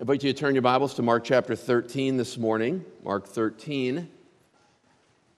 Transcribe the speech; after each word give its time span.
I 0.00 0.02
invite 0.02 0.24
you 0.24 0.32
to 0.32 0.38
turn 0.38 0.54
your 0.54 0.62
Bibles 0.62 0.94
to 0.94 1.02
Mark 1.02 1.24
chapter 1.24 1.54
13 1.54 2.16
this 2.16 2.38
morning. 2.38 2.86
Mark 3.04 3.26
13. 3.26 4.08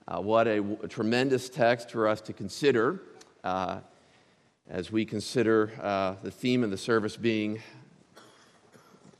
Uh, 0.07 0.21
what 0.21 0.47
a, 0.47 0.63
a, 0.81 0.87
tremendous 0.87 1.49
text 1.49 1.91
for 1.91 2.07
us 2.07 2.21
to 2.21 2.31
consider 2.31 3.01
uh, 3.43 3.81
as 4.69 4.89
we 4.89 5.03
consider 5.03 5.73
uh, 5.81 6.15
the 6.23 6.31
theme 6.31 6.63
of 6.63 6.71
the 6.71 6.77
service 6.77 7.17
being 7.17 7.61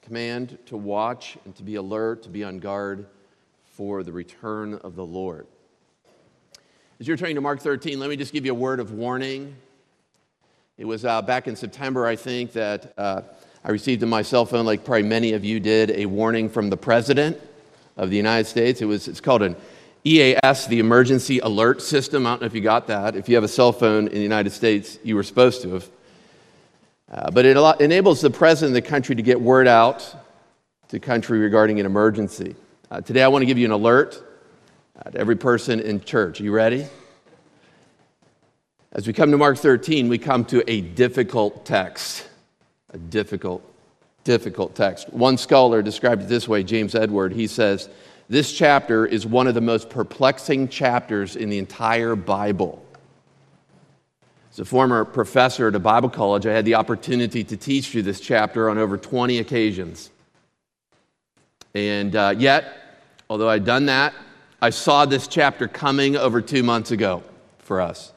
command 0.01 0.59
to 0.67 0.77
watch 0.77 1.37
and 1.43 1.53
to 1.57 1.63
be 1.63 1.75
alert, 1.75 2.23
to 2.23 2.29
be 2.29 2.45
on 2.45 2.59
guard 2.59 3.05
for 3.65 4.01
the 4.01 4.13
return 4.13 4.75
of 4.75 4.95
the 4.95 5.05
Lord. 5.05 5.45
As 7.01 7.07
you're 7.09 7.17
turning 7.17 7.35
to 7.35 7.41
Mark 7.41 7.59
13, 7.59 7.99
let 7.99 8.09
me 8.09 8.15
just 8.15 8.31
give 8.31 8.45
you 8.45 8.53
a 8.53 8.55
word 8.55 8.79
of 8.79 8.93
warning. 8.93 9.57
It 10.77 10.85
was 10.85 11.03
uh, 11.03 11.21
back 11.21 11.49
in 11.49 11.57
September, 11.57 12.05
I 12.05 12.15
think, 12.15 12.53
that 12.53 12.93
uh, 12.97 13.23
I 13.65 13.71
received 13.71 14.03
on 14.03 14.09
my 14.09 14.23
cell 14.23 14.45
phone, 14.45 14.65
like 14.65 14.83
probably 14.83 15.03
many 15.03 15.31
of 15.31 15.45
you 15.45 15.61
did, 15.61 15.91
a 15.91 16.05
warning 16.05 16.49
from 16.49 16.69
the 16.69 16.75
President 16.75 17.39
of 17.95 18.09
the 18.09 18.17
United 18.17 18.45
States. 18.45 18.81
It 18.81 18.85
was, 18.85 19.07
it's 19.07 19.21
called 19.21 19.41
an 19.41 19.55
EAS, 20.03 20.67
the 20.67 20.79
Emergency 20.79 21.39
Alert 21.39 21.81
System. 21.81 22.27
I 22.27 22.31
don't 22.31 22.41
know 22.41 22.47
if 22.47 22.53
you 22.53 22.59
got 22.59 22.87
that. 22.87 23.15
If 23.15 23.29
you 23.29 23.35
have 23.35 23.45
a 23.45 23.49
cell 23.49 23.71
phone 23.71 24.07
in 24.07 24.15
the 24.15 24.19
United 24.19 24.49
States, 24.49 24.99
you 25.01 25.15
were 25.15 25.23
supposed 25.23 25.61
to 25.61 25.75
have. 25.75 25.89
Uh, 27.09 27.31
but 27.31 27.45
it 27.45 27.55
enables 27.79 28.19
the 28.19 28.29
President 28.29 28.75
of 28.75 28.83
the 28.83 28.89
country 28.89 29.15
to 29.15 29.21
get 29.21 29.39
word 29.39 29.67
out 29.67 30.13
to 30.89 30.99
country 30.99 31.39
regarding 31.39 31.79
an 31.79 31.85
emergency. 31.85 32.57
Uh, 32.91 32.99
today, 32.99 33.23
I 33.23 33.29
want 33.29 33.43
to 33.43 33.45
give 33.45 33.57
you 33.57 33.65
an 33.65 33.71
alert 33.71 34.21
uh, 34.97 35.09
to 35.09 35.17
every 35.17 35.37
person 35.37 35.79
in 35.79 36.01
church. 36.01 36.41
Are 36.41 36.43
you 36.43 36.51
ready? 36.51 36.85
As 38.91 39.07
we 39.07 39.13
come 39.13 39.31
to 39.31 39.37
Mark 39.37 39.57
13, 39.57 40.09
we 40.09 40.17
come 40.17 40.43
to 40.45 40.69
a 40.69 40.81
difficult 40.81 41.65
text 41.65 42.27
a 42.93 42.97
difficult, 42.97 43.63
difficult 44.23 44.75
text. 44.75 45.11
One 45.11 45.37
scholar 45.37 45.81
described 45.81 46.23
it 46.23 46.29
this 46.29 46.47
way 46.47 46.63
James 46.63 46.95
Edward. 46.95 47.33
He 47.33 47.47
says, 47.47 47.89
This 48.29 48.53
chapter 48.53 49.05
is 49.05 49.25
one 49.25 49.47
of 49.47 49.55
the 49.55 49.61
most 49.61 49.89
perplexing 49.89 50.69
chapters 50.69 51.35
in 51.35 51.49
the 51.49 51.57
entire 51.57 52.15
Bible. 52.15 52.83
As 54.51 54.59
a 54.59 54.65
former 54.65 55.03
professor 55.03 55.67
at 55.67 55.75
a 55.75 55.79
Bible 55.79 56.09
college, 56.09 56.45
I 56.45 56.53
had 56.53 56.63
the 56.63 56.75
opportunity 56.75 57.43
to 57.43 57.57
teach 57.57 57.89
through 57.89 58.03
this 58.03 58.19
chapter 58.19 58.69
on 58.69 58.77
over 58.77 58.97
20 58.97 59.39
occasions. 59.39 60.11
And 61.73 62.15
uh, 62.15 62.35
yet, 62.37 63.01
although 63.31 63.49
I'd 63.49 63.65
done 63.65 63.87
that, 63.87 64.13
I 64.61 64.69
saw 64.69 65.05
this 65.05 65.27
chapter 65.27 65.67
coming 65.67 66.15
over 66.15 66.39
two 66.39 66.61
months 66.61 66.91
ago 66.91 67.23
for 67.57 67.81
us. 67.81 68.13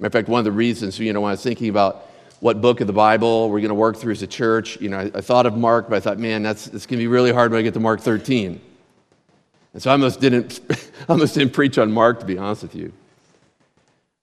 Matter 0.00 0.08
of 0.08 0.12
fact, 0.12 0.28
one 0.28 0.40
of 0.40 0.44
the 0.44 0.52
reasons, 0.52 0.98
you 0.98 1.12
know, 1.12 1.20
when 1.20 1.28
I 1.28 1.34
was 1.34 1.42
thinking 1.42 1.68
about 1.68 2.03
what 2.44 2.60
book 2.60 2.82
of 2.82 2.86
the 2.86 2.92
Bible 2.92 3.48
we're 3.48 3.60
going 3.60 3.70
to 3.70 3.74
work 3.74 3.96
through 3.96 4.12
as 4.12 4.20
a 4.20 4.26
church. 4.26 4.78
You 4.78 4.90
know, 4.90 4.98
I, 4.98 5.10
I 5.14 5.22
thought 5.22 5.46
of 5.46 5.56
Mark, 5.56 5.88
but 5.88 5.96
I 5.96 6.00
thought, 6.00 6.18
man, 6.18 6.42
that's, 6.42 6.66
that's 6.66 6.84
going 6.84 6.98
to 6.98 7.02
be 7.02 7.06
really 7.06 7.32
hard 7.32 7.50
when 7.50 7.58
I 7.58 7.62
get 7.62 7.72
to 7.72 7.80
Mark 7.80 8.02
13. 8.02 8.60
And 9.72 9.82
so 9.82 9.88
I 9.88 9.92
almost 9.92 10.20
didn't, 10.20 10.60
I 10.70 10.76
almost 11.08 11.32
didn't 11.32 11.54
preach 11.54 11.78
on 11.78 11.90
Mark, 11.90 12.20
to 12.20 12.26
be 12.26 12.36
honest 12.36 12.60
with 12.60 12.74
you. 12.74 12.92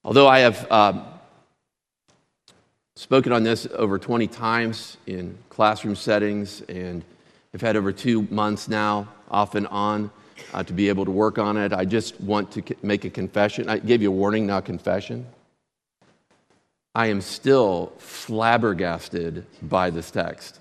Although 0.03 0.27
I 0.27 0.37
have 0.37 0.71
um, 0.71 1.03
spoken 2.95 3.31
on 3.31 3.41
this 3.41 3.65
over 3.73 3.97
20 3.97 4.27
times 4.27 4.97
in 5.07 5.35
classroom 5.49 5.95
settings 5.95 6.61
and 6.69 7.03
I've 7.55 7.61
had 7.61 7.75
over 7.75 7.91
two 7.91 8.27
months 8.29 8.67
now, 8.67 9.07
off 9.31 9.55
and 9.55 9.65
on, 9.65 10.11
uh, 10.53 10.61
to 10.61 10.73
be 10.73 10.89
able 10.89 11.05
to 11.05 11.11
work 11.11 11.39
on 11.39 11.57
it, 11.57 11.73
I 11.73 11.85
just 11.85 12.21
want 12.21 12.51
to 12.51 12.63
make 12.83 13.03
a 13.03 13.09
confession. 13.09 13.67
I 13.67 13.79
gave 13.79 14.03
you 14.03 14.09
a 14.09 14.15
warning, 14.15 14.45
not 14.45 14.65
confession. 14.65 15.25
I 16.93 17.07
am 17.07 17.21
still 17.21 17.93
flabbergasted 17.97 19.45
by 19.61 19.89
this 19.89 20.11
text. 20.11 20.59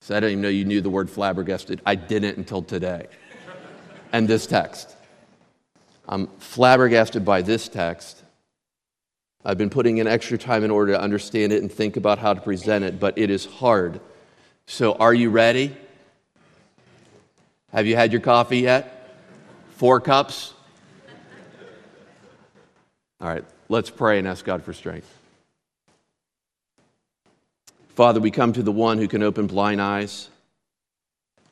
So 0.00 0.16
I 0.16 0.20
didn't 0.20 0.32
even 0.32 0.42
know 0.42 0.48
you 0.48 0.64
knew 0.64 0.80
the 0.80 0.90
word 0.90 1.08
flabbergasted. 1.08 1.80
I 1.86 1.94
didn't 1.94 2.38
until 2.38 2.62
today. 2.62 3.06
and 4.12 4.26
this 4.26 4.46
text. 4.46 4.96
I'm 6.08 6.26
flabbergasted 6.38 7.24
by 7.24 7.42
this 7.42 7.68
text. 7.68 8.20
I've 9.44 9.58
been 9.58 9.70
putting 9.70 9.98
in 9.98 10.06
extra 10.06 10.36
time 10.36 10.64
in 10.64 10.70
order 10.70 10.92
to 10.92 11.00
understand 11.00 11.52
it 11.52 11.62
and 11.62 11.70
think 11.70 11.96
about 11.96 12.18
how 12.18 12.34
to 12.34 12.40
present 12.40 12.84
it, 12.84 12.98
but 12.98 13.16
it 13.16 13.30
is 13.30 13.46
hard. 13.46 14.00
So, 14.66 14.94
are 14.94 15.14
you 15.14 15.30
ready? 15.30 15.76
Have 17.72 17.86
you 17.86 17.94
had 17.94 18.12
your 18.12 18.20
coffee 18.20 18.58
yet? 18.58 19.16
Four 19.76 20.00
cups? 20.00 20.52
All 23.20 23.28
right, 23.28 23.44
let's 23.68 23.88
pray 23.88 24.18
and 24.18 24.26
ask 24.26 24.44
God 24.44 24.64
for 24.64 24.72
strength. 24.72 25.19
Father, 28.00 28.18
we 28.18 28.30
come 28.30 28.54
to 28.54 28.62
the 28.62 28.72
one 28.72 28.96
who 28.96 29.06
can 29.06 29.22
open 29.22 29.46
blind 29.46 29.78
eyes. 29.78 30.30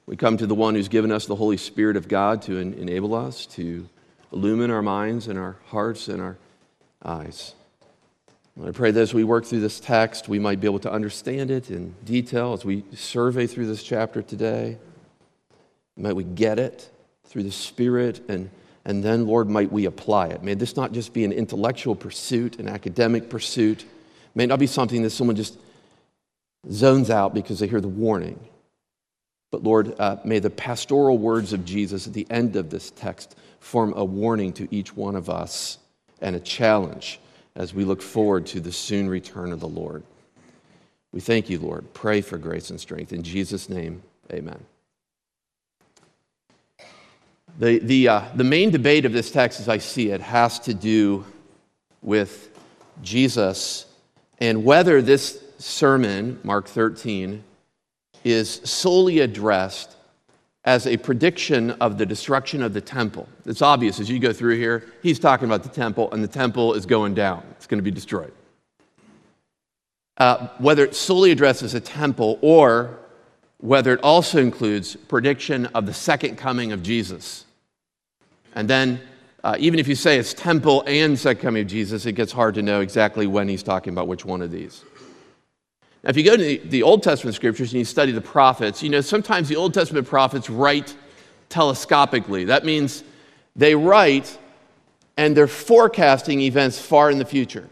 We 0.07 0.17
come 0.17 0.39
to 0.39 0.47
the 0.47 0.55
one 0.55 0.75
who's 0.75 0.89
given 0.89 1.13
us 1.13 1.27
the 1.27 1.37
Holy 1.37 1.59
Spirit 1.59 1.95
of 1.95 2.09
God 2.09 2.41
to 2.45 2.59
en- 2.59 2.73
enable 2.73 3.15
us 3.15 3.45
to 3.49 3.87
illumine 4.33 4.71
our 4.71 4.81
minds 4.81 5.29
and 5.29 5.39
our 5.39 5.57
hearts 5.67 6.09
and 6.09 6.23
our 6.23 6.39
eyes. 7.05 7.55
I 8.65 8.71
pray 8.71 8.93
that 8.93 8.99
as 8.99 9.13
we 9.13 9.25
work 9.25 9.45
through 9.45 9.61
this 9.61 9.79
text, 9.79 10.27
we 10.27 10.39
might 10.39 10.59
be 10.59 10.67
able 10.67 10.79
to 10.79 10.91
understand 10.91 11.51
it 11.51 11.71
in 11.71 11.95
detail 12.07 12.55
as 12.55 12.65
we 12.65 12.83
survey 12.95 13.47
through 13.47 13.67
this 13.67 13.83
chapter 13.83 14.23
today. 14.23 14.79
Might 15.99 16.17
we 16.17 16.25
get 16.25 16.59
it 16.59 16.91
through 17.27 17.43
the 17.43 17.53
Spirit, 17.53 18.23
and, 18.27 18.49
and 18.87 19.05
then, 19.05 19.27
Lord, 19.27 19.51
might 19.51 19.71
we 19.71 19.85
apply 19.85 20.29
it. 20.29 20.43
May 20.43 20.55
this 20.55 20.77
not 20.77 20.93
just 20.93 21.13
be 21.13 21.27
an 21.27 21.33
intellectual 21.33 21.95
pursuit, 21.95 22.59
an 22.59 22.69
academic 22.69 23.29
pursuit. 23.29 23.85
May 24.35 24.47
not 24.47 24.59
be 24.59 24.67
something 24.67 25.03
that 25.03 25.11
someone 25.11 25.37
just 25.37 25.59
zones 26.71 27.11
out 27.11 27.35
because 27.35 27.59
they 27.59 27.67
hear 27.67 27.81
the 27.81 27.89
warning. 27.89 28.39
But 29.51 29.63
Lord, 29.63 29.99
uh, 29.99 30.17
may 30.25 30.39
the 30.39 30.51
pastoral 30.51 31.19
words 31.19 31.53
of 31.53 31.65
Jesus 31.65 32.07
at 32.07 32.13
the 32.13 32.27
end 32.31 32.57
of 32.57 32.71
this 32.71 32.91
text 32.91 33.37
form 33.61 33.93
a 33.97 34.05
warning 34.05 34.53
to 34.55 34.69
each 34.75 34.95
one 34.95 35.17
of 35.17 35.31
us 35.31 35.79
and 36.21 36.37
a 36.37 36.41
challenge 36.41 37.21
as 37.55 37.75
we 37.75 37.85
look 37.85 38.03
forward 38.03 38.47
to 38.47 38.61
the 38.61 38.73
soon 38.73 39.09
return 39.09 39.53
of 39.53 39.61
the 39.61 39.69
Lord. 39.69 40.03
We 41.13 41.21
thank 41.21 41.49
you, 41.49 41.59
Lord. 41.59 41.93
Pray 41.95 42.21
for 42.21 42.37
grace 42.37 42.71
and 42.71 42.79
strength. 42.79 43.13
In 43.13 43.23
Jesus' 43.23 43.69
name, 43.69 44.03
amen. 44.33 44.63
The, 47.59 47.79
the, 47.79 48.09
uh, 48.09 48.23
the 48.37 48.45
main 48.45 48.71
debate 48.71 49.05
of 49.05 49.13
this 49.13 49.31
text, 49.31 49.59
as 49.59 49.69
I 49.69 49.79
see 49.79 50.11
it, 50.11 50.21
has 50.21 50.61
to 50.61 50.75
do 50.75 51.25
with 52.03 52.57
Jesus 53.03 53.87
and 54.39 54.65
whether 54.65 55.03
this 55.03 55.43
sermon, 55.59 56.41
Mark 56.43 56.67
13, 56.67 57.45
is 58.25 58.61
solely 58.65 59.21
addressed 59.21 59.97
as 60.65 60.87
a 60.87 60.97
prediction 60.97 61.71
of 61.73 61.99
the 61.99 62.07
destruction 62.07 62.63
of 62.63 62.75
the 62.75 62.81
temple. 62.81 63.29
It's 63.47 63.63
obvious 63.63 64.01
as 64.01 64.11
you 64.11 64.19
go 64.19 64.33
through 64.33 64.57
here, 64.57 64.87
he's 65.03 65.19
talking 65.19 65.47
about 65.47 65.63
the 65.63 65.69
temple, 65.69 66.11
and 66.13 66.23
the 66.23 66.29
temple 66.29 66.75
is 66.75 66.85
going 66.85 67.15
down, 67.15 67.43
it's 67.53 67.67
going 67.67 67.79
to 67.79 67.83
be 67.83 67.91
destroyed. 67.91 68.33
Uh, 70.19 70.49
whether 70.59 70.85
it 70.85 70.95
solely 70.95 71.31
addresses 71.31 71.75
a 71.75 71.81
temple 71.81 72.39
or 72.43 72.99
whether 73.59 73.93
it 73.93 74.01
also 74.03 74.41
includes 74.41 74.97
prediction 74.97 75.67
of 75.67 75.87
the 75.87 75.95
second 75.95 76.37
coming 76.37 76.73
of 76.73 76.83
Jesus. 76.83 77.45
And 78.55 78.69
then, 78.69 79.01
uh, 79.45 79.57
even 79.59 79.79
if 79.79 79.87
you 79.87 79.95
say 79.95 80.19
it's 80.19 80.35
temple 80.35 80.83
and 80.87 81.19
second 81.19 81.43
coming 81.43 81.63
of 81.63 81.69
Jesus, 81.69 82.05
it 82.07 82.13
gets 82.13 82.33
hard 82.33 82.55
to 82.57 82.63
know 82.63 82.81
exactly 82.81 83.27
when 83.27 83.49
he's 83.49 83.63
talking 83.63 83.93
about 83.93 84.09
which 84.09 84.25
one 84.25 84.43
of 84.43 84.51
these. 84.51 84.85
Now, 86.03 86.11
if 86.11 86.17
you 86.17 86.25
go 86.25 86.37
to 86.37 86.59
the, 86.59 86.83
Old 86.83 87.03
Testament 87.03 87.35
scriptures 87.35 87.73
and 87.73 87.79
you 87.81 87.85
study 87.85 88.13
the 88.13 88.21
prophets, 88.21 88.83
you 88.83 88.89
know, 88.89 89.01
sometimes 89.01 89.49
the 89.49 89.57
Old 89.57 89.75
Testament 89.75 90.07
prophets 90.07 90.49
write 90.49 90.95
telescopically. 91.51 92.47
That 92.47 92.65
means 92.65 93.03
they 93.57 93.75
write 93.75 94.39
and 95.17 95.37
they're 95.37 95.49
forecasting 95.49 96.41
events 96.41 96.79
far 96.79 97.11
in 97.11 97.19
the 97.19 97.25
future. 97.25 97.69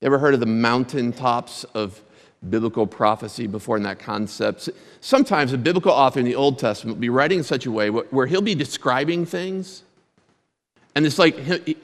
You 0.00 0.06
ever 0.06 0.18
heard 0.18 0.34
of 0.34 0.40
the 0.40 0.46
mountaintops 0.46 1.64
of 1.74 2.00
biblical 2.48 2.86
prophecy 2.86 3.48
before 3.48 3.76
in 3.76 3.82
that 3.82 3.98
concept? 3.98 4.68
Sometimes 5.00 5.52
a 5.52 5.58
biblical 5.58 5.90
author 5.90 6.20
in 6.20 6.24
the 6.24 6.36
Old 6.36 6.60
Testament 6.60 6.96
will 6.96 7.00
be 7.00 7.08
writing 7.08 7.38
in 7.38 7.44
such 7.44 7.66
a 7.66 7.70
way 7.72 7.90
where 7.90 8.26
he'll 8.28 8.40
be 8.40 8.54
describing 8.54 9.26
things, 9.26 9.82
and 10.94 11.04
it's 11.04 11.18
like, 11.18 11.36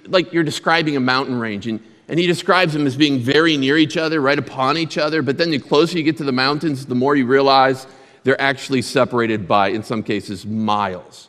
like 0.07 0.33
you're 0.33 0.45
describing 0.45 0.97
a 0.97 1.01
mountain 1.01 1.41
range, 1.41 1.67
and 1.67 1.81
and 2.09 2.19
he 2.19 2.27
describes 2.27 2.73
them 2.73 2.87
as 2.87 2.97
being 2.97 3.19
very 3.19 3.57
near 3.57 3.77
each 3.79 3.97
other, 3.97 4.21
right 4.21 4.39
upon 4.39 4.77
each 4.77 4.99
other. 4.99 5.23
But 5.23 5.39
then 5.39 5.51
the 5.51 5.59
closer 5.59 5.97
you 5.97 6.05
get 6.05 6.19
to 6.19 6.25
the 6.25 6.33
mountains, 6.33 6.87
the 6.87 6.95
more 6.95 7.17
you 7.17 7.27
realize 7.27 7.87
they're 8.25 8.41
actually 8.41 8.83
separated 8.83 9.49
by, 9.49 9.69
in 9.69 9.83
some 9.83 10.03
cases, 10.03 10.45
miles 10.45 11.29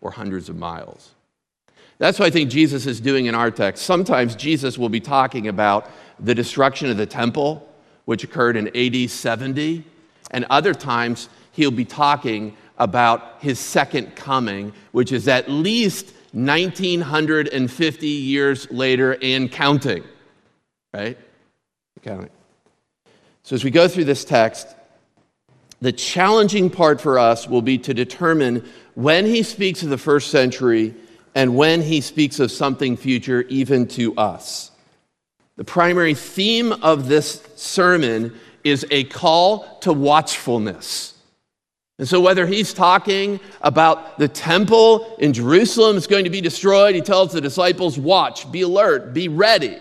or 0.00 0.10
hundreds 0.10 0.48
of 0.48 0.56
miles. 0.56 1.10
That's 1.98 2.18
what 2.18 2.26
I 2.26 2.30
think 2.30 2.50
Jesus 2.50 2.86
is 2.86 3.00
doing 3.00 3.26
in 3.26 3.34
our 3.34 3.50
text. 3.50 3.84
Sometimes 3.84 4.34
Jesus 4.34 4.78
will 4.78 4.88
be 4.88 5.00
talking 5.00 5.48
about 5.48 5.90
the 6.18 6.34
destruction 6.34 6.90
of 6.90 6.96
the 6.96 7.06
temple, 7.06 7.68
which 8.04 8.24
occurred 8.24 8.56
in 8.56 8.68
AD 8.76 9.10
70, 9.10 9.84
and 10.32 10.44
other 10.50 10.74
times 10.74 11.28
he'll 11.52 11.70
be 11.70 11.84
talking 11.84 12.56
about 12.78 13.36
his 13.38 13.60
second 13.60 14.16
coming, 14.16 14.72
which 14.90 15.12
is 15.12 15.28
at 15.28 15.48
least 15.48 16.12
1950 16.32 18.06
years 18.06 18.70
later 18.70 19.16
and 19.22 19.52
counting 19.52 20.02
right? 20.92 21.18
Counting. 22.02 22.30
So 23.42 23.54
as 23.54 23.64
we 23.64 23.70
go 23.70 23.88
through 23.88 24.04
this 24.04 24.24
text, 24.24 24.68
the 25.80 25.92
challenging 25.92 26.70
part 26.70 27.00
for 27.00 27.18
us 27.18 27.48
will 27.48 27.62
be 27.62 27.78
to 27.78 27.94
determine 27.94 28.68
when 28.94 29.26
he 29.26 29.42
speaks 29.42 29.82
of 29.82 29.90
the 29.90 29.98
first 29.98 30.30
century 30.30 30.94
and 31.34 31.56
when 31.56 31.82
he 31.82 32.00
speaks 32.00 32.38
of 32.40 32.52
something 32.52 32.96
future, 32.96 33.42
even 33.42 33.86
to 33.88 34.14
us. 34.16 34.70
The 35.56 35.64
primary 35.64 36.14
theme 36.14 36.72
of 36.72 37.08
this 37.08 37.42
sermon 37.56 38.38
is 38.64 38.86
a 38.90 39.04
call 39.04 39.78
to 39.80 39.92
watchfulness. 39.92 41.14
And 41.98 42.08
so, 42.08 42.20
whether 42.20 42.46
he's 42.46 42.72
talking 42.72 43.38
about 43.60 44.18
the 44.18 44.28
temple 44.28 45.16
in 45.18 45.32
Jerusalem 45.32 45.96
is 45.96 46.06
going 46.06 46.24
to 46.24 46.30
be 46.30 46.40
destroyed, 46.40 46.94
he 46.94 47.00
tells 47.00 47.32
the 47.32 47.40
disciples, 47.40 47.98
Watch, 47.98 48.50
be 48.50 48.62
alert, 48.62 49.12
be 49.14 49.28
ready. 49.28 49.78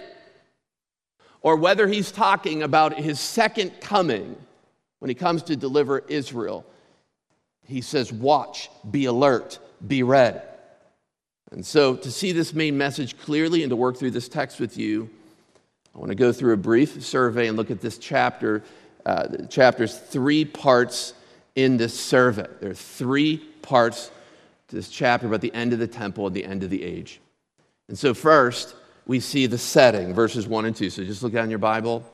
Or 1.42 1.56
whether 1.56 1.88
he's 1.88 2.12
talking 2.12 2.64
about 2.64 2.94
his 2.94 3.20
second 3.20 3.82
coming 3.82 4.36
when 5.00 5.10
he 5.10 5.16
comes 5.16 5.44
to 5.44 5.56
deliver 5.56 6.00
Israel, 6.00 6.66
he 7.66 7.82
says, 7.82 8.14
Watch, 8.14 8.70
be 8.90 9.06
alert, 9.06 9.60
be 9.86 10.04
ready. 10.04 10.40
And 11.52 11.66
so, 11.66 11.96
to 11.96 12.12
see 12.12 12.32
this 12.32 12.54
main 12.54 12.78
message 12.78 13.18
clearly 13.18 13.64
and 13.64 13.70
to 13.72 13.76
work 13.76 13.98
through 13.98 14.12
this 14.12 14.30
text 14.30 14.60
with 14.60 14.78
you, 14.78 15.10
I 15.94 16.00
want 16.00 16.10
to 16.10 16.16
go 16.16 16.32
through 16.32 16.54
a 16.54 16.58
brief 16.58 17.04
survey 17.04 17.48
and 17.48 17.58
look 17.58 17.72
at 17.72 17.82
this 17.82 17.98
chapter. 17.98 18.64
Uh, 19.06 19.46
chapter's 19.50 19.98
three 19.98 20.46
parts 20.46 21.14
in 21.56 21.76
this 21.76 22.00
survey. 22.00 22.48
There 22.62 22.70
are 22.70 22.76
three 22.76 23.38
parts 23.62 24.12
to 24.70 24.76
this 24.76 24.90
chapter 24.90 25.28
about 25.28 25.42
the 25.42 25.54
end 25.54 25.74
of 25.74 25.80
the 25.80 25.88
temple 25.88 26.28
and 26.28 26.36
the 26.36 26.46
end 26.46 26.64
of 26.64 26.70
the 26.70 26.84
age. 26.84 27.20
And 27.90 28.00
so, 28.00 28.14
first, 28.14 28.76
we 29.06 29.20
see 29.20 29.46
the 29.46 29.58
setting, 29.58 30.14
verses 30.14 30.48
1 30.48 30.66
and 30.66 30.76
2. 30.76 30.90
So 30.90 31.04
just 31.04 31.24
look 31.24 31.34
down 31.34 31.50
your 31.50 31.60
Bible. 31.60 32.06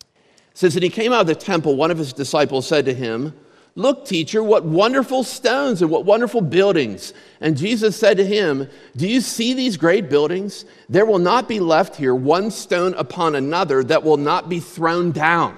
It 0.00 0.58
says, 0.58 0.74
he 0.74 0.88
came 0.90 1.12
out 1.12 1.22
of 1.22 1.26
the 1.26 1.34
temple, 1.34 1.76
one 1.76 1.90
of 1.90 1.98
his 1.98 2.12
disciples 2.12 2.66
said 2.66 2.84
to 2.86 2.94
him, 2.94 3.34
Look, 3.74 4.06
teacher, 4.06 4.42
what 4.42 4.64
wonderful 4.64 5.22
stones 5.22 5.82
and 5.82 5.90
what 5.90 6.04
wonderful 6.04 6.40
buildings. 6.40 7.14
And 7.40 7.56
Jesus 7.56 7.96
said 7.96 8.16
to 8.16 8.26
him, 8.26 8.68
Do 8.96 9.06
you 9.06 9.20
see 9.20 9.54
these 9.54 9.76
great 9.76 10.10
buildings? 10.10 10.64
There 10.88 11.06
will 11.06 11.20
not 11.20 11.46
be 11.46 11.60
left 11.60 11.94
here 11.94 12.12
one 12.12 12.50
stone 12.50 12.94
upon 12.94 13.36
another 13.36 13.84
that 13.84 14.02
will 14.02 14.16
not 14.16 14.48
be 14.48 14.58
thrown 14.58 15.12
down. 15.12 15.56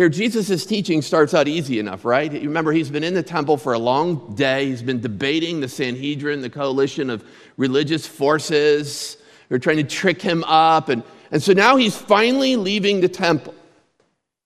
Here, 0.00 0.08
Jesus' 0.08 0.64
teaching 0.64 1.02
starts 1.02 1.34
out 1.34 1.46
easy 1.46 1.78
enough, 1.78 2.06
right? 2.06 2.32
You 2.32 2.48
remember, 2.48 2.72
he's 2.72 2.88
been 2.88 3.04
in 3.04 3.12
the 3.12 3.22
temple 3.22 3.58
for 3.58 3.74
a 3.74 3.78
long 3.78 4.34
day. 4.34 4.64
He's 4.64 4.80
been 4.80 5.02
debating 5.02 5.60
the 5.60 5.68
Sanhedrin, 5.68 6.40
the 6.40 6.48
coalition 6.48 7.10
of 7.10 7.22
religious 7.58 8.06
forces 8.06 9.18
They're 9.50 9.58
trying 9.58 9.76
to 9.76 9.84
trick 9.84 10.22
him 10.22 10.42
up. 10.44 10.88
And, 10.88 11.02
and 11.30 11.42
so 11.42 11.52
now 11.52 11.76
he's 11.76 11.98
finally 11.98 12.56
leaving 12.56 13.02
the 13.02 13.10
temple. 13.10 13.54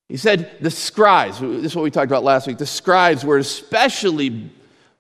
He 0.09 0.17
said 0.17 0.51
the 0.61 0.73
scribes, 0.73 1.39
this 1.39 1.67
is 1.67 1.77
what 1.77 1.83
we 1.85 1.91
talked 1.93 2.11
about 2.11 2.25
last 2.25 2.49
week, 2.49 2.59
the 2.59 2.67
scribes 2.67 3.25
were 3.25 3.39
especially 3.39 4.51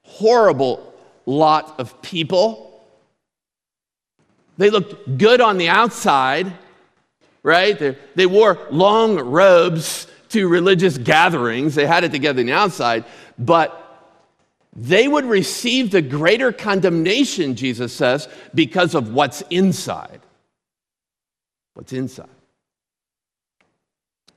horrible 0.03 0.95
lot 1.27 1.81
of 1.81 2.01
people. 2.01 2.81
They 4.57 4.71
looked 4.71 5.19
good 5.19 5.41
on 5.41 5.59
the 5.59 5.71
outside, 5.71 6.53
right? 7.43 7.77
They, 7.77 7.99
they 8.15 8.27
wore 8.27 8.69
long 8.71 9.19
robes 9.19 10.07
to 10.35 10.49
religious 10.49 10.99
gatherings. 10.99 11.75
They 11.75 11.87
had 11.87 12.05
it 12.05 12.13
together 12.13 12.41
on 12.41 12.47
the 12.47 12.53
outside, 12.53 13.05
but 13.39 13.81
they 14.77 15.07
would 15.07 15.25
receive 15.25 15.91
the 15.91 16.03
greater 16.03 16.53
condemnation, 16.53 17.55
Jesus 17.55 17.93
says, 17.93 18.29
because 18.55 18.95
of 18.95 19.13
what's 19.13 19.43
inside. 19.51 20.21
What's 21.75 21.93
inside. 21.93 22.29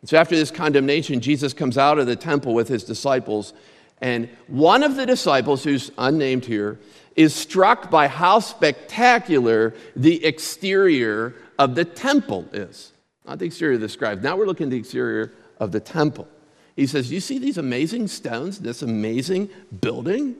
So, 0.05 0.17
after 0.17 0.35
this 0.35 0.51
condemnation, 0.51 1.19
Jesus 1.19 1.53
comes 1.53 1.77
out 1.77 1.97
of 1.97 2.05
the 2.05 2.15
temple 2.15 2.53
with 2.53 2.67
his 2.67 2.83
disciples, 2.83 3.53
and 3.99 4.29
one 4.45 4.83
of 4.83 4.95
the 4.95 5.07
disciples, 5.07 5.63
who's 5.63 5.91
unnamed 5.97 6.45
here, 6.45 6.79
is 7.15 7.33
struck 7.33 7.89
by 7.89 8.07
how 8.07 8.39
spectacular 8.39 9.73
the 9.95 10.23
exterior 10.23 11.33
of 11.57 11.73
the 11.73 11.83
temple 11.83 12.45
is. 12.53 12.93
Not 13.25 13.39
the 13.39 13.45
exterior 13.45 13.75
of 13.75 13.81
the 13.81 13.89
scribes. 13.89 14.21
Now 14.21 14.37
we're 14.37 14.45
looking 14.45 14.65
at 14.65 14.69
the 14.69 14.77
exterior 14.77 15.33
of 15.59 15.71
the 15.71 15.79
temple. 15.79 16.27
He 16.75 16.85
says, 16.85 17.11
You 17.11 17.19
see 17.19 17.39
these 17.39 17.57
amazing 17.57 18.07
stones, 18.07 18.59
this 18.59 18.81
amazing 18.81 19.49
building? 19.81 20.35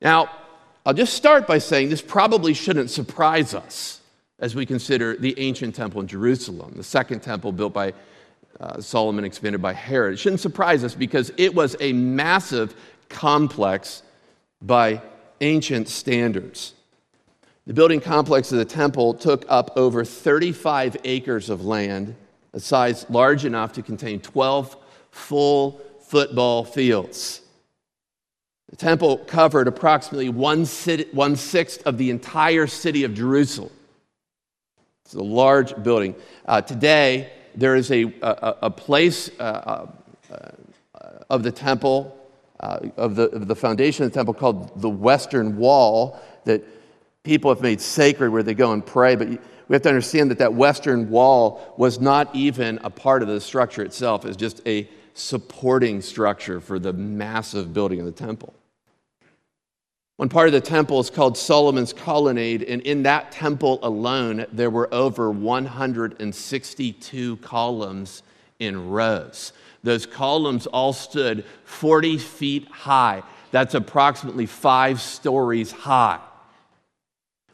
Now, 0.00 0.30
I'll 0.86 0.94
just 0.94 1.14
start 1.14 1.46
by 1.46 1.58
saying 1.58 1.88
this 1.88 2.02
probably 2.02 2.54
shouldn't 2.54 2.90
surprise 2.90 3.54
us 3.54 4.00
as 4.38 4.54
we 4.54 4.66
consider 4.66 5.16
the 5.16 5.38
ancient 5.38 5.74
temple 5.74 6.00
in 6.00 6.06
Jerusalem, 6.06 6.74
the 6.76 6.84
second 6.84 7.20
temple 7.20 7.52
built 7.52 7.72
by 7.72 7.94
uh, 8.60 8.80
Solomon, 8.80 9.24
expanded 9.24 9.62
by 9.62 9.72
Herod. 9.72 10.14
It 10.14 10.16
shouldn't 10.18 10.40
surprise 10.40 10.84
us 10.84 10.94
because 10.94 11.32
it 11.36 11.54
was 11.54 11.76
a 11.80 11.92
massive 11.92 12.76
complex 13.08 14.02
by 14.60 15.00
ancient 15.40 15.88
standards. 15.88 16.74
The 17.66 17.74
building 17.74 18.00
complex 18.00 18.52
of 18.52 18.58
the 18.58 18.64
temple 18.64 19.14
took 19.14 19.44
up 19.48 19.76
over 19.76 20.04
35 20.04 20.98
acres 21.04 21.48
of 21.48 21.64
land 21.64 22.14
a 22.54 22.60
size 22.60 23.04
large 23.10 23.44
enough 23.44 23.72
to 23.72 23.82
contain 23.82 24.20
12 24.20 24.76
full 25.10 25.80
football 26.00 26.64
fields. 26.64 27.40
The 28.70 28.76
temple 28.76 29.18
covered 29.18 29.68
approximately 29.68 30.28
one, 30.28 30.64
city, 30.64 31.06
one 31.12 31.36
sixth 31.36 31.82
of 31.86 31.98
the 31.98 32.10
entire 32.10 32.66
city 32.66 33.04
of 33.04 33.14
Jerusalem. 33.14 33.72
It's 35.04 35.14
a 35.14 35.22
large 35.22 35.80
building. 35.82 36.14
Uh, 36.46 36.62
today, 36.62 37.30
there 37.54 37.76
is 37.76 37.90
a, 37.90 38.04
a, 38.22 38.56
a 38.62 38.70
place 38.70 39.30
uh, 39.38 39.42
uh, 39.42 39.86
of 41.28 41.42
the 41.42 41.52
temple, 41.52 42.16
uh, 42.60 42.78
of, 42.96 43.16
the, 43.16 43.28
of 43.30 43.48
the 43.48 43.56
foundation 43.56 44.04
of 44.04 44.12
the 44.12 44.14
temple 44.14 44.34
called 44.34 44.80
the 44.80 44.88
Western 44.88 45.56
Wall 45.56 46.20
that 46.44 46.64
people 47.24 47.50
have 47.50 47.62
made 47.62 47.80
sacred 47.80 48.30
where 48.30 48.42
they 48.42 48.52
go 48.52 48.72
and 48.72 48.84
pray. 48.84 49.16
But 49.16 49.28
we 49.28 49.38
have 49.70 49.80
to 49.82 49.88
understand 49.88 50.30
that 50.30 50.38
that 50.38 50.52
western 50.52 51.08
wall 51.08 51.74
was 51.78 51.98
not 51.98 52.28
even 52.34 52.78
a 52.84 52.90
part 52.90 53.22
of 53.22 53.28
the 53.28 53.40
structure 53.40 53.82
itself, 53.82 54.26
it's 54.26 54.36
just 54.36 54.60
a 54.66 54.86
supporting 55.14 56.02
structure 56.02 56.60
for 56.60 56.78
the 56.78 56.92
massive 56.92 57.72
building 57.72 58.00
of 58.00 58.06
the 58.06 58.12
temple. 58.12 58.52
One 60.16 60.28
part 60.28 60.48
of 60.48 60.52
the 60.52 60.60
temple 60.60 61.00
is 61.00 61.10
called 61.10 61.38
Solomon's 61.38 61.92
Colonnade, 61.92 62.62
and 62.64 62.82
in 62.82 63.04
that 63.04 63.30
temple 63.32 63.78
alone, 63.82 64.46
there 64.52 64.70
were 64.70 64.92
over 64.92 65.30
162 65.30 67.36
columns 67.38 68.22
in 68.58 68.90
rows. 68.90 69.52
Those 69.82 70.04
columns 70.06 70.66
all 70.66 70.92
stood 70.92 71.44
40 71.64 72.18
feet 72.18 72.68
high. 72.68 73.22
That's 73.50 73.74
approximately 73.74 74.46
five 74.46 75.00
stories 75.00 75.72
high 75.72 76.20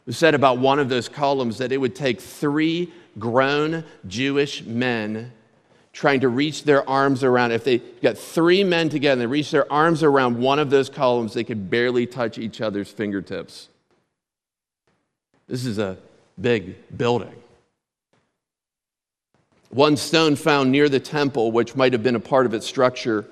who 0.05 0.11
said 0.11 0.33
about 0.35 0.57
one 0.57 0.79
of 0.79 0.89
those 0.89 1.07
columns 1.07 1.57
that 1.59 1.71
it 1.71 1.77
would 1.77 1.95
take 1.95 2.19
three 2.19 2.91
grown 3.19 3.83
Jewish 4.07 4.63
men 4.63 5.31
trying 5.93 6.21
to 6.21 6.29
reach 6.29 6.63
their 6.63 6.87
arms 6.89 7.23
around. 7.23 7.51
If 7.51 7.63
they 7.63 7.79
got 7.79 8.17
three 8.17 8.63
men 8.63 8.89
together 8.89 9.13
and 9.13 9.21
they 9.21 9.25
reached 9.25 9.51
their 9.51 9.71
arms 9.71 10.03
around 10.03 10.39
one 10.39 10.59
of 10.59 10.69
those 10.69 10.89
columns, 10.89 11.33
they 11.33 11.43
could 11.43 11.69
barely 11.69 12.05
touch 12.07 12.37
each 12.37 12.61
other's 12.61 12.89
fingertips. 12.89 13.69
This 15.47 15.65
is 15.65 15.79
a 15.79 15.97
big 16.39 16.75
building. 16.97 17.35
One 19.69 19.97
stone 19.97 20.35
found 20.35 20.71
near 20.71 20.89
the 20.89 20.99
temple, 20.99 21.51
which 21.51 21.75
might 21.75 21.93
have 21.93 22.03
been 22.03 22.15
a 22.15 22.21
part 22.21 22.45
of 22.45 22.53
its 22.53 22.65
structure, 22.65 23.25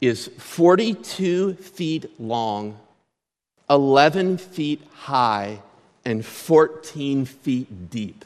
is 0.00 0.28
42 0.38 1.54
feet 1.54 2.20
long 2.20 2.78
11 3.68 4.38
feet 4.38 4.82
high 4.92 5.60
and 6.04 6.24
14 6.24 7.24
feet 7.24 7.90
deep. 7.90 8.24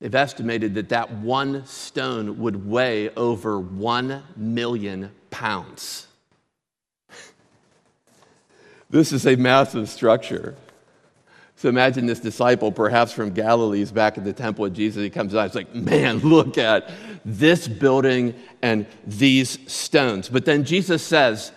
They've 0.00 0.14
estimated 0.14 0.74
that 0.74 0.90
that 0.90 1.10
one 1.10 1.66
stone 1.66 2.38
would 2.38 2.68
weigh 2.68 3.08
over 3.10 3.58
1 3.58 4.22
million 4.36 5.10
pounds. 5.30 6.06
this 8.90 9.12
is 9.12 9.26
a 9.26 9.34
massive 9.34 9.88
structure. 9.88 10.54
So 11.56 11.68
imagine 11.68 12.06
this 12.06 12.20
disciple, 12.20 12.70
perhaps 12.70 13.12
from 13.12 13.32
Galilee, 13.32 13.80
is 13.80 13.90
back 13.90 14.16
at 14.16 14.24
the 14.24 14.32
temple 14.32 14.62
with 14.62 14.74
Jesus. 14.76 15.02
He 15.02 15.10
comes 15.10 15.34
out, 15.34 15.48
he's 15.48 15.56
like, 15.56 15.74
man, 15.74 16.18
look 16.22 16.56
at 16.56 16.88
this 17.24 17.66
building 17.66 18.34
and 18.62 18.86
these 19.04 19.58
stones. 19.70 20.28
But 20.28 20.44
then 20.44 20.62
Jesus 20.64 21.02
says, 21.02 21.50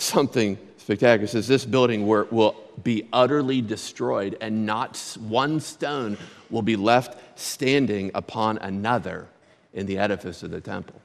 something 0.00 0.58
spectacular. 0.78 1.24
It 1.24 1.28
says, 1.28 1.46
This 1.46 1.64
building 1.64 2.06
will 2.06 2.56
be 2.82 3.08
utterly 3.12 3.60
destroyed, 3.60 4.36
and 4.40 4.66
not 4.66 4.96
one 5.20 5.60
stone 5.60 6.16
will 6.50 6.62
be 6.62 6.76
left 6.76 7.38
standing 7.38 8.10
upon 8.14 8.58
another 8.58 9.28
in 9.72 9.86
the 9.86 9.98
edifice 9.98 10.42
of 10.42 10.50
the 10.50 10.60
temple. 10.60 11.00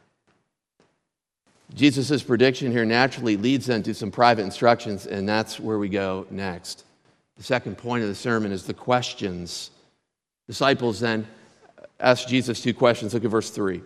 Jesus' 1.73 2.23
prediction 2.23 2.71
here 2.71 2.85
naturally 2.85 3.37
leads 3.37 3.65
them 3.65 3.83
to 3.83 3.93
some 3.93 4.11
private 4.11 4.43
instructions, 4.43 5.07
and 5.07 5.27
that's 5.27 5.59
where 5.59 5.77
we 5.77 5.89
go 5.89 6.25
next. 6.29 6.85
The 7.37 7.43
second 7.43 7.77
point 7.77 8.03
of 8.03 8.09
the 8.09 8.15
sermon 8.15 8.51
is 8.51 8.65
the 8.65 8.73
questions. 8.73 9.71
Disciples 10.47 10.99
then 10.99 11.27
ask 11.99 12.27
Jesus 12.27 12.61
two 12.61 12.73
questions. 12.73 13.13
Look 13.13 13.25
at 13.25 13.31
verse 13.31 13.49
3. 13.49 13.81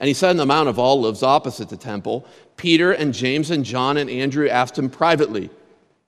And 0.00 0.08
he 0.08 0.14
said 0.14 0.30
in 0.30 0.38
the 0.38 0.46
Mount 0.46 0.68
of 0.68 0.78
Olives 0.78 1.22
opposite 1.22 1.68
the 1.68 1.76
temple, 1.76 2.26
Peter 2.56 2.92
and 2.92 3.12
James 3.12 3.50
and 3.50 3.64
John 3.64 3.98
and 3.98 4.08
Andrew 4.08 4.48
asked 4.48 4.78
him 4.78 4.88
privately, 4.88 5.50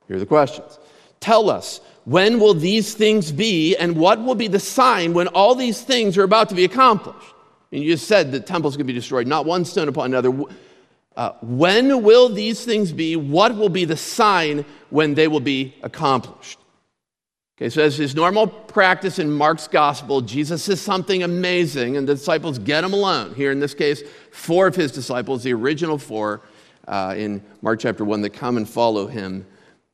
Here 0.09 0.17
are 0.17 0.21
the 0.21 0.27
questions. 0.27 0.79
Tell 1.21 1.51
us, 1.51 1.81
when 2.05 2.41
will 2.41 2.55
these 2.55 2.95
things 2.95 3.31
be, 3.31 3.77
and 3.77 3.97
what 3.97 4.21
will 4.23 4.35
be 4.35 4.49
the 4.49 4.59
sign 4.59 5.13
when 5.13 5.29
all 5.29 5.55
these 5.55 5.83
things 5.83 6.19
are 6.19 6.25
about 6.25 6.49
to 6.49 6.55
be 6.55 6.65
accomplished? 6.65 7.35
And 7.71 7.83
you 7.83 7.93
just 7.93 8.09
said 8.09 8.33
the 8.33 8.41
temple's 8.41 8.77
going 8.77 8.87
to 8.87 8.93
be 8.93 8.99
destroyed, 8.99 9.27
not 9.27 9.47
one 9.47 9.65
stone 9.65 9.89
upon 9.89 10.07
another. 10.07 10.33
Uh, 11.15 11.33
when 11.43 12.03
will 12.03 12.31
these 12.31 12.65
things 12.65 12.93
be? 12.93 13.15
What 13.17 13.55
will 13.57 13.69
be 13.69 13.85
the 13.85 13.97
sign 13.97 14.65
when 14.91 15.15
they 15.15 15.29
will 15.29 15.41
be 15.41 15.75
accomplished? 15.83 16.59
So 17.69 17.83
as 17.83 17.97
his 17.97 18.15
normal 18.15 18.47
practice 18.47 19.19
in 19.19 19.31
Mark's 19.31 19.69
gospel, 19.69 20.21
Jesus 20.21 20.65
says 20.65 20.81
something 20.81 21.23
amazing, 21.23 21.97
and 21.97 22.09
the 22.09 22.15
disciples 22.15 22.59
get 22.59 22.83
him 22.83 22.93
alone. 22.93 23.35
Here 23.35 23.53
in 23.53 23.61
this 23.61 23.75
case, 23.75 24.03
four 24.33 24.67
of 24.67 24.75
his 24.75 24.91
disciples, 24.91 25.43
the 25.43 25.53
original 25.53 25.99
four 25.99 26.41
uh, 26.89 27.15
in 27.17 27.43
Mark 27.61 27.81
chapter 27.81 28.05
1 28.05 28.23
that 28.23 28.31
come 28.31 28.57
and 28.57 28.69
follow 28.69 29.07
him, 29.07 29.47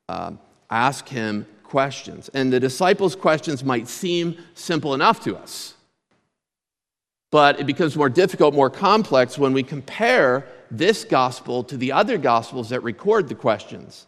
uh, 0.08 0.32
ask 0.70 1.08
him 1.08 1.46
questions. 1.62 2.30
And 2.32 2.52
the 2.52 2.60
disciples' 2.60 3.14
questions 3.14 3.62
might 3.62 3.88
seem 3.88 4.38
simple 4.54 4.94
enough 4.94 5.20
to 5.24 5.36
us, 5.36 5.74
but 7.30 7.60
it 7.60 7.66
becomes 7.66 7.96
more 7.96 8.08
difficult, 8.08 8.54
more 8.54 8.70
complex 8.70 9.38
when 9.38 9.52
we 9.52 9.62
compare 9.62 10.46
this 10.70 11.04
gospel 11.04 11.62
to 11.64 11.76
the 11.76 11.92
other 11.92 12.16
gospels 12.18 12.70
that 12.70 12.82
record 12.82 13.28
the 13.28 13.34
questions 13.34 14.06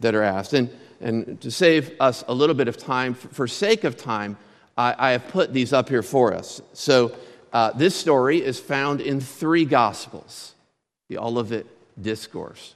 that 0.00 0.14
are 0.14 0.22
asked. 0.22 0.52
And 0.52 0.70
and 1.00 1.40
to 1.40 1.50
save 1.50 1.92
us 2.00 2.24
a 2.28 2.34
little 2.34 2.54
bit 2.54 2.68
of 2.68 2.76
time, 2.76 3.14
for 3.14 3.46
sake 3.46 3.84
of 3.84 3.96
time, 3.96 4.36
I, 4.76 4.94
I 4.98 5.10
have 5.12 5.28
put 5.28 5.52
these 5.52 5.72
up 5.72 5.88
here 5.88 6.02
for 6.02 6.34
us. 6.34 6.60
So 6.72 7.16
uh, 7.52 7.72
this 7.72 7.94
story 7.94 8.42
is 8.42 8.60
found 8.60 9.00
in 9.00 9.20
three 9.20 9.64
Gospels 9.64 10.54
the 11.08 11.18
Olivet 11.18 11.66
Discourse. 12.00 12.74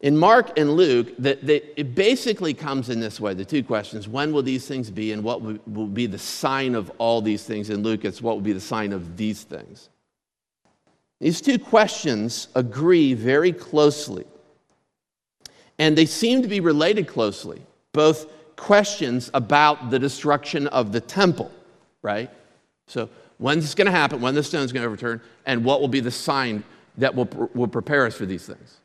In 0.00 0.16
Mark 0.16 0.56
and 0.58 0.74
Luke, 0.74 1.08
the, 1.18 1.38
the, 1.42 1.80
it 1.80 1.94
basically 1.94 2.54
comes 2.54 2.88
in 2.88 3.00
this 3.00 3.18
way 3.18 3.34
the 3.34 3.44
two 3.44 3.64
questions 3.64 4.06
when 4.06 4.32
will 4.32 4.42
these 4.42 4.68
things 4.68 4.90
be, 4.90 5.12
and 5.12 5.24
what 5.24 5.42
will, 5.42 5.58
will 5.66 5.86
be 5.86 6.06
the 6.06 6.18
sign 6.18 6.74
of 6.76 6.92
all 6.98 7.20
these 7.20 7.42
things? 7.42 7.70
In 7.70 7.82
Luke, 7.82 8.04
it's 8.04 8.22
what 8.22 8.36
will 8.36 8.42
be 8.42 8.52
the 8.52 8.60
sign 8.60 8.92
of 8.92 9.16
these 9.16 9.42
things. 9.42 9.88
These 11.20 11.40
two 11.40 11.58
questions 11.58 12.46
agree 12.54 13.14
very 13.14 13.52
closely 13.52 14.24
and 15.78 15.96
they 15.96 16.06
seem 16.06 16.42
to 16.42 16.48
be 16.48 16.60
related 16.60 17.06
closely, 17.06 17.62
both 17.92 18.26
questions 18.56 19.30
about 19.34 19.90
the 19.90 19.98
destruction 19.98 20.66
of 20.68 20.92
the 20.92 21.00
temple, 21.00 21.50
right? 22.02 22.30
So, 22.86 23.08
when's 23.38 23.64
this 23.64 23.74
going 23.74 23.86
to 23.86 23.92
happen? 23.92 24.20
When 24.20 24.34
the 24.34 24.42
stone's 24.42 24.72
going 24.72 24.82
to 24.82 24.86
overturn, 24.86 25.20
And 25.46 25.64
what 25.64 25.80
will 25.80 25.88
be 25.88 26.00
the 26.00 26.10
sign 26.10 26.64
that 26.96 27.14
will, 27.14 27.28
will 27.54 27.68
prepare 27.68 28.06
us 28.06 28.16
for 28.16 28.26
these 28.26 28.44
things? 28.44 28.78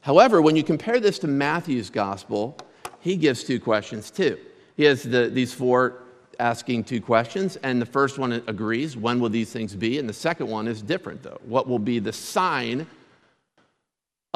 However, 0.00 0.42
when 0.42 0.56
you 0.56 0.62
compare 0.62 1.00
this 1.00 1.18
to 1.20 1.26
Matthew's 1.26 1.90
gospel, 1.90 2.56
he 3.00 3.16
gives 3.16 3.44
two 3.44 3.60
questions 3.60 4.10
too. 4.10 4.38
He 4.76 4.84
has 4.84 5.02
the, 5.02 5.28
these 5.28 5.54
four 5.54 6.02
asking 6.38 6.84
two 6.84 7.00
questions, 7.00 7.56
and 7.56 7.80
the 7.80 7.86
first 7.86 8.18
one 8.18 8.32
agrees 8.46 8.96
when 8.96 9.20
will 9.20 9.30
these 9.30 9.52
things 9.52 9.74
be? 9.74 9.98
And 9.98 10.08
the 10.08 10.12
second 10.12 10.48
one 10.48 10.68
is 10.68 10.82
different, 10.82 11.22
though. 11.22 11.40
What 11.44 11.66
will 11.66 11.78
be 11.78 11.98
the 11.98 12.12
sign 12.12 12.86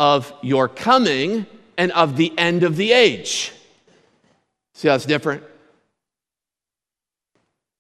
of 0.00 0.32
your 0.40 0.66
coming 0.66 1.44
and 1.76 1.92
of 1.92 2.16
the 2.16 2.32
end 2.38 2.62
of 2.62 2.76
the 2.76 2.90
age. 2.90 3.52
See 4.72 4.88
how 4.88 4.94
it's 4.94 5.04
different? 5.04 5.42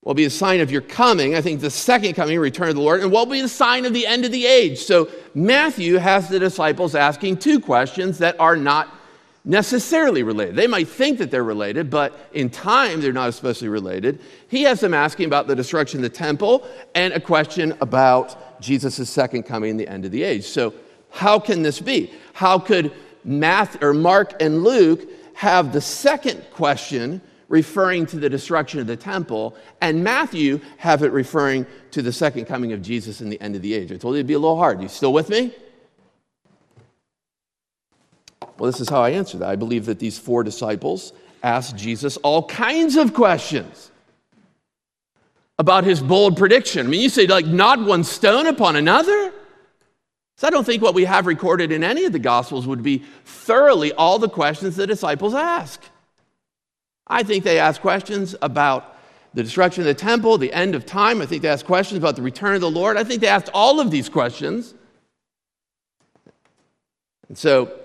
Will 0.04 0.12
be 0.12 0.26
a 0.26 0.30
sign 0.30 0.60
of 0.60 0.70
your 0.70 0.82
coming. 0.82 1.34
I 1.34 1.40
think 1.40 1.62
the 1.62 1.70
second 1.70 2.12
coming, 2.12 2.38
return 2.38 2.68
of 2.68 2.74
the 2.74 2.82
Lord, 2.82 3.00
and 3.00 3.10
what 3.10 3.26
will 3.26 3.32
be 3.32 3.40
the 3.40 3.48
sign 3.48 3.86
of 3.86 3.94
the 3.94 4.06
end 4.06 4.26
of 4.26 4.32
the 4.32 4.44
age? 4.44 4.80
So 4.80 5.08
Matthew 5.34 5.96
has 5.96 6.28
the 6.28 6.38
disciples 6.38 6.94
asking 6.94 7.38
two 7.38 7.58
questions 7.58 8.18
that 8.18 8.38
are 8.38 8.56
not 8.56 8.94
necessarily 9.46 10.22
related. 10.22 10.56
They 10.56 10.66
might 10.66 10.88
think 10.88 11.16
that 11.18 11.30
they're 11.30 11.42
related, 11.42 11.88
but 11.88 12.28
in 12.34 12.50
time 12.50 13.00
they're 13.00 13.14
not 13.14 13.30
especially 13.30 13.68
related. 13.68 14.20
He 14.48 14.64
has 14.64 14.80
them 14.80 14.92
asking 14.92 15.24
about 15.24 15.46
the 15.46 15.56
destruction 15.56 16.00
of 16.00 16.02
the 16.02 16.10
temple 16.10 16.68
and 16.94 17.14
a 17.14 17.20
question 17.20 17.74
about 17.80 18.60
Jesus' 18.60 19.08
second 19.08 19.44
coming 19.44 19.70
and 19.70 19.80
the 19.80 19.88
end 19.88 20.04
of 20.04 20.10
the 20.10 20.22
age. 20.22 20.44
So 20.44 20.74
how 21.10 21.38
can 21.38 21.62
this 21.62 21.80
be? 21.80 22.12
How 22.32 22.58
could 22.58 22.92
Math 23.24 23.82
or 23.82 23.92
Mark 23.92 24.40
and 24.42 24.62
Luke 24.62 25.08
have 25.34 25.72
the 25.72 25.80
second 25.80 26.42
question 26.52 27.20
referring 27.48 28.06
to 28.06 28.16
the 28.16 28.28
destruction 28.28 28.78
of 28.78 28.86
the 28.86 28.96
temple, 28.96 29.56
and 29.80 30.04
Matthew 30.04 30.60
have 30.76 31.02
it 31.02 31.10
referring 31.10 31.66
to 31.90 32.00
the 32.00 32.12
second 32.12 32.44
coming 32.44 32.72
of 32.72 32.80
Jesus 32.80 33.20
and 33.20 33.30
the 33.30 33.40
end 33.40 33.56
of 33.56 33.62
the 33.62 33.74
age? 33.74 33.90
I 33.90 33.96
told 33.96 34.14
you 34.14 34.18
it'd 34.18 34.28
be 34.28 34.34
a 34.34 34.38
little 34.38 34.56
hard. 34.56 34.80
You 34.80 34.88
still 34.88 35.12
with 35.12 35.28
me? 35.28 35.52
Well, 38.56 38.70
this 38.70 38.80
is 38.80 38.88
how 38.88 39.02
I 39.02 39.10
answer 39.10 39.38
that. 39.38 39.48
I 39.48 39.56
believe 39.56 39.86
that 39.86 39.98
these 39.98 40.18
four 40.18 40.44
disciples 40.44 41.12
asked 41.42 41.76
Jesus 41.76 42.16
all 42.18 42.46
kinds 42.46 42.96
of 42.96 43.14
questions 43.14 43.90
about 45.58 45.84
his 45.84 46.00
bold 46.00 46.36
prediction. 46.36 46.86
I 46.86 46.90
mean, 46.90 47.00
you 47.00 47.08
say, 47.08 47.26
like, 47.26 47.46
not 47.46 47.84
one 47.84 48.04
stone 48.04 48.46
upon 48.46 48.76
another? 48.76 49.32
So 50.40 50.46
I 50.46 50.50
don't 50.50 50.64
think 50.64 50.82
what 50.82 50.94
we 50.94 51.04
have 51.04 51.26
recorded 51.26 51.70
in 51.70 51.84
any 51.84 52.06
of 52.06 52.12
the 52.12 52.18
Gospels 52.18 52.66
would 52.66 52.82
be 52.82 53.04
thoroughly 53.26 53.92
all 53.92 54.18
the 54.18 54.26
questions 54.26 54.74
the 54.74 54.86
disciples 54.86 55.34
ask. 55.34 55.82
I 57.06 57.22
think 57.24 57.44
they 57.44 57.58
ask 57.58 57.78
questions 57.78 58.34
about 58.40 58.96
the 59.34 59.42
destruction 59.42 59.82
of 59.82 59.88
the 59.88 59.92
temple, 59.92 60.38
the 60.38 60.50
end 60.54 60.74
of 60.74 60.86
time. 60.86 61.20
I 61.20 61.26
think 61.26 61.42
they 61.42 61.50
ask 61.50 61.66
questions 61.66 61.98
about 61.98 62.16
the 62.16 62.22
return 62.22 62.54
of 62.54 62.62
the 62.62 62.70
Lord. 62.70 62.96
I 62.96 63.04
think 63.04 63.20
they 63.20 63.26
asked 63.26 63.50
all 63.52 63.80
of 63.80 63.90
these 63.90 64.08
questions. 64.08 64.72
And 67.28 67.36
so, 67.36 67.78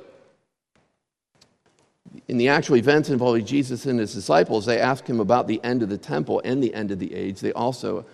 in 2.29 2.37
the 2.37 2.47
actual 2.47 2.77
events 2.77 3.09
involving 3.09 3.45
Jesus 3.45 3.85
and 3.85 3.99
his 3.99 4.13
disciples, 4.13 4.65
they 4.65 4.79
ask 4.79 5.05
him 5.05 5.19
about 5.19 5.49
the 5.49 5.61
end 5.61 5.83
of 5.83 5.89
the 5.89 5.97
temple 5.97 6.41
and 6.45 6.63
the 6.63 6.73
end 6.73 6.91
of 6.91 6.99
the 6.99 7.13
age. 7.13 7.41
They 7.41 7.51
also 7.51 8.05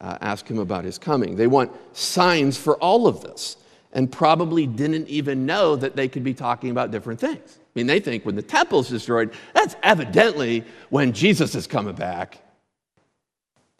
uh, 0.00 0.18
ask 0.20 0.48
him 0.48 0.58
about 0.58 0.84
his 0.84 0.98
coming. 0.98 1.36
They 1.36 1.46
want 1.46 1.70
signs 1.96 2.58
for 2.58 2.76
all 2.78 3.06
of 3.06 3.20
this 3.20 3.56
and 3.94 4.10
probably 4.10 4.66
didn't 4.66 5.08
even 5.08 5.46
know 5.46 5.76
that 5.76 5.96
they 5.96 6.08
could 6.08 6.24
be 6.24 6.34
talking 6.34 6.70
about 6.70 6.90
different 6.90 7.20
things. 7.20 7.58
I 7.58 7.70
mean, 7.74 7.86
they 7.86 8.00
think 8.00 8.26
when 8.26 8.34
the 8.34 8.42
temple's 8.42 8.88
destroyed, 8.88 9.32
that's 9.54 9.76
evidently 9.82 10.64
when 10.90 11.12
Jesus 11.12 11.54
is 11.54 11.66
coming 11.66 11.94
back 11.94 12.38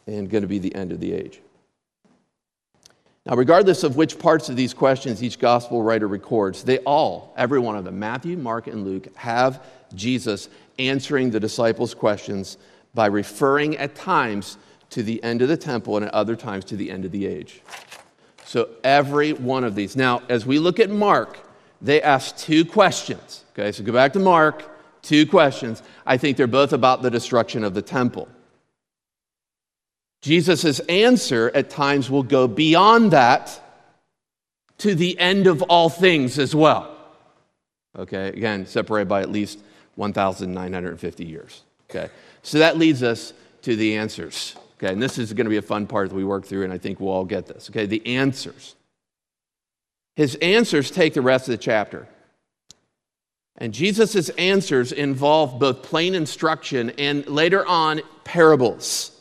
and 0.07 0.29
going 0.29 0.41
to 0.41 0.47
be 0.47 0.59
the 0.59 0.73
end 0.73 0.91
of 0.91 0.99
the 0.99 1.13
age. 1.13 1.41
Now, 3.25 3.35
regardless 3.35 3.83
of 3.83 3.95
which 3.95 4.19
parts 4.19 4.49
of 4.49 4.55
these 4.55 4.73
questions 4.73 5.23
each 5.23 5.39
gospel 5.39 5.81
writer 5.81 6.07
records, 6.07 6.63
they 6.63 6.77
all, 6.79 7.33
every 7.37 7.59
one 7.59 7.75
of 7.75 7.83
them, 7.83 7.97
Matthew, 7.97 8.37
Mark, 8.37 8.67
and 8.67 8.85
Luke, 8.85 9.07
have 9.17 9.63
Jesus 9.95 10.47
answering 10.77 11.31
the 11.31 11.39
disciples' 11.39 11.93
questions 11.93 12.57
by 12.93 13.07
referring 13.07 13.77
at 13.77 13.95
times 13.95 14.57
to 14.91 15.01
the 15.01 15.21
end 15.23 15.41
of 15.41 15.47
the 15.47 15.57
temple 15.57 15.97
and 15.97 16.05
at 16.05 16.13
other 16.13 16.35
times 16.35 16.65
to 16.65 16.75
the 16.77 16.91
end 16.91 17.03
of 17.03 17.11
the 17.11 17.25
age. 17.25 17.61
So 18.45 18.69
every 18.83 19.33
one 19.33 19.63
of 19.63 19.75
these. 19.75 19.95
Now, 19.95 20.21
as 20.29 20.45
we 20.45 20.59
look 20.59 20.79
at 20.79 20.89
Mark, 20.89 21.39
they 21.81 22.01
ask 22.01 22.37
two 22.37 22.63
questions. 22.63 23.43
Okay, 23.53 23.71
so 23.71 23.83
go 23.83 23.91
back 23.91 24.13
to 24.13 24.19
Mark, 24.19 24.63
two 25.01 25.25
questions. 25.25 25.81
I 26.05 26.17
think 26.17 26.37
they're 26.37 26.47
both 26.47 26.71
about 26.71 27.01
the 27.01 27.09
destruction 27.09 27.63
of 27.63 27.73
the 27.73 27.81
temple. 27.81 28.27
Jesus' 30.21 30.79
answer 30.81 31.51
at 31.53 31.69
times 31.69 32.09
will 32.09 32.23
go 32.23 32.47
beyond 32.47 33.11
that 33.11 33.61
to 34.79 34.95
the 34.95 35.17
end 35.19 35.47
of 35.47 35.61
all 35.63 35.89
things 35.89 36.37
as 36.39 36.55
well. 36.55 36.95
Okay, 37.97 38.27
again, 38.29 38.65
separated 38.65 39.07
by 39.07 39.21
at 39.21 39.31
least 39.31 39.59
1,950 39.95 41.25
years. 41.25 41.61
Okay, 41.89 42.09
so 42.43 42.59
that 42.59 42.77
leads 42.77 43.01
us 43.03 43.33
to 43.61 43.75
the 43.75 43.95
answers. 43.95 44.55
Okay, 44.85 44.93
and 44.93 45.01
this 45.01 45.17
is 45.17 45.33
going 45.33 45.45
to 45.45 45.49
be 45.49 45.57
a 45.57 45.63
fun 45.63 45.87
part 45.87 46.09
that 46.09 46.15
we 46.15 46.23
work 46.23 46.45
through, 46.45 46.63
and 46.63 46.71
I 46.71 46.77
think 46.77 46.99
we'll 46.99 47.11
all 47.11 47.25
get 47.25 47.47
this. 47.47 47.71
Okay, 47.71 47.87
the 47.87 48.05
answers. 48.05 48.75
His 50.15 50.35
answers 50.35 50.91
take 50.91 51.15
the 51.15 51.23
rest 51.23 51.47
of 51.47 51.53
the 51.53 51.57
chapter. 51.57 52.07
And 53.57 53.73
Jesus' 53.73 54.29
answers 54.29 54.91
involve 54.91 55.59
both 55.59 55.81
plain 55.81 56.13
instruction 56.13 56.91
and 56.99 57.25
later 57.25 57.65
on 57.65 58.01
parables. 58.25 59.19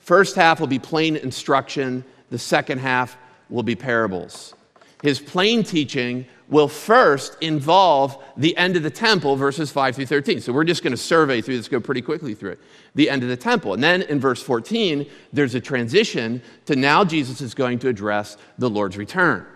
First 0.00 0.34
half 0.34 0.58
will 0.58 0.66
be 0.66 0.80
plain 0.80 1.14
instruction, 1.14 2.04
the 2.30 2.38
second 2.38 2.78
half 2.78 3.16
will 3.50 3.62
be 3.62 3.76
parables. 3.76 4.54
His 5.02 5.18
plain 5.18 5.62
teaching 5.64 6.26
will 6.48 6.68
first 6.68 7.36
involve 7.40 8.22
the 8.36 8.56
end 8.56 8.76
of 8.76 8.82
the 8.82 8.90
temple, 8.90 9.36
verses 9.36 9.70
5 9.70 9.96
through 9.96 10.06
13. 10.06 10.40
So 10.40 10.52
we're 10.52 10.64
just 10.64 10.82
going 10.82 10.90
to 10.90 10.96
survey 10.96 11.40
through 11.40 11.56
this, 11.56 11.68
go 11.68 11.80
pretty 11.80 12.02
quickly 12.02 12.34
through 12.34 12.52
it. 12.52 12.60
The 12.94 13.08
end 13.08 13.22
of 13.22 13.28
the 13.28 13.36
temple. 13.36 13.72
And 13.72 13.82
then 13.82 14.02
in 14.02 14.20
verse 14.20 14.42
14, 14.42 15.06
there's 15.32 15.54
a 15.54 15.60
transition 15.60 16.42
to 16.66 16.76
now 16.76 17.04
Jesus 17.04 17.40
is 17.40 17.54
going 17.54 17.78
to 17.80 17.88
address 17.88 18.36
the 18.58 18.68
Lord's 18.68 18.96
return. 18.96 19.46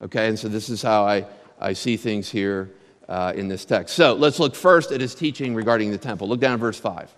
Okay, 0.00 0.28
and 0.28 0.38
so 0.38 0.48
this 0.48 0.68
is 0.68 0.80
how 0.80 1.04
I, 1.04 1.26
I 1.58 1.72
see 1.72 1.96
things 1.96 2.30
here 2.30 2.70
uh, 3.08 3.32
in 3.34 3.48
this 3.48 3.64
text. 3.64 3.96
So 3.96 4.14
let's 4.14 4.38
look 4.38 4.54
first 4.54 4.92
at 4.92 5.00
his 5.00 5.14
teaching 5.14 5.54
regarding 5.54 5.90
the 5.90 5.98
temple. 5.98 6.28
Look 6.28 6.40
down 6.40 6.54
at 6.54 6.60
verse 6.60 6.78
5. 6.78 7.14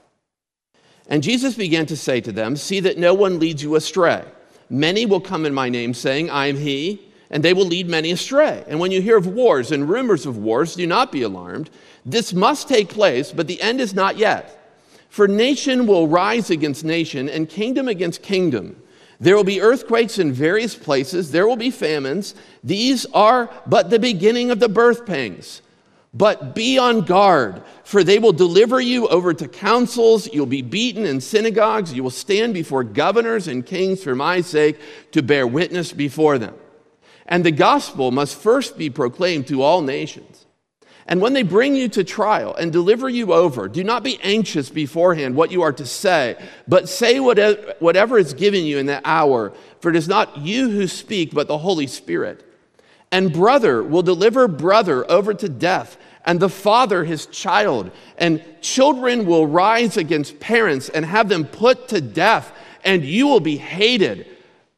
And 1.09 1.23
Jesus 1.23 1.55
began 1.55 1.87
to 1.87 1.97
say 1.97 2.21
to 2.23 2.33
them, 2.33 2.57
See 2.57 2.81
that 2.81 2.99
no 2.99 3.15
one 3.15 3.39
leads 3.39 3.63
you 3.63 3.77
astray. 3.77 4.25
Many 4.69 5.07
will 5.07 5.21
come 5.21 5.47
in 5.47 5.55
my 5.55 5.69
name, 5.69 5.95
saying, 5.95 6.31
I 6.31 6.47
am 6.47 6.57
he, 6.57 7.01
and 7.31 7.43
they 7.43 7.53
will 7.53 7.67
lead 7.67 7.89
many 7.89 8.11
astray. 8.11 8.65
And 8.67 8.81
when 8.81 8.91
you 8.91 9.01
hear 9.01 9.17
of 9.17 9.27
wars 9.27 9.73
and 9.73 9.89
rumors 9.89 10.27
of 10.27 10.39
wars, 10.39 10.75
do 10.75 10.87
not 10.87 11.13
be 11.13 11.23
alarmed. 11.23 11.71
This 12.05 12.33
must 12.33 12.69
take 12.69 12.89
place, 12.89 13.33
but 13.33 13.47
the 13.47 13.61
end 13.61 13.81
is 13.81 13.95
not 13.95 14.17
yet. 14.17 14.53
For 15.09 15.27
nation 15.27 15.87
will 15.87 16.09
rise 16.09 16.51
against 16.51 16.85
nation, 16.85 17.29
and 17.29 17.49
kingdom 17.49 17.89
against 17.89 18.23
kingdom. 18.23 18.83
There 19.19 19.35
will 19.35 19.45
be 19.45 19.63
earthquakes 19.63 20.19
in 20.19 20.33
various 20.33 20.75
places, 20.75 21.31
there 21.31 21.49
will 21.49 21.57
be 21.57 21.71
famines. 21.71 22.35
These 22.63 23.07
are 23.15 23.51
but 23.67 23.91
the 23.91 23.99
beginning 23.99 24.51
of 24.51 24.61
the 24.61 24.69
birth 24.69 25.07
pangs. 25.07 25.63
But 26.17 26.55
be 26.55 26.79
on 26.79 27.03
guard, 27.03 27.63
for 27.85 28.03
they 28.03 28.19
will 28.19 28.33
deliver 28.33 28.81
you 28.81 29.07
over 29.09 29.35
to 29.35 29.47
councils. 29.47 30.33
You'll 30.33 30.47
be 30.47 30.63
beaten 30.63 31.05
in 31.05 31.21
synagogues. 31.21 31.93
You 31.93 32.03
will 32.03 32.11
stand 32.11 32.55
before 32.55 32.85
governors 32.85 33.49
and 33.49 33.67
kings 33.67 34.03
for 34.03 34.15
my 34.15 34.41
sake 34.41 34.79
to 35.13 35.23
bear 35.23 35.47
witness 35.47 35.93
before 35.93 36.39
them. 36.39 36.55
And 37.27 37.45
the 37.45 37.51
gospel 37.51 38.13
must 38.13 38.41
first 38.41 38.79
be 38.79 38.89
proclaimed 38.89 39.49
to 39.49 39.61
all 39.61 39.83
nations. 39.83 40.47
And 41.09 41.21
when 41.21 41.35
they 41.35 41.43
bring 41.43 41.77
you 41.77 41.89
to 41.91 42.03
trial 42.03 42.55
and 42.55 42.73
deliver 42.73 43.09
you 43.09 43.33
over, 43.33 43.69
do 43.69 43.85
not 43.85 44.03
be 44.03 44.19
anxious 44.23 44.71
beforehand 44.71 45.37
what 45.37 45.53
you 45.53 45.63
are 45.63 45.73
to 45.73 45.87
say, 45.87 46.37
but 46.67 46.89
say 46.89 47.21
whatever 47.21 48.19
is 48.19 48.33
given 48.33 48.65
you 48.65 48.79
in 48.79 48.87
that 48.87 49.03
hour, 49.05 49.53
for 49.81 49.91
it 49.91 49.97
is 49.97 50.09
not 50.09 50.39
you 50.39 50.71
who 50.71 50.87
speak, 50.89 51.35
but 51.35 51.47
the 51.47 51.59
Holy 51.59 51.87
Spirit. 51.87 52.43
And 53.13 53.33
brother 53.33 53.85
will 53.85 54.03
deliver 54.03 54.49
brother 54.49 55.09
over 55.09 55.33
to 55.33 55.49
death, 55.49 55.97
and 56.27 56.41
the 56.41 56.49
father 56.49 57.05
his 57.05 57.27
child. 57.27 57.91
And 58.19 58.45
children 58.61 59.25
will 59.25 59.47
rise 59.47 59.97
against 59.97 60.41
parents 60.41 60.89
and 60.89 61.07
have 61.07 61.29
them 61.29 61.45
put 61.45 61.89
to 61.89 62.01
death, 62.01 62.53
and 62.85 63.05
you 63.05 63.27
will 63.27 63.41
be 63.41 63.57
hated 63.57 64.27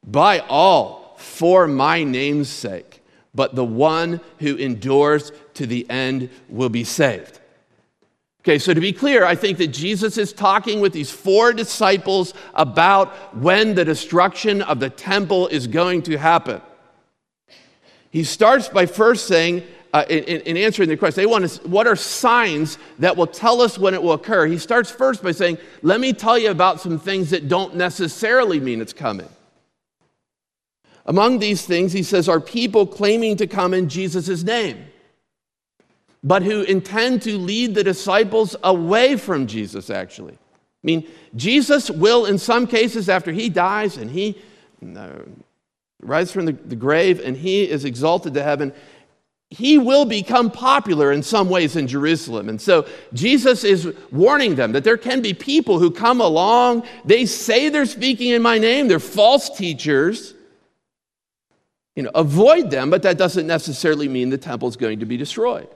by 0.06 0.40
all 0.40 1.16
for 1.16 1.66
my 1.66 2.04
name's 2.04 2.48
sake. 2.48 3.02
But 3.34 3.54
the 3.54 3.64
one 3.64 4.20
who 4.38 4.56
endures 4.56 5.32
to 5.54 5.66
the 5.66 5.88
end 5.90 6.30
will 6.48 6.68
be 6.68 6.84
saved. 6.84 7.40
Okay, 8.42 8.58
so 8.58 8.72
to 8.72 8.80
be 8.80 8.92
clear, 8.92 9.24
I 9.24 9.34
think 9.34 9.58
that 9.58 9.68
Jesus 9.68 10.16
is 10.16 10.32
talking 10.32 10.80
with 10.80 10.92
these 10.92 11.10
four 11.10 11.52
disciples 11.52 12.32
about 12.54 13.36
when 13.36 13.74
the 13.74 13.84
destruction 13.84 14.62
of 14.62 14.80
the 14.80 14.88
temple 14.88 15.48
is 15.48 15.66
going 15.66 16.02
to 16.02 16.16
happen. 16.16 16.62
He 18.10 18.24
starts 18.24 18.68
by 18.68 18.86
first 18.86 19.26
saying, 19.26 19.64
uh, 19.92 20.04
in, 20.08 20.40
in, 20.42 20.56
answering 20.56 20.88
the 20.88 20.96
question, 20.96 21.22
they 21.22 21.26
want 21.26 21.48
to, 21.48 21.68
what 21.68 21.86
are 21.86 21.96
signs 21.96 22.78
that 22.98 23.16
will 23.16 23.26
tell 23.26 23.62
us 23.62 23.78
when 23.78 23.94
it 23.94 24.02
will 24.02 24.12
occur? 24.12 24.46
He 24.46 24.58
starts 24.58 24.90
first 24.90 25.22
by 25.22 25.32
saying, 25.32 25.58
let 25.82 25.98
me 26.00 26.12
tell 26.12 26.38
you 26.38 26.50
about 26.50 26.80
some 26.80 26.98
things 26.98 27.30
that 27.30 27.48
don't 27.48 27.74
necessarily 27.74 28.60
mean 28.60 28.82
it's 28.82 28.92
coming. 28.92 29.28
Among 31.06 31.38
these 31.38 31.64
things, 31.64 31.92
he 31.92 32.02
says, 32.02 32.28
are 32.28 32.40
people 32.40 32.86
claiming 32.86 33.36
to 33.38 33.46
come 33.46 33.72
in 33.72 33.88
Jesus' 33.88 34.42
name, 34.42 34.84
but 36.22 36.42
who 36.42 36.62
intend 36.62 37.22
to 37.22 37.38
lead 37.38 37.74
the 37.74 37.82
disciples 37.82 38.56
away 38.62 39.16
from 39.16 39.46
Jesus, 39.46 39.88
actually. 39.88 40.34
I 40.34 40.84
mean, 40.84 41.08
Jesus 41.34 41.90
will, 41.90 42.26
in 42.26 42.36
some 42.36 42.66
cases, 42.66 43.08
after 43.08 43.32
he 43.32 43.48
dies 43.48 43.96
and 43.96 44.10
he 44.10 44.38
uh, 44.96 45.20
rises 46.02 46.32
from 46.32 46.44
the, 46.44 46.52
the 46.52 46.76
grave 46.76 47.20
and 47.24 47.36
he 47.36 47.68
is 47.68 47.86
exalted 47.86 48.34
to 48.34 48.42
heaven, 48.42 48.72
he 49.50 49.78
will 49.78 50.04
become 50.04 50.50
popular 50.50 51.10
in 51.10 51.22
some 51.22 51.48
ways 51.48 51.74
in 51.74 51.86
Jerusalem. 51.86 52.48
And 52.48 52.60
so 52.60 52.86
Jesus 53.14 53.64
is 53.64 53.94
warning 54.12 54.56
them 54.56 54.72
that 54.72 54.84
there 54.84 54.98
can 54.98 55.22
be 55.22 55.32
people 55.32 55.78
who 55.78 55.90
come 55.90 56.20
along, 56.20 56.86
they 57.04 57.24
say 57.24 57.68
they're 57.68 57.86
speaking 57.86 58.30
in 58.30 58.42
my 58.42 58.58
name, 58.58 58.88
they're 58.88 58.98
false 58.98 59.48
teachers 59.56 60.34
you 61.98 62.04
know, 62.04 62.12
avoid 62.14 62.70
them, 62.70 62.90
but 62.90 63.02
that 63.02 63.18
doesn't 63.18 63.48
necessarily 63.48 64.06
mean 64.06 64.30
the 64.30 64.38
temple 64.38 64.68
is 64.68 64.76
going 64.76 65.00
to 65.00 65.04
be 65.04 65.16
destroyed. 65.16 65.66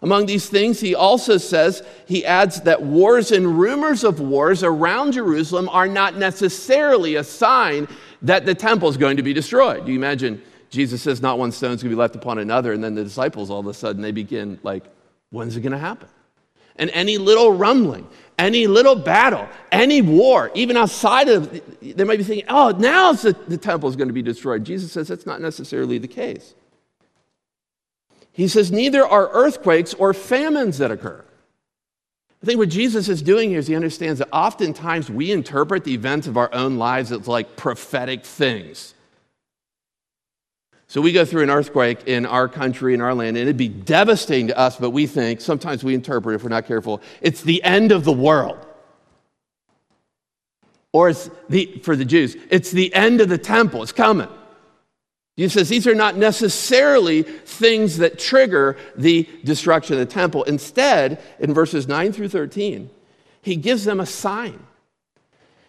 Among 0.00 0.24
these 0.24 0.48
things, 0.48 0.80
he 0.80 0.94
also 0.94 1.36
says, 1.36 1.82
he 2.06 2.24
adds 2.24 2.62
that 2.62 2.80
wars 2.80 3.32
and 3.32 3.58
rumors 3.60 4.02
of 4.02 4.18
wars 4.18 4.62
around 4.62 5.12
Jerusalem 5.12 5.68
are 5.68 5.86
not 5.86 6.16
necessarily 6.16 7.16
a 7.16 7.22
sign 7.22 7.86
that 8.22 8.46
the 8.46 8.54
temple 8.54 8.88
is 8.88 8.96
going 8.96 9.18
to 9.18 9.22
be 9.22 9.34
destroyed. 9.34 9.84
Do 9.84 9.92
you 9.92 9.98
imagine 9.98 10.40
Jesus 10.70 11.02
says, 11.02 11.22
not 11.22 11.38
one 11.38 11.52
stone 11.52 11.72
is 11.72 11.82
going 11.82 11.90
to 11.90 11.96
be 11.96 11.98
left 11.98 12.14
upon 12.14 12.38
another, 12.38 12.72
and 12.72 12.84
then 12.84 12.94
the 12.94 13.04
disciples 13.04 13.50
all 13.50 13.60
of 13.60 13.66
a 13.66 13.74
sudden 13.74 14.02
they 14.02 14.12
begin, 14.12 14.58
like, 14.62 14.84
when's 15.30 15.56
it 15.56 15.62
going 15.62 15.72
to 15.72 15.78
happen? 15.78 16.08
And 16.76 16.90
any 16.90 17.18
little 17.18 17.52
rumbling, 17.52 18.06
any 18.38 18.66
little 18.66 18.94
battle, 18.94 19.48
any 19.72 20.00
war, 20.00 20.50
even 20.54 20.76
outside 20.76 21.28
of, 21.28 21.50
they 21.80 22.04
might 22.04 22.18
be 22.18 22.24
thinking, 22.24 22.46
oh, 22.48 22.70
now 22.70 23.12
the, 23.12 23.36
the 23.48 23.56
temple 23.56 23.88
is 23.88 23.96
going 23.96 24.08
to 24.08 24.14
be 24.14 24.22
destroyed. 24.22 24.64
Jesus 24.64 24.92
says 24.92 25.08
that's 25.08 25.26
not 25.26 25.40
necessarily 25.40 25.98
the 25.98 26.06
case. 26.06 26.54
He 28.30 28.46
says, 28.46 28.70
neither 28.70 29.04
are 29.04 29.28
earthquakes 29.32 29.94
or 29.94 30.14
famines 30.14 30.78
that 30.78 30.92
occur. 30.92 31.24
I 32.40 32.46
think 32.46 32.58
what 32.58 32.68
Jesus 32.68 33.08
is 33.08 33.20
doing 33.20 33.50
here 33.50 33.58
is 33.58 33.66
he 33.66 33.74
understands 33.74 34.20
that 34.20 34.28
oftentimes 34.32 35.10
we 35.10 35.32
interpret 35.32 35.82
the 35.82 35.94
events 35.94 36.28
of 36.28 36.36
our 36.36 36.54
own 36.54 36.78
lives 36.78 37.10
as 37.10 37.26
like 37.26 37.56
prophetic 37.56 38.24
things. 38.24 38.94
So 40.88 41.02
we 41.02 41.12
go 41.12 41.26
through 41.26 41.42
an 41.42 41.50
earthquake 41.50 42.06
in 42.06 42.24
our 42.24 42.48
country, 42.48 42.94
in 42.94 43.02
our 43.02 43.14
land, 43.14 43.36
and 43.36 43.42
it'd 43.42 43.58
be 43.58 43.68
devastating 43.68 44.46
to 44.48 44.58
us, 44.58 44.76
but 44.76 44.90
we 44.90 45.06
think, 45.06 45.42
sometimes 45.42 45.84
we 45.84 45.94
interpret, 45.94 46.34
if 46.34 46.42
we're 46.42 46.48
not 46.48 46.66
careful, 46.66 47.02
it's 47.20 47.42
the 47.42 47.62
end 47.62 47.92
of 47.92 48.04
the 48.04 48.12
world. 48.12 48.58
Or 50.94 51.10
it's 51.10 51.30
the, 51.50 51.80
for 51.84 51.94
the 51.94 52.06
Jews, 52.06 52.36
it's 52.50 52.70
the 52.70 52.92
end 52.94 53.20
of 53.20 53.28
the 53.28 53.36
temple, 53.36 53.82
it's 53.82 53.92
coming. 53.92 54.28
Jesus 55.36 55.52
says 55.52 55.68
these 55.68 55.86
are 55.86 55.94
not 55.94 56.16
necessarily 56.16 57.22
things 57.22 57.98
that 57.98 58.18
trigger 58.18 58.78
the 58.96 59.28
destruction 59.44 59.92
of 59.92 60.00
the 60.00 60.12
temple. 60.12 60.42
Instead, 60.44 61.22
in 61.38 61.52
verses 61.52 61.86
9 61.86 62.12
through 62.12 62.30
13, 62.30 62.88
he 63.42 63.56
gives 63.56 63.84
them 63.84 64.00
a 64.00 64.06
sign. 64.06 64.58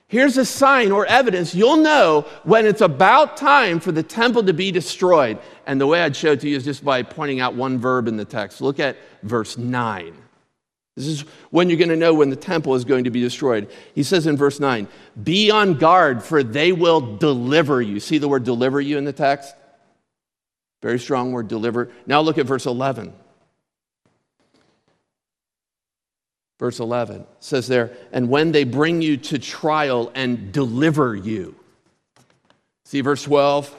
Here's 0.09 0.37
a 0.37 0.45
sign 0.45 0.91
or 0.91 1.05
evidence 1.05 1.53
you'll 1.53 1.77
know 1.77 2.25
when 2.43 2.65
it's 2.65 2.81
about 2.81 3.37
time 3.37 3.79
for 3.79 3.91
the 3.91 4.01
temple 4.01 4.43
to 4.43 4.53
be 4.53 4.71
destroyed. 4.71 5.37
And 5.67 5.79
the 5.79 5.85
way 5.85 6.01
I'd 6.01 6.15
show 6.15 6.31
it 6.31 6.41
to 6.41 6.49
you 6.49 6.57
is 6.57 6.65
just 6.65 6.83
by 6.83 7.03
pointing 7.03 7.39
out 7.39 7.53
one 7.53 7.77
verb 7.77 8.07
in 8.07 8.17
the 8.17 8.25
text. 8.25 8.59
Look 8.59 8.79
at 8.79 8.97
verse 9.21 9.55
9. 9.55 10.17
This 10.95 11.05
is 11.05 11.21
when 11.51 11.69
you're 11.69 11.77
going 11.77 11.89
to 11.89 11.95
know 11.95 12.15
when 12.15 12.31
the 12.31 12.35
temple 12.35 12.73
is 12.73 12.85
going 12.85 13.03
to 13.03 13.11
be 13.11 13.21
destroyed. 13.21 13.69
He 13.93 14.01
says 14.01 14.25
in 14.25 14.35
verse 14.35 14.59
9, 14.59 14.87
Be 15.23 15.51
on 15.51 15.75
guard, 15.75 16.23
for 16.23 16.41
they 16.41 16.71
will 16.71 17.17
deliver 17.17 17.79
you. 17.79 17.99
See 17.99 18.17
the 18.17 18.27
word 18.27 18.43
deliver 18.43 18.81
you 18.81 18.97
in 18.97 19.05
the 19.05 19.13
text? 19.13 19.53
Very 20.81 20.97
strong 20.97 21.33
word, 21.33 21.47
deliver. 21.47 21.91
Now 22.07 22.21
look 22.21 22.39
at 22.39 22.47
verse 22.47 22.65
11. 22.65 23.13
Verse 26.59 26.81
11 26.81 27.25
says 27.39 27.67
there, 27.67 27.91
and 28.11 28.29
when 28.29 28.51
they 28.51 28.65
bring 28.65 29.01
you 29.01 29.15
to 29.15 29.39
trial 29.39 30.11
and 30.13 30.51
deliver 30.51 31.15
you. 31.15 31.55
See 32.83 32.99
verse 32.99 33.23
12? 33.23 33.73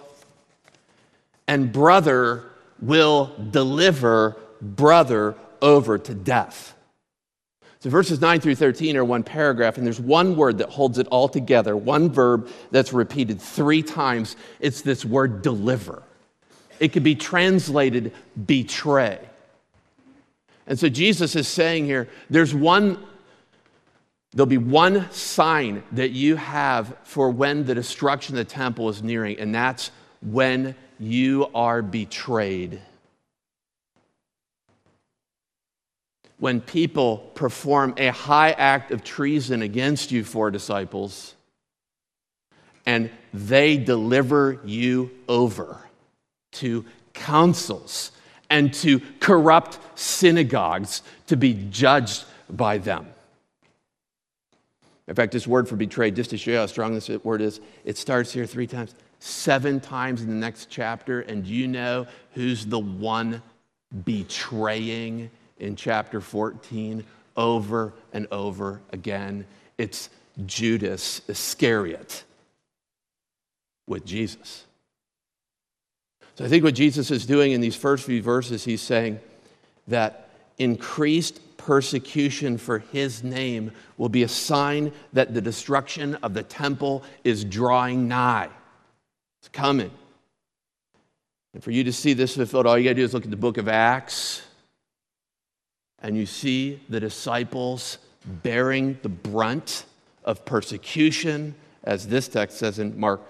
And 1.46 1.72
brother 1.72 2.44
will 2.80 3.34
deliver 3.50 4.36
brother 4.62 5.34
over 5.60 5.98
to 5.98 6.14
death. 6.14 6.74
So 7.80 7.90
verses 7.90 8.20
9 8.20 8.40
through 8.40 8.56
13 8.56 8.96
are 8.96 9.04
one 9.04 9.22
paragraph, 9.22 9.76
and 9.78 9.86
there's 9.86 10.00
one 10.00 10.36
word 10.36 10.58
that 10.58 10.68
holds 10.68 10.98
it 10.98 11.06
all 11.08 11.28
together, 11.28 11.76
one 11.76 12.10
verb 12.10 12.48
that's 12.70 12.92
repeated 12.92 13.40
three 13.40 13.82
times. 13.82 14.36
It's 14.58 14.82
this 14.82 15.04
word 15.04 15.42
deliver. 15.42 16.02
It 16.78 16.92
could 16.92 17.02
be 17.02 17.14
translated 17.14 18.12
betray. 18.46 19.18
And 20.66 20.78
so 20.78 20.88
Jesus 20.88 21.36
is 21.36 21.48
saying 21.48 21.86
here 21.86 22.08
there's 22.28 22.54
one, 22.54 23.02
there'll 24.32 24.46
be 24.46 24.58
one 24.58 25.10
sign 25.10 25.82
that 25.92 26.10
you 26.10 26.36
have 26.36 26.96
for 27.02 27.30
when 27.30 27.64
the 27.64 27.74
destruction 27.74 28.38
of 28.38 28.46
the 28.46 28.52
temple 28.52 28.88
is 28.88 29.02
nearing, 29.02 29.38
and 29.38 29.54
that's 29.54 29.90
when 30.22 30.74
you 30.98 31.48
are 31.54 31.82
betrayed. 31.82 32.80
When 36.38 36.60
people 36.60 37.18
perform 37.34 37.94
a 37.96 38.08
high 38.08 38.52
act 38.52 38.92
of 38.92 39.04
treason 39.04 39.62
against 39.62 40.10
you, 40.10 40.24
four 40.24 40.50
disciples, 40.50 41.34
and 42.86 43.10
they 43.34 43.76
deliver 43.76 44.60
you 44.64 45.10
over 45.28 45.78
to 46.52 46.84
councils 47.12 48.12
and 48.50 48.74
to 48.74 49.00
corrupt 49.20 49.78
synagogues 49.94 51.02
to 51.28 51.36
be 51.36 51.54
judged 51.70 52.24
by 52.50 52.78
them. 52.78 53.06
In 55.06 55.14
fact, 55.14 55.32
this 55.32 55.46
word 55.46 55.68
for 55.68 55.76
betrayed, 55.76 56.14
just 56.14 56.30
to 56.30 56.38
show 56.38 56.52
you 56.52 56.56
how 56.58 56.66
strong 56.66 56.94
this 56.94 57.08
word 57.24 57.40
is, 57.40 57.60
it 57.84 57.96
starts 57.96 58.32
here 58.32 58.46
three 58.46 58.66
times, 58.66 58.94
seven 59.18 59.80
times 59.80 60.22
in 60.22 60.28
the 60.28 60.34
next 60.34 60.68
chapter. 60.70 61.22
And 61.22 61.46
you 61.46 61.66
know 61.66 62.06
who's 62.34 62.66
the 62.66 62.78
one 62.78 63.42
betraying 64.04 65.30
in 65.58 65.74
chapter 65.74 66.20
14 66.20 67.04
over 67.36 67.92
and 68.12 68.28
over 68.30 68.80
again? 68.92 69.46
It's 69.78 70.10
Judas 70.46 71.22
Iscariot 71.28 72.22
with 73.88 74.04
Jesus. 74.04 74.64
So 76.40 76.46
I 76.46 76.48
think 76.48 76.64
what 76.64 76.74
Jesus 76.74 77.10
is 77.10 77.26
doing 77.26 77.52
in 77.52 77.60
these 77.60 77.76
first 77.76 78.06
few 78.06 78.22
verses, 78.22 78.64
he's 78.64 78.80
saying 78.80 79.20
that 79.88 80.30
increased 80.56 81.38
persecution 81.58 82.56
for 82.56 82.78
his 82.78 83.22
name 83.22 83.72
will 83.98 84.08
be 84.08 84.22
a 84.22 84.28
sign 84.28 84.90
that 85.12 85.34
the 85.34 85.42
destruction 85.42 86.14
of 86.22 86.32
the 86.32 86.42
temple 86.42 87.04
is 87.24 87.44
drawing 87.44 88.08
nigh. 88.08 88.48
It's 89.40 89.48
coming. 89.50 89.90
And 91.52 91.62
for 91.62 91.72
you 91.72 91.84
to 91.84 91.92
see 91.92 92.14
this 92.14 92.36
fulfilled, 92.36 92.66
all 92.66 92.78
you 92.78 92.84
got 92.84 92.92
to 92.92 92.94
do 92.94 93.04
is 93.04 93.12
look 93.12 93.24
at 93.24 93.30
the 93.30 93.36
book 93.36 93.58
of 93.58 93.68
Acts, 93.68 94.40
and 95.98 96.16
you 96.16 96.24
see 96.24 96.80
the 96.88 97.00
disciples 97.00 97.98
bearing 98.24 98.98
the 99.02 99.10
brunt 99.10 99.84
of 100.24 100.46
persecution, 100.46 101.54
as 101.84 102.08
this 102.08 102.28
text 102.28 102.56
says 102.56 102.78
in 102.78 102.98
Mark, 102.98 103.20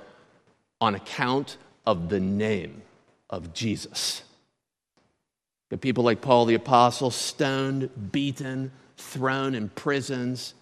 on 0.81 0.95
account 0.95 1.57
of 1.85 2.09
the 2.09 2.21
name 2.21 2.83
of 3.31 3.55
Jesus. 3.55 4.23
The 5.71 5.79
people 5.79 6.05
like 6.05 6.21
Paul 6.21 6.45
the 6.45 6.55
Apostle, 6.55 7.11
stoned, 7.11 8.13
beaten, 8.13 8.73
thrown 8.97 9.55
in 9.55 9.69
prisons, 9.71 10.55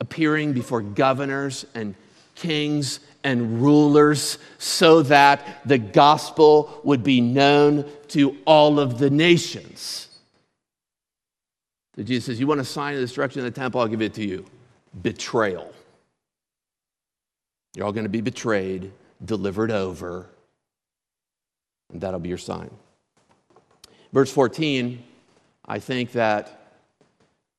appearing 0.00 0.54
before 0.54 0.80
governors 0.80 1.66
and 1.74 1.94
kings 2.34 3.00
and 3.22 3.60
rulers 3.60 4.38
so 4.58 5.02
that 5.02 5.60
the 5.66 5.78
gospel 5.78 6.80
would 6.84 7.02
be 7.02 7.20
known 7.20 7.84
to 8.08 8.36
all 8.46 8.80
of 8.80 8.98
the 8.98 9.10
nations. 9.10 10.08
So 11.96 12.02
Jesus 12.02 12.26
says, 12.26 12.40
You 12.40 12.46
want 12.46 12.60
a 12.60 12.64
sign 12.64 12.94
of 12.94 13.00
destruction 13.00 13.40
of 13.40 13.52
the 13.52 13.60
temple? 13.60 13.80
I'll 13.80 13.88
give 13.88 14.02
it 14.02 14.14
to 14.14 14.24
you 14.24 14.46
betrayal. 15.02 15.72
You're 17.74 17.86
all 17.86 17.92
going 17.92 18.06
to 18.06 18.10
be 18.10 18.22
betrayed, 18.22 18.90
delivered 19.24 19.70
over, 19.70 20.26
and 21.92 22.00
that'll 22.00 22.20
be 22.20 22.28
your 22.28 22.38
sign. 22.38 22.70
Verse 24.12 24.32
14, 24.32 25.02
I 25.66 25.78
think 25.78 26.12
that 26.12 26.76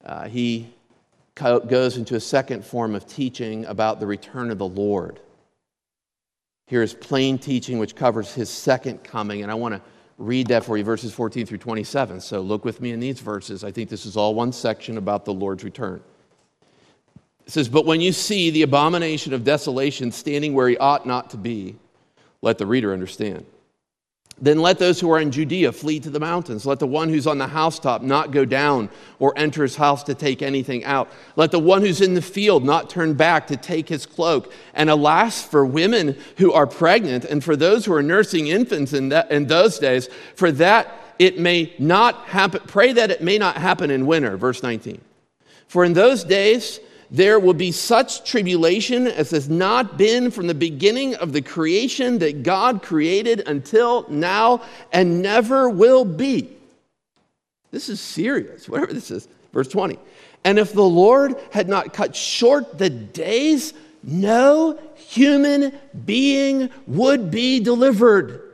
uh, 0.03 0.27
he 0.27 0.73
goes 1.35 1.97
into 1.97 2.15
a 2.15 2.19
second 2.19 2.65
form 2.65 2.95
of 2.95 3.07
teaching 3.07 3.65
about 3.65 3.99
the 3.99 4.07
return 4.07 4.51
of 4.51 4.57
the 4.57 4.67
Lord. 4.67 5.19
Here 6.67 6.83
is 6.83 6.93
plain 6.93 7.37
teaching 7.37 7.79
which 7.79 7.95
covers 7.95 8.33
his 8.33 8.49
second 8.49 9.03
coming, 9.03 9.41
and 9.41 9.51
I 9.51 9.55
want 9.55 9.75
to 9.75 9.81
read 10.17 10.47
that 10.47 10.65
for 10.65 10.77
you, 10.77 10.83
verses 10.83 11.13
14 11.13 11.45
through 11.45 11.57
27. 11.57 12.19
So 12.19 12.41
look 12.41 12.65
with 12.65 12.81
me 12.81 12.91
in 12.91 12.99
these 12.99 13.19
verses. 13.19 13.63
I 13.63 13.71
think 13.71 13.89
this 13.89 14.05
is 14.05 14.17
all 14.17 14.35
one 14.35 14.51
section 14.51 14.97
about 14.97 15.25
the 15.25 15.33
Lord's 15.33 15.63
return. 15.63 16.01
It 17.45 17.51
says, 17.51 17.69
But 17.69 17.85
when 17.85 18.01
you 18.01 18.11
see 18.11 18.51
the 18.51 18.61
abomination 18.63 19.33
of 19.33 19.43
desolation 19.43 20.11
standing 20.11 20.53
where 20.53 20.67
he 20.67 20.77
ought 20.77 21.07
not 21.07 21.31
to 21.31 21.37
be, 21.37 21.77
let 22.41 22.57
the 22.57 22.65
reader 22.65 22.93
understand. 22.93 23.45
Then 24.41 24.60
let 24.60 24.80
those 24.80 24.99
who 24.99 25.12
are 25.12 25.19
in 25.19 25.32
Judea 25.32 25.71
flee 25.71 25.99
to 25.99 26.10
the 26.10 26.19
mountains. 26.19 26.65
Let 26.65 26.80
the 26.80 26.88
one 26.88 27.10
who's 27.10 27.28
on 27.28 27.38
the 27.38 27.47
housetop 27.47 28.02
not 28.02 28.32
go 28.32 28.45
down 28.45 28.89
or 29.19 29.34
enter 29.36 29.63
his 29.63 29.75
house 29.75 30.04
to 30.04 30.13
take 30.13 30.41
anything 30.41 30.86
out. 30.86 31.10
Let 31.36 31.52
the 31.52 31.60
one 31.60 31.82
who's 31.82 31.99
in 31.99 32.13
the 32.13 32.21
field 32.21 32.63
not 32.63 32.89
turn 32.89 33.15
back 33.15 33.47
to 33.47 33.58
take 33.58 33.89
his 33.89 34.06
cloak. 34.06 34.54
And 34.73 34.89
alas, 34.89 35.43
for 35.43 35.65
women 35.65 36.17
who 36.38 36.54
are 36.54 36.67
pregnant 36.67 37.25
and 37.25 37.43
for 37.43 37.56
those 37.56 37.86
who 37.86 37.93
are 37.93 38.04
nursing 38.04 38.47
infants 38.47 38.93
in, 38.93 39.10
that, 39.10 39.30
in 39.30 39.47
those 39.47 39.78
days, 39.78 40.08
for 40.36 40.52
that 40.54 40.89
it 41.19 41.38
may 41.38 41.73
not 41.78 42.25
happen, 42.25 42.62
pray 42.65 42.93
that 42.93 43.12
it 43.12 43.21
may 43.21 43.38
not 43.38 43.58
happen 43.58 43.91
in 43.91 44.06
winter. 44.06 44.38
Verse 44.38 44.63
19. 44.63 45.02
For 45.67 45.84
in 45.84 45.93
those 45.93 46.23
days, 46.23 46.80
there 47.11 47.39
will 47.39 47.53
be 47.53 47.71
such 47.71 48.29
tribulation 48.29 49.07
as 49.07 49.31
has 49.31 49.49
not 49.49 49.97
been 49.97 50.29
from 50.29 50.47
the 50.47 50.53
beginning 50.53 51.15
of 51.15 51.33
the 51.33 51.41
creation 51.41 52.19
that 52.19 52.43
God 52.43 52.83
created 52.83 53.47
until 53.47 54.07
now 54.09 54.61
and 54.91 55.21
never 55.21 55.69
will 55.69 56.05
be. 56.05 56.49
This 57.71 57.89
is 57.89 57.99
serious, 57.99 58.69
whatever 58.69 58.93
this 58.93 59.11
is. 59.11 59.27
Verse 59.53 59.67
20. 59.67 59.97
And 60.43 60.59
if 60.59 60.73
the 60.73 60.81
Lord 60.81 61.35
had 61.51 61.67
not 61.67 61.93
cut 61.93 62.15
short 62.15 62.77
the 62.77 62.89
days, 62.89 63.73
no 64.03 64.79
human 64.95 65.77
being 66.05 66.69
would 66.87 67.31
be 67.31 67.59
delivered. 67.59 68.48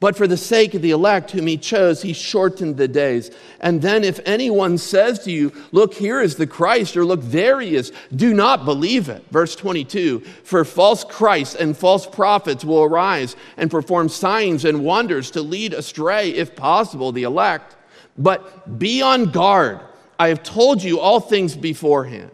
But 0.00 0.16
for 0.16 0.28
the 0.28 0.36
sake 0.36 0.74
of 0.74 0.82
the 0.82 0.92
elect 0.92 1.32
whom 1.32 1.48
he 1.48 1.56
chose, 1.56 2.02
he 2.02 2.12
shortened 2.12 2.76
the 2.76 2.86
days. 2.86 3.32
And 3.60 3.82
then, 3.82 4.04
if 4.04 4.20
anyone 4.24 4.78
says 4.78 5.18
to 5.24 5.32
you, 5.32 5.52
Look, 5.72 5.94
here 5.94 6.20
is 6.20 6.36
the 6.36 6.46
Christ, 6.46 6.96
or 6.96 7.04
look, 7.04 7.20
there 7.22 7.60
he 7.60 7.74
is, 7.74 7.92
do 8.14 8.32
not 8.32 8.64
believe 8.64 9.08
it. 9.08 9.24
Verse 9.30 9.56
22 9.56 10.20
For 10.20 10.64
false 10.64 11.02
Christs 11.02 11.56
and 11.56 11.76
false 11.76 12.06
prophets 12.06 12.64
will 12.64 12.84
arise 12.84 13.34
and 13.56 13.70
perform 13.70 14.08
signs 14.08 14.64
and 14.64 14.84
wonders 14.84 15.32
to 15.32 15.42
lead 15.42 15.74
astray, 15.74 16.30
if 16.30 16.54
possible, 16.54 17.10
the 17.10 17.24
elect. 17.24 17.74
But 18.16 18.78
be 18.78 19.02
on 19.02 19.32
guard. 19.32 19.80
I 20.16 20.28
have 20.28 20.44
told 20.44 20.82
you 20.82 21.00
all 21.00 21.20
things 21.20 21.56
beforehand. 21.56 22.30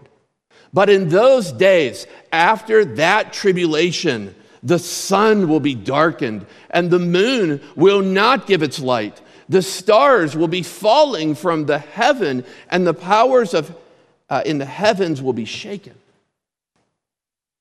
But 0.74 0.90
in 0.90 1.08
those 1.08 1.52
days, 1.52 2.06
after 2.32 2.84
that 2.96 3.32
tribulation, 3.32 4.34
the 4.64 4.78
sun 4.78 5.48
will 5.48 5.60
be 5.60 5.74
darkened, 5.74 6.46
and 6.70 6.90
the 6.90 6.98
moon 6.98 7.60
will 7.76 8.00
not 8.00 8.46
give 8.46 8.62
its 8.62 8.80
light. 8.80 9.20
The 9.48 9.60
stars 9.60 10.34
will 10.34 10.48
be 10.48 10.62
falling 10.62 11.34
from 11.34 11.66
the 11.66 11.78
heaven, 11.78 12.44
and 12.70 12.86
the 12.86 12.94
powers 12.94 13.52
of 13.52 13.76
uh, 14.30 14.42
in 14.46 14.56
the 14.56 14.64
heavens 14.64 15.20
will 15.20 15.34
be 15.34 15.44
shaken. 15.44 15.94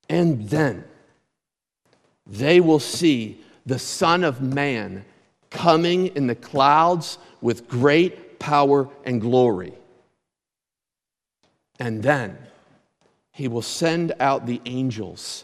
And 0.07 0.49
then 0.49 0.85
they 2.25 2.61
will 2.61 2.79
see 2.79 3.41
the 3.65 3.79
Son 3.79 4.23
of 4.23 4.41
Man 4.41 5.03
coming 5.49 6.07
in 6.07 6.27
the 6.27 6.35
clouds 6.35 7.17
with 7.41 7.67
great 7.67 8.39
power 8.39 8.89
and 9.03 9.19
glory. 9.19 9.73
And 11.79 12.01
then 12.01 12.37
he 13.31 13.49
will 13.49 13.61
send 13.61 14.13
out 14.21 14.45
the 14.45 14.61
angels 14.65 15.43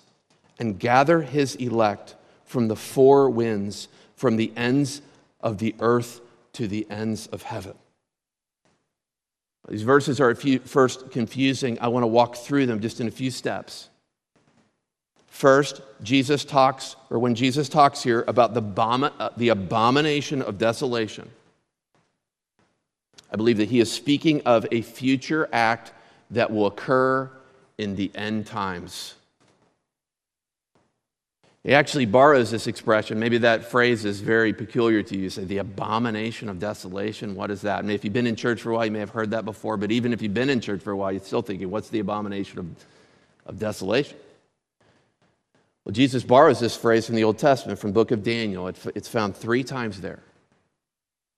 and 0.60 0.78
gather 0.78 1.22
his 1.22 1.56
elect 1.56 2.16
from 2.46 2.68
the 2.68 2.76
four 2.76 3.30
winds, 3.30 3.88
from 4.16 4.36
the 4.36 4.52
ends 4.56 5.02
of 5.42 5.58
the 5.58 5.74
earth 5.80 6.22
to 6.54 6.68
the 6.68 6.86
ends 6.90 7.28
of 7.28 7.44
heaven. 7.44 7.76
These 9.68 9.84
verses 9.84 10.20
are 10.20 10.34
few, 10.36 10.60
first 10.60 11.12
confusing. 11.12 11.78
I 11.80 11.88
want 11.90 12.04
to 12.04 12.08
walk 12.08 12.36
through 12.36 12.66
them 12.66 12.80
just 12.80 13.00
in 13.00 13.08
a 13.08 13.12
few 13.12 13.30
steps. 13.30 13.90
First, 15.28 15.82
Jesus 16.02 16.44
talks, 16.44 16.96
or 17.10 17.20
when 17.20 17.36
Jesus 17.36 17.70
talks 17.70 18.02
here 18.02 18.26
about 18.28 18.54
the, 18.54 18.64
uh, 19.20 19.30
the 19.38 19.50
abomination 19.50 20.42
of 20.42 20.58
desolation, 20.58 21.30
I 23.32 23.36
believe 23.36 23.58
that 23.58 23.70
he 23.70 23.80
is 23.80 23.92
speaking 23.92 24.42
of 24.42 24.66
a 24.72 24.82
future 24.82 25.48
act 25.54 25.94
that 26.32 26.52
will 26.52 26.66
occur 26.66 27.30
in 27.78 27.96
the 27.96 28.12
end 28.16 28.48
times. 28.48 29.16
He 31.64 31.74
actually 31.74 32.06
borrows 32.06 32.52
this 32.52 32.68
expression. 32.68 33.20
Maybe 33.20 33.38
that 33.40 33.66
phrase 33.66 34.06
is 34.06 34.22
very 34.22 34.54
peculiar 34.54 35.04
to 35.04 35.16
you. 35.16 35.24
you 35.24 35.30
say, 35.30 35.44
the 35.44 35.58
abomination 35.58 36.48
of 36.48 36.58
desolation. 36.58 37.36
What 37.36 37.52
is 37.52 37.62
that? 37.62 37.80
I 37.80 37.82
mean, 37.82 37.92
if 37.92 38.06
you've 38.06 38.14
been 38.14 38.28
in 38.28 38.38
church 38.38 38.62
for 38.62 38.72
a 38.72 38.76
while, 38.76 38.86
you 38.86 38.92
may 38.92 39.00
have 39.00 39.10
heard 39.10 39.32
that 39.32 39.44
before, 39.44 39.76
but 39.76 39.92
even 39.92 40.14
if 40.14 40.22
you've 40.22 40.34
been 40.34 40.50
in 40.50 40.62
church 40.62 40.82
for 40.82 40.92
a 40.92 40.98
while, 40.98 41.12
you're 41.12 41.22
still 41.22 41.42
thinking, 41.42 41.70
what's 41.70 41.90
the 41.90 42.00
abomination 42.00 42.60
of, 42.60 42.68
of 43.46 43.60
desolation? 43.60 44.18
Well, 45.84 45.92
Jesus 45.92 46.24
borrows 46.24 46.62
this 46.62 46.78
phrase 46.78 47.06
from 47.06 47.16
the 47.16 47.26
Old 47.26 47.38
Testament, 47.38 47.78
from 47.78 47.90
the 47.90 47.96
book 47.96 48.12
of 48.12 48.24
Daniel. 48.24 48.68
it's 48.68 49.10
found 49.10 49.36
three 49.36 49.64
times 49.64 50.00
there. 50.00 50.20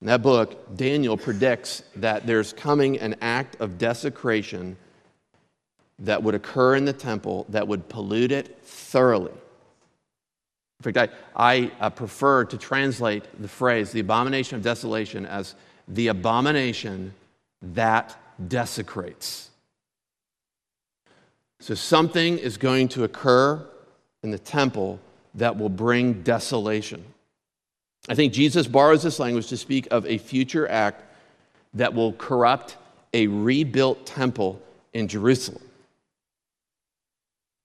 In 0.00 0.06
that 0.06 0.22
book, 0.22 0.76
Daniel 0.76 1.16
predicts 1.16 1.82
that 1.96 2.26
there's 2.26 2.52
coming 2.52 2.98
an 2.98 3.16
act 3.20 3.60
of 3.60 3.78
desecration 3.78 4.76
that 6.00 6.22
would 6.22 6.34
occur 6.34 6.76
in 6.76 6.84
the 6.84 6.92
temple 6.92 7.46
that 7.48 7.66
would 7.66 7.88
pollute 7.88 8.32
it 8.32 8.58
thoroughly. 8.62 9.32
In 10.84 10.92
fact, 10.92 11.14
I, 11.36 11.70
I 11.70 11.70
uh, 11.80 11.90
prefer 11.90 12.44
to 12.46 12.58
translate 12.58 13.24
the 13.40 13.46
phrase, 13.46 13.92
the 13.92 14.00
abomination 14.00 14.56
of 14.56 14.62
desolation, 14.62 15.26
as 15.26 15.54
the 15.86 16.08
abomination 16.08 17.14
that 17.60 18.18
desecrates. 18.48 19.50
So 21.60 21.74
something 21.74 22.36
is 22.38 22.56
going 22.56 22.88
to 22.88 23.04
occur 23.04 23.64
in 24.24 24.32
the 24.32 24.38
temple 24.38 24.98
that 25.34 25.56
will 25.56 25.68
bring 25.68 26.22
desolation. 26.22 27.04
I 28.08 28.16
think 28.16 28.32
Jesus 28.32 28.66
borrows 28.66 29.04
this 29.04 29.20
language 29.20 29.46
to 29.48 29.56
speak 29.56 29.86
of 29.92 30.04
a 30.06 30.18
future 30.18 30.68
act 30.68 31.04
that 31.74 31.94
will 31.94 32.12
corrupt 32.14 32.76
a 33.14 33.28
rebuilt 33.28 34.04
temple 34.04 34.60
in 34.92 35.06
Jerusalem. 35.06 35.62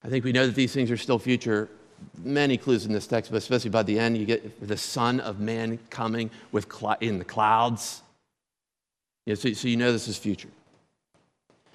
I 0.04 0.08
think 0.08 0.24
we 0.24 0.30
know 0.30 0.46
that 0.46 0.54
these 0.54 0.72
things 0.72 0.92
are 0.92 0.96
still 0.96 1.18
future 1.18 1.68
many 2.22 2.56
clues 2.56 2.86
in 2.86 2.92
this 2.92 3.06
text, 3.06 3.30
but 3.30 3.38
especially 3.38 3.70
by 3.70 3.82
the 3.82 3.98
end, 3.98 4.16
you 4.16 4.24
get 4.24 4.66
the 4.66 4.76
Son 4.76 5.20
of 5.20 5.40
Man 5.40 5.78
coming 5.90 6.30
with 6.52 6.72
cl- 6.72 6.96
in 7.00 7.18
the 7.18 7.24
clouds. 7.24 8.02
So, 9.26 9.52
so 9.52 9.68
you 9.68 9.76
know 9.76 9.92
this 9.92 10.08
is 10.08 10.16
future. 10.16 10.48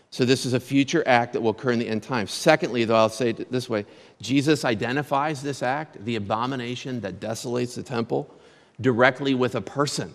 So, 0.09 0.25
this 0.25 0.45
is 0.45 0.53
a 0.53 0.59
future 0.59 1.03
act 1.07 1.33
that 1.33 1.41
will 1.41 1.51
occur 1.51 1.71
in 1.71 1.79
the 1.79 1.87
end 1.87 2.03
times. 2.03 2.31
Secondly, 2.31 2.85
though, 2.85 2.95
I'll 2.95 3.09
say 3.09 3.29
it 3.29 3.51
this 3.51 3.67
way 3.69 3.85
Jesus 4.21 4.63
identifies 4.63 5.41
this 5.41 5.63
act, 5.63 6.03
the 6.05 6.15
abomination 6.15 7.01
that 7.01 7.19
desolates 7.19 7.75
the 7.75 7.83
temple, 7.83 8.31
directly 8.79 9.33
with 9.33 9.55
a 9.55 9.61
person. 9.61 10.13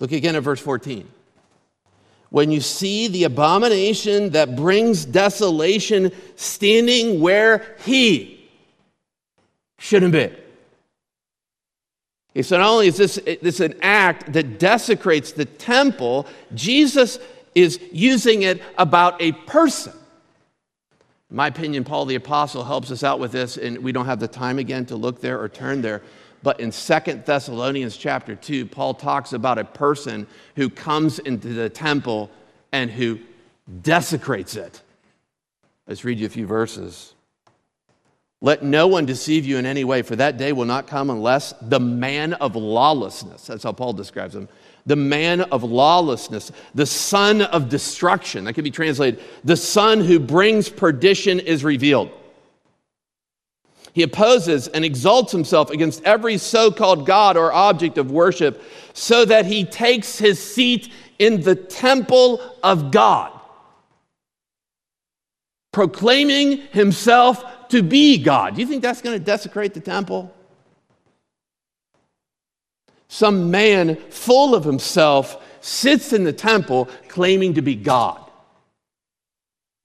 Look 0.00 0.10
again 0.10 0.34
at 0.34 0.42
verse 0.42 0.60
14. 0.60 1.08
When 2.30 2.50
you 2.50 2.60
see 2.60 3.08
the 3.08 3.24
abomination 3.24 4.30
that 4.30 4.56
brings 4.56 5.04
desolation 5.04 6.10
standing 6.34 7.20
where 7.20 7.76
he 7.84 8.41
shouldn't 9.82 10.12
be. 10.12 10.30
Okay, 12.30 12.42
so 12.42 12.56
not 12.56 12.68
only 12.68 12.86
is 12.86 12.96
this, 12.96 13.18
this 13.42 13.58
an 13.58 13.74
act 13.82 14.32
that 14.32 14.60
desecrates 14.60 15.32
the 15.32 15.44
temple, 15.44 16.28
Jesus 16.54 17.18
is 17.56 17.80
using 17.90 18.42
it 18.42 18.62
about 18.78 19.20
a 19.20 19.32
person. 19.32 19.92
In 21.30 21.36
my 21.36 21.48
opinion, 21.48 21.82
Paul 21.82 22.04
the 22.04 22.14
Apostle 22.14 22.62
helps 22.62 22.92
us 22.92 23.02
out 23.02 23.18
with 23.18 23.32
this, 23.32 23.56
and 23.56 23.78
we 23.78 23.90
don't 23.90 24.06
have 24.06 24.20
the 24.20 24.28
time 24.28 24.60
again 24.60 24.86
to 24.86 24.94
look 24.94 25.20
there 25.20 25.40
or 25.40 25.48
turn 25.48 25.82
there. 25.82 26.00
But 26.44 26.60
in 26.60 26.70
Second 26.70 27.24
Thessalonians 27.24 27.96
chapter 27.96 28.36
2, 28.36 28.66
Paul 28.66 28.94
talks 28.94 29.32
about 29.32 29.58
a 29.58 29.64
person 29.64 30.28
who 30.54 30.70
comes 30.70 31.18
into 31.18 31.48
the 31.48 31.68
temple 31.68 32.30
and 32.70 32.88
who 32.88 33.18
desecrates 33.82 34.54
it. 34.54 34.80
Let's 35.88 36.04
read 36.04 36.20
you 36.20 36.26
a 36.26 36.30
few 36.30 36.46
verses. 36.46 37.14
Let 38.44 38.64
no 38.64 38.88
one 38.88 39.06
deceive 39.06 39.46
you 39.46 39.56
in 39.58 39.66
any 39.66 39.84
way, 39.84 40.02
for 40.02 40.16
that 40.16 40.36
day 40.36 40.52
will 40.52 40.64
not 40.64 40.88
come 40.88 41.10
unless 41.10 41.54
the 41.62 41.78
man 41.78 42.34
of 42.34 42.56
lawlessness, 42.56 43.46
that's 43.46 43.62
how 43.62 43.70
Paul 43.70 43.92
describes 43.92 44.34
him, 44.34 44.48
the 44.84 44.96
man 44.96 45.42
of 45.42 45.62
lawlessness, 45.62 46.50
the 46.74 46.84
son 46.84 47.42
of 47.42 47.68
destruction. 47.68 48.42
That 48.44 48.54
can 48.54 48.64
be 48.64 48.72
translated 48.72 49.22
the 49.44 49.56
son 49.56 50.00
who 50.00 50.18
brings 50.18 50.68
perdition 50.68 51.38
is 51.38 51.62
revealed. 51.62 52.10
He 53.92 54.02
opposes 54.02 54.66
and 54.66 54.84
exalts 54.84 55.30
himself 55.30 55.70
against 55.70 56.02
every 56.02 56.36
so 56.36 56.72
called 56.72 57.06
God 57.06 57.36
or 57.36 57.52
object 57.52 57.96
of 57.96 58.10
worship 58.10 58.60
so 58.92 59.24
that 59.24 59.46
he 59.46 59.64
takes 59.64 60.18
his 60.18 60.42
seat 60.42 60.92
in 61.20 61.42
the 61.42 61.54
temple 61.54 62.40
of 62.64 62.90
God, 62.90 63.30
proclaiming 65.72 66.56
himself 66.72 67.44
to 67.72 67.82
be 67.82 68.18
God. 68.18 68.54
Do 68.54 68.60
you 68.60 68.66
think 68.66 68.82
that's 68.82 69.00
going 69.00 69.18
to 69.18 69.24
desecrate 69.24 69.72
the 69.72 69.80
temple? 69.80 70.30
Some 73.08 73.50
man 73.50 73.96
full 74.10 74.54
of 74.54 74.62
himself 74.62 75.42
sits 75.62 76.12
in 76.12 76.24
the 76.24 76.34
temple 76.34 76.90
claiming 77.08 77.54
to 77.54 77.62
be 77.62 77.74
God. 77.74 78.20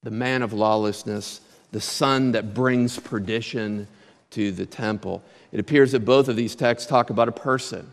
The 0.04 0.12
man 0.12 0.41
of 0.41 0.52
lawlessness, 0.52 1.39
the 1.71 1.80
son 1.80 2.34
that 2.34 2.54
brings 2.54 3.00
perdition 3.00 3.88
to 4.32 4.52
the 4.52 4.65
temple. 4.65 5.23
It 5.54 5.62
appears 5.62 5.93
that 5.93 6.02
both 6.02 6.28
of 6.28 6.36
these 6.36 6.56
texts 6.56 6.89
talk 6.89 7.10
about 7.10 7.30
a 7.30 7.32
person. 7.32 7.89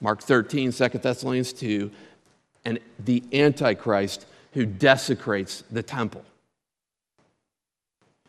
Mark 0.00 0.22
13, 0.22 0.72
2 0.72 0.88
Thessalonians 0.88 1.52
2, 1.52 1.90
and 2.64 2.78
the 3.04 3.22
Antichrist 3.34 4.24
who 4.54 4.64
desecrates 4.64 5.62
the 5.70 5.82
temple. 5.82 6.24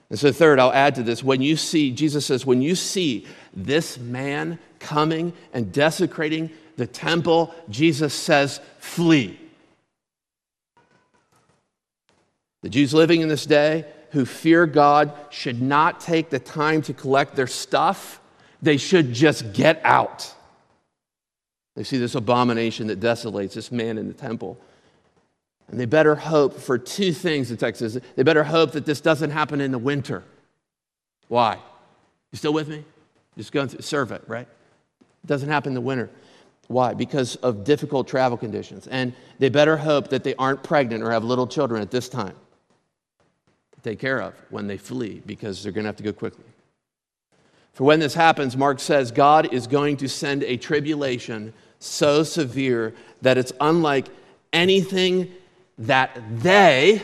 And 0.10 0.18
so, 0.18 0.32
third, 0.32 0.60
I'll 0.60 0.72
add 0.72 0.96
to 0.96 1.04
this 1.04 1.24
when 1.24 1.42
you 1.42 1.58
see, 1.58 1.92
Jesus 1.92 2.26
says, 2.26 2.46
when 2.46 2.62
you 2.62 2.76
see 2.76 3.28
this 3.54 3.98
man 3.98 4.58
coming 4.80 5.34
and 5.54 5.72
desecrating 5.72 6.50
the 6.78 6.88
temple, 6.88 7.54
Jesus 7.70 8.14
says, 8.14 8.62
flee. 8.80 9.38
The 12.64 12.70
Jews 12.70 12.94
living 12.94 13.22
in 13.22 13.28
this 13.28 13.46
day 13.46 13.86
who 14.12 14.26
fear 14.26 14.66
God 14.66 15.12
should 15.30 15.62
not 15.62 16.00
take 16.00 16.30
the 16.30 16.40
time 16.40 16.82
to 16.84 16.94
collect 16.94 17.36
their 17.36 17.48
stuff, 17.48 18.22
they 18.62 18.78
should 18.78 19.14
just 19.14 19.54
get 19.54 19.82
out. 19.84 20.34
They 21.76 21.84
see 21.84 21.98
this 21.98 22.16
abomination 22.16 22.88
that 22.88 23.00
desolates 23.00 23.54
this 23.54 23.72
man 23.72 23.98
in 23.98 24.08
the 24.08 24.14
temple. 24.14 24.60
And 25.70 25.80
they 25.80 25.86
better 25.86 26.16
hope 26.16 26.60
for 26.60 26.78
two 26.78 27.12
things, 27.12 27.56
text 27.58 27.80
says. 27.80 28.00
They 28.16 28.24
better 28.24 28.44
hope 28.44 28.72
that 28.72 28.86
this 28.86 29.02
doesn't 29.02 29.32
happen 29.32 29.60
in 29.60 29.72
the 29.72 29.78
winter. 29.78 30.24
Why? 31.28 31.60
You 32.32 32.38
still 32.38 32.54
with 32.54 32.68
me? 32.70 32.86
Just 33.38 33.52
going 33.52 33.68
to 33.70 33.82
serve 33.82 34.12
it, 34.12 34.24
right? 34.28 34.48
It 35.00 35.28
doesn't 35.28 35.50
happen 35.50 35.72
in 35.72 35.76
the 35.76 35.82
winter. 35.82 36.10
Why? 36.68 36.94
Because 36.94 37.36
of 37.38 37.64
difficult 37.64 38.08
travel 38.08 38.38
conditions. 38.38 38.88
And 38.88 39.14
they 39.40 39.50
better 39.50 39.78
hope 39.78 40.10
that 40.10 40.24
they 40.24 40.36
aren't 40.36 40.64
pregnant 40.64 41.04
or 41.04 41.12
have 41.12 41.24
little 41.24 41.48
children 41.48 41.82
at 41.82 41.92
this 41.92 42.10
time 42.10 42.36
to 43.76 43.82
take 43.82 44.00
care 44.00 44.22
of 44.22 44.34
when 44.50 44.68
they 44.68 44.78
flee 44.78 45.22
because 45.26 45.64
they're 45.64 45.72
going 45.72 45.84
to 45.84 45.90
have 45.90 45.98
to 45.98 46.04
go 46.04 46.14
quickly. 46.14 46.46
For 47.74 47.84
when 47.84 48.00
this 48.00 48.16
happens, 48.16 48.58
Mark 48.58 48.80
says 48.80 49.12
God 49.12 49.54
is 49.54 49.68
going 49.68 49.98
to 49.98 50.10
send 50.10 50.44
a 50.44 50.58
tribulation 50.58 51.54
so 51.80 52.24
severe 52.24 52.96
that 53.22 53.38
it's 53.38 53.54
unlike 53.62 54.08
anything 54.52 55.32
that 55.78 56.20
they, 56.40 57.02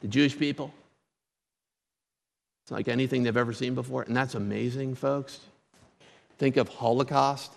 the 0.00 0.08
Jewish 0.08 0.38
people, 0.38 0.72
it's 2.64 2.70
like 2.70 2.88
anything 2.88 3.24
they've 3.24 3.36
ever 3.36 3.52
seen 3.52 3.74
before. 3.74 4.02
And 4.02 4.16
that's 4.16 4.34
amazing, 4.34 4.94
folks. 4.94 5.40
Think 6.38 6.56
of 6.56 6.68
Holocaust. 6.68 7.52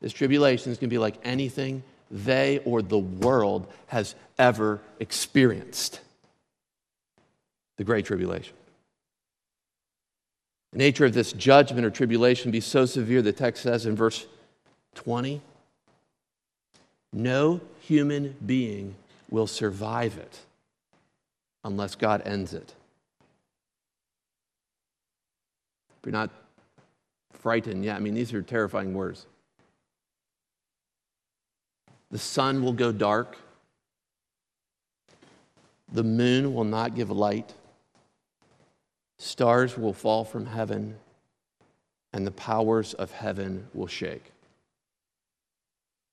This 0.00 0.12
tribulation 0.12 0.70
is 0.70 0.78
going 0.78 0.90
to 0.90 0.94
be 0.94 0.98
like 0.98 1.16
anything 1.24 1.82
they 2.10 2.60
or 2.66 2.82
the 2.82 2.98
world 2.98 3.66
has 3.86 4.14
ever 4.38 4.80
experienced. 5.00 6.00
The 7.78 7.84
Great 7.84 8.04
Tribulation. 8.04 8.54
The 10.72 10.78
nature 10.78 11.06
of 11.06 11.14
this 11.14 11.32
judgment 11.32 11.86
or 11.86 11.90
tribulation 11.90 12.50
be 12.50 12.60
so 12.60 12.84
severe, 12.84 13.22
the 13.22 13.32
text 13.32 13.62
says 13.62 13.86
in 13.86 13.96
verse 13.96 14.26
20 14.94 15.40
no 17.14 17.60
human 17.80 18.36
being 18.44 18.96
will 19.30 19.46
survive 19.46 20.18
it 20.18 20.40
unless 21.62 21.94
God 21.94 22.22
ends 22.26 22.52
it. 22.52 22.74
If 26.00 26.06
you're 26.06 26.12
not 26.12 26.30
frightened, 27.32 27.84
yeah, 27.84 27.96
I 27.96 28.00
mean, 28.00 28.14
these 28.14 28.34
are 28.34 28.42
terrifying 28.42 28.92
words. 28.92 29.26
The 32.10 32.18
sun 32.18 32.62
will 32.62 32.72
go 32.72 32.92
dark, 32.92 33.36
the 35.92 36.04
moon 36.04 36.52
will 36.52 36.64
not 36.64 36.94
give 36.94 37.10
light, 37.10 37.54
stars 39.18 39.78
will 39.78 39.92
fall 39.92 40.24
from 40.24 40.46
heaven, 40.46 40.96
and 42.12 42.26
the 42.26 42.32
powers 42.32 42.92
of 42.94 43.12
heaven 43.12 43.68
will 43.72 43.86
shake. 43.86 44.33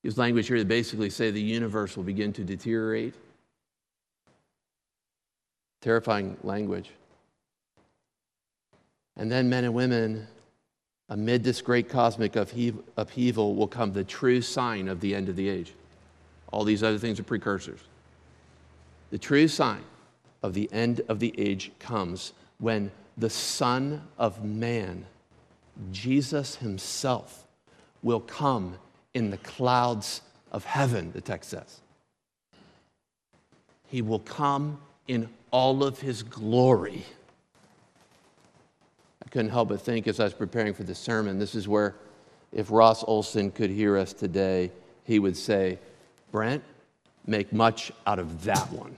Use 0.03 0.17
language 0.17 0.47
here 0.47 0.57
to 0.57 0.65
basically 0.65 1.09
say 1.09 1.29
the 1.29 1.41
universe 1.41 1.95
will 1.95 2.03
begin 2.03 2.33
to 2.33 2.43
deteriorate. 2.43 3.13
Terrifying 5.81 6.37
language. 6.43 6.89
And 9.15 9.31
then, 9.31 9.49
men 9.49 9.63
and 9.63 9.73
women, 9.73 10.27
amid 11.09 11.43
this 11.43 11.61
great 11.61 11.89
cosmic 11.89 12.35
upheaval 12.35 13.55
will 13.55 13.67
come 13.67 13.91
the 13.91 14.03
true 14.03 14.41
sign 14.41 14.87
of 14.87 15.01
the 15.01 15.13
end 15.13 15.29
of 15.29 15.35
the 15.35 15.49
age. 15.49 15.73
All 16.51 16.63
these 16.63 16.83
other 16.83 16.97
things 16.97 17.19
are 17.19 17.23
precursors. 17.23 17.79
The 19.11 19.17
true 19.17 19.47
sign 19.47 19.83
of 20.41 20.53
the 20.53 20.69
end 20.71 21.01
of 21.09 21.19
the 21.19 21.37
age 21.37 21.71
comes 21.79 22.33
when 22.59 22.91
the 23.17 23.29
Son 23.29 24.01
of 24.17 24.43
Man, 24.43 25.05
Jesus 25.91 26.55
Himself, 26.55 27.45
will 28.01 28.21
come 28.21 28.77
in 29.13 29.29
the 29.29 29.37
clouds 29.37 30.21
of 30.51 30.65
heaven, 30.65 31.11
the 31.11 31.21
text 31.21 31.49
says. 31.51 31.81
He 33.87 34.01
will 34.01 34.19
come 34.19 34.79
in 35.07 35.27
all 35.51 35.83
of 35.83 35.99
his 35.99 36.23
glory. 36.23 37.05
I 39.25 39.29
couldn't 39.29 39.51
help 39.51 39.69
but 39.69 39.81
think 39.81 40.07
as 40.07 40.19
I 40.19 40.25
was 40.25 40.33
preparing 40.33 40.73
for 40.73 40.83
the 40.83 40.95
sermon, 40.95 41.39
this 41.39 41.55
is 41.55 41.67
where 41.67 41.95
if 42.51 42.71
Ross 42.71 43.03
Olson 43.03 43.51
could 43.51 43.69
hear 43.69 43.97
us 43.97 44.13
today, 44.13 44.71
he 45.03 45.19
would 45.19 45.35
say, 45.35 45.79
Brent, 46.31 46.63
make 47.25 47.51
much 47.51 47.91
out 48.07 48.19
of 48.19 48.43
that 48.45 48.71
one. 48.71 48.95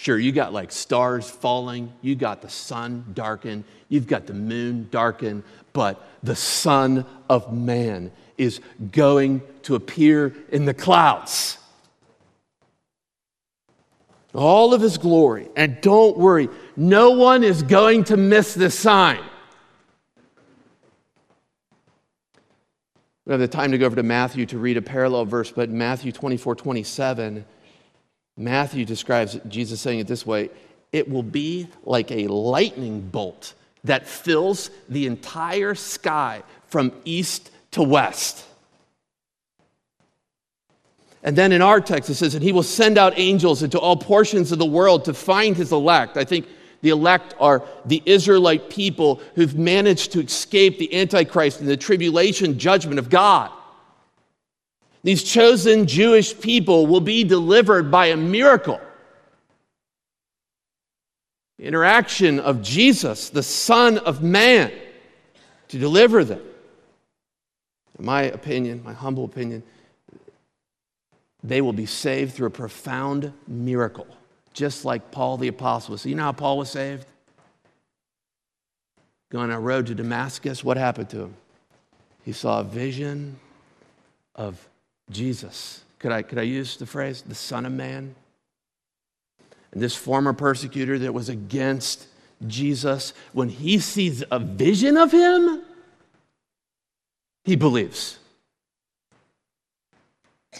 Sure, 0.00 0.16
you 0.16 0.30
got 0.30 0.52
like 0.52 0.70
stars 0.70 1.28
falling, 1.28 1.92
you 2.02 2.14
got 2.14 2.40
the 2.40 2.48
sun 2.48 3.04
darkened, 3.14 3.64
you've 3.88 4.06
got 4.06 4.28
the 4.28 4.32
moon 4.32 4.86
darkened, 4.92 5.42
but 5.72 6.08
the 6.22 6.36
Son 6.36 7.04
of 7.28 7.52
Man 7.52 8.12
is 8.36 8.60
going 8.92 9.42
to 9.62 9.74
appear 9.74 10.36
in 10.50 10.66
the 10.66 10.72
clouds. 10.72 11.58
All 14.32 14.72
of 14.72 14.80
his 14.80 14.98
glory. 14.98 15.48
And 15.56 15.80
don't 15.80 16.16
worry, 16.16 16.48
no 16.76 17.10
one 17.10 17.42
is 17.42 17.64
going 17.64 18.04
to 18.04 18.16
miss 18.16 18.54
this 18.54 18.78
sign. 18.78 19.18
We 23.26 23.32
have 23.32 23.40
the 23.40 23.48
time 23.48 23.72
to 23.72 23.78
go 23.78 23.86
over 23.86 23.96
to 23.96 24.04
Matthew 24.04 24.46
to 24.46 24.58
read 24.58 24.76
a 24.76 24.82
parallel 24.82 25.24
verse, 25.24 25.50
but 25.50 25.70
Matthew 25.70 26.12
24 26.12 26.54
27, 26.54 27.44
Matthew 28.38 28.84
describes 28.84 29.36
Jesus 29.48 29.80
saying 29.80 29.98
it 29.98 30.06
this 30.06 30.24
way 30.24 30.50
it 30.92 31.10
will 31.10 31.24
be 31.24 31.68
like 31.82 32.10
a 32.10 32.28
lightning 32.28 33.00
bolt 33.00 33.52
that 33.84 34.06
fills 34.06 34.70
the 34.88 35.06
entire 35.06 35.74
sky 35.74 36.42
from 36.68 36.92
east 37.04 37.50
to 37.72 37.82
west. 37.82 38.44
And 41.22 41.36
then 41.36 41.52
in 41.52 41.60
our 41.60 41.80
text, 41.80 42.08
it 42.08 42.14
says, 42.14 42.32
that 42.32 42.42
he 42.42 42.52
will 42.52 42.62
send 42.62 42.96
out 42.96 43.12
angels 43.16 43.62
into 43.62 43.78
all 43.78 43.96
portions 43.96 44.52
of 44.52 44.58
the 44.58 44.64
world 44.64 45.04
to 45.06 45.14
find 45.14 45.56
his 45.56 45.72
elect. 45.72 46.16
I 46.16 46.24
think 46.24 46.46
the 46.80 46.90
elect 46.90 47.34
are 47.40 47.64
the 47.84 48.02
Israelite 48.06 48.70
people 48.70 49.20
who've 49.34 49.58
managed 49.58 50.12
to 50.12 50.20
escape 50.20 50.78
the 50.78 50.94
Antichrist 50.94 51.60
and 51.60 51.68
the 51.68 51.76
tribulation 51.76 52.58
judgment 52.58 52.98
of 52.98 53.10
God. 53.10 53.50
These 55.02 55.22
chosen 55.22 55.86
Jewish 55.86 56.38
people 56.38 56.86
will 56.86 57.00
be 57.00 57.24
delivered 57.24 57.90
by 57.90 58.06
a 58.06 58.16
miracle. 58.16 58.80
The 61.58 61.64
interaction 61.64 62.40
of 62.40 62.62
Jesus, 62.62 63.30
the 63.30 63.42
Son 63.42 63.98
of 63.98 64.22
Man, 64.22 64.72
to 65.68 65.78
deliver 65.78 66.24
them. 66.24 66.42
In 67.98 68.04
my 68.04 68.22
opinion, 68.22 68.82
my 68.84 68.92
humble 68.92 69.24
opinion, 69.24 69.62
they 71.42 71.60
will 71.60 71.72
be 71.72 71.86
saved 71.86 72.34
through 72.34 72.48
a 72.48 72.50
profound 72.50 73.32
miracle 73.46 74.06
just 74.58 74.84
like 74.84 75.12
Paul 75.12 75.36
the 75.36 75.46
Apostle 75.46 75.92
was. 75.92 76.04
You 76.04 76.16
know 76.16 76.24
how 76.24 76.32
Paul 76.32 76.58
was 76.58 76.68
saved? 76.68 77.06
Going 79.30 79.50
on 79.50 79.56
a 79.56 79.60
road 79.60 79.86
to 79.86 79.94
Damascus, 79.94 80.64
what 80.64 80.76
happened 80.76 81.10
to 81.10 81.20
him? 81.20 81.34
He 82.24 82.32
saw 82.32 82.60
a 82.60 82.64
vision 82.64 83.38
of 84.34 84.68
Jesus. 85.10 85.82
Could 85.98 86.12
I, 86.12 86.22
could 86.22 86.38
I 86.38 86.42
use 86.42 86.76
the 86.76 86.86
phrase, 86.86 87.22
the 87.22 87.34
Son 87.34 87.66
of 87.66 87.72
Man? 87.72 88.14
And 89.72 89.82
this 89.82 89.94
former 89.94 90.32
persecutor 90.32 90.98
that 91.00 91.12
was 91.12 91.28
against 91.28 92.06
Jesus, 92.46 93.12
when 93.32 93.48
he 93.48 93.78
sees 93.78 94.22
a 94.30 94.38
vision 94.38 94.96
of 94.96 95.12
him, 95.12 95.62
he 97.44 97.56
believes. 97.56 98.18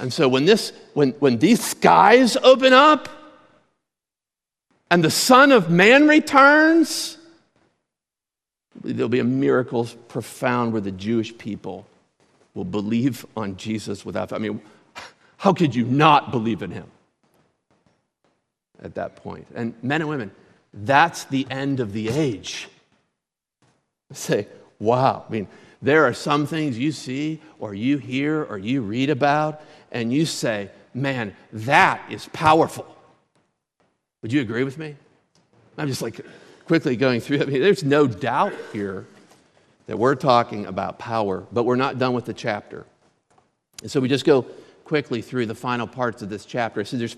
And 0.01 0.13
so 0.13 0.29
when 0.29 0.45
this 0.45 0.73
when 0.95 1.11
when 1.13 1.39
these 1.39 1.63
skies 1.63 2.37
open 2.37 2.73
up, 2.73 3.09
and 4.91 5.03
the 5.03 5.11
Son 5.11 5.53
of 5.53 5.71
Man 5.71 6.09
returns, 6.09 7.19
there'll 8.83 9.09
be 9.09 9.19
a 9.19 9.25
miracle 9.25 9.87
profound 10.09 10.73
where 10.73 10.81
the 10.81 10.93
Jewish 10.93 11.37
people 11.37 11.87
will 12.59 12.65
believe 12.65 13.25
on 13.37 13.57
Jesus 13.57 14.05
without. 14.05 14.33
I 14.33 14.39
mean, 14.39 14.61
how 15.37 15.53
could 15.53 15.77
you 15.77 15.85
not 15.85 16.33
believe 16.33 16.61
in 16.61 16.73
him 16.73 16.89
at 18.83 18.97
that 18.97 19.15
point? 19.15 19.47
And 19.55 19.75
men 19.81 20.01
and 20.01 20.11
women, 20.11 20.33
that's 20.75 21.23
the 21.25 21.47
end 21.51 21.79
of 21.79 21.93
the 21.93 22.09
age. 22.09 22.69
Say, 24.13 24.49
wow. 24.81 25.25
I 25.29 25.33
mean, 25.33 25.47
there 25.81 26.05
are 26.05 26.13
some 26.13 26.47
things 26.47 26.77
you 26.77 26.91
see 26.91 27.41
or 27.61 27.75
you 27.75 27.97
hear 27.99 28.43
or 28.43 28.59
you 28.59 28.83
read 28.83 29.09
about, 29.09 29.63
and 29.93 30.13
you 30.13 30.27
say, 30.27 30.69
man, 30.93 31.37
that 31.53 32.03
is 32.11 32.29
powerful. 32.33 32.93
Would 34.23 34.33
you 34.33 34.41
agree 34.41 34.65
with 34.65 34.79
me? 34.79 34.97
I'm 35.77 35.87
just 35.87 36.03
like 36.03 36.21
quickly 36.67 36.97
going 36.97 37.21
through. 37.21 37.41
I 37.43 37.45
mean, 37.45 37.63
there's 37.63 37.85
no 37.85 38.09
doubt 38.09 38.53
here 38.73 39.07
that 39.89 39.99
we're 39.99 40.15
talking 40.15 40.67
about 40.67 40.99
power, 40.99 41.45
but 41.51 41.65
we're 41.65 41.75
not 41.75 41.99
done 41.99 42.13
with 42.13 42.27
the 42.27 42.35
chapter. 42.35 42.85
And 43.81 43.91
so 43.91 44.01
we 44.01 44.09
just 44.09 44.27
go 44.27 44.43
quickly 44.85 45.23
through 45.23 45.47
the 45.47 45.55
final 45.55 45.87
parts 45.87 46.21
of 46.21 46.29
this 46.29 46.45
chapter. 46.45 46.85
So 46.85 46.99
there's 46.99 47.17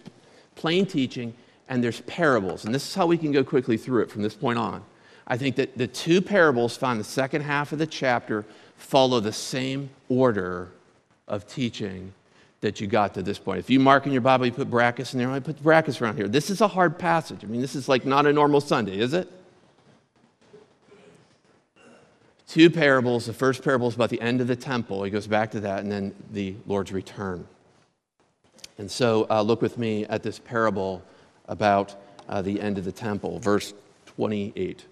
plain 0.54 0.86
teaching 0.86 1.34
and 1.68 1.82
there's 1.82 2.00
parables. 2.02 2.64
And 2.64 2.72
this 2.72 2.88
is 2.88 2.94
how 2.94 3.06
we 3.06 3.18
can 3.18 3.32
go 3.32 3.42
quickly 3.42 3.76
through 3.76 4.02
it 4.02 4.10
from 4.10 4.22
this 4.22 4.34
point 4.34 4.56
on. 4.56 4.84
I 5.26 5.36
think 5.36 5.56
that 5.56 5.76
the 5.76 5.88
two 5.88 6.22
parables 6.22 6.76
found 6.76 6.92
in 6.92 6.98
the 6.98 7.04
second 7.04 7.42
half 7.42 7.72
of 7.72 7.80
the 7.80 7.88
chapter 7.88 8.44
follow 8.76 9.18
the 9.18 9.32
same 9.32 9.90
order 10.08 10.68
of 11.26 11.48
teaching 11.48 12.12
that 12.60 12.80
you 12.80 12.86
got 12.86 13.14
to 13.14 13.22
this 13.22 13.38
point. 13.38 13.58
If 13.58 13.68
you 13.68 13.80
mark 13.80 14.06
in 14.06 14.12
your 14.12 14.20
Bible, 14.20 14.46
you 14.46 14.52
put 14.52 14.70
brackets 14.70 15.12
in 15.12 15.18
there, 15.18 15.30
I 15.30 15.40
put 15.40 15.60
brackets 15.60 16.00
around 16.00 16.16
here. 16.16 16.28
This 16.28 16.50
is 16.50 16.60
a 16.60 16.68
hard 16.68 17.00
passage. 17.00 17.42
I 17.42 17.48
mean, 17.48 17.60
this 17.60 17.74
is 17.74 17.88
like 17.88 18.06
not 18.06 18.26
a 18.26 18.32
normal 18.32 18.60
Sunday, 18.60 18.98
is 18.98 19.12
it? 19.12 19.28
Two 22.50 22.68
parables. 22.68 23.26
The 23.26 23.32
first 23.32 23.62
parable 23.62 23.86
is 23.86 23.94
about 23.94 24.10
the 24.10 24.20
end 24.20 24.40
of 24.40 24.48
the 24.48 24.56
temple. 24.56 25.04
He 25.04 25.10
goes 25.12 25.28
back 25.28 25.52
to 25.52 25.60
that, 25.60 25.84
and 25.84 25.92
then 25.92 26.12
the 26.32 26.56
Lord's 26.66 26.90
return. 26.90 27.46
And 28.76 28.90
so 28.90 29.28
uh, 29.30 29.40
look 29.40 29.62
with 29.62 29.78
me 29.78 30.04
at 30.06 30.24
this 30.24 30.40
parable 30.40 31.00
about 31.46 31.94
uh, 32.28 32.42
the 32.42 32.60
end 32.60 32.76
of 32.76 32.84
the 32.84 32.90
temple, 32.90 33.38
verse 33.38 33.72
28. 34.06 34.84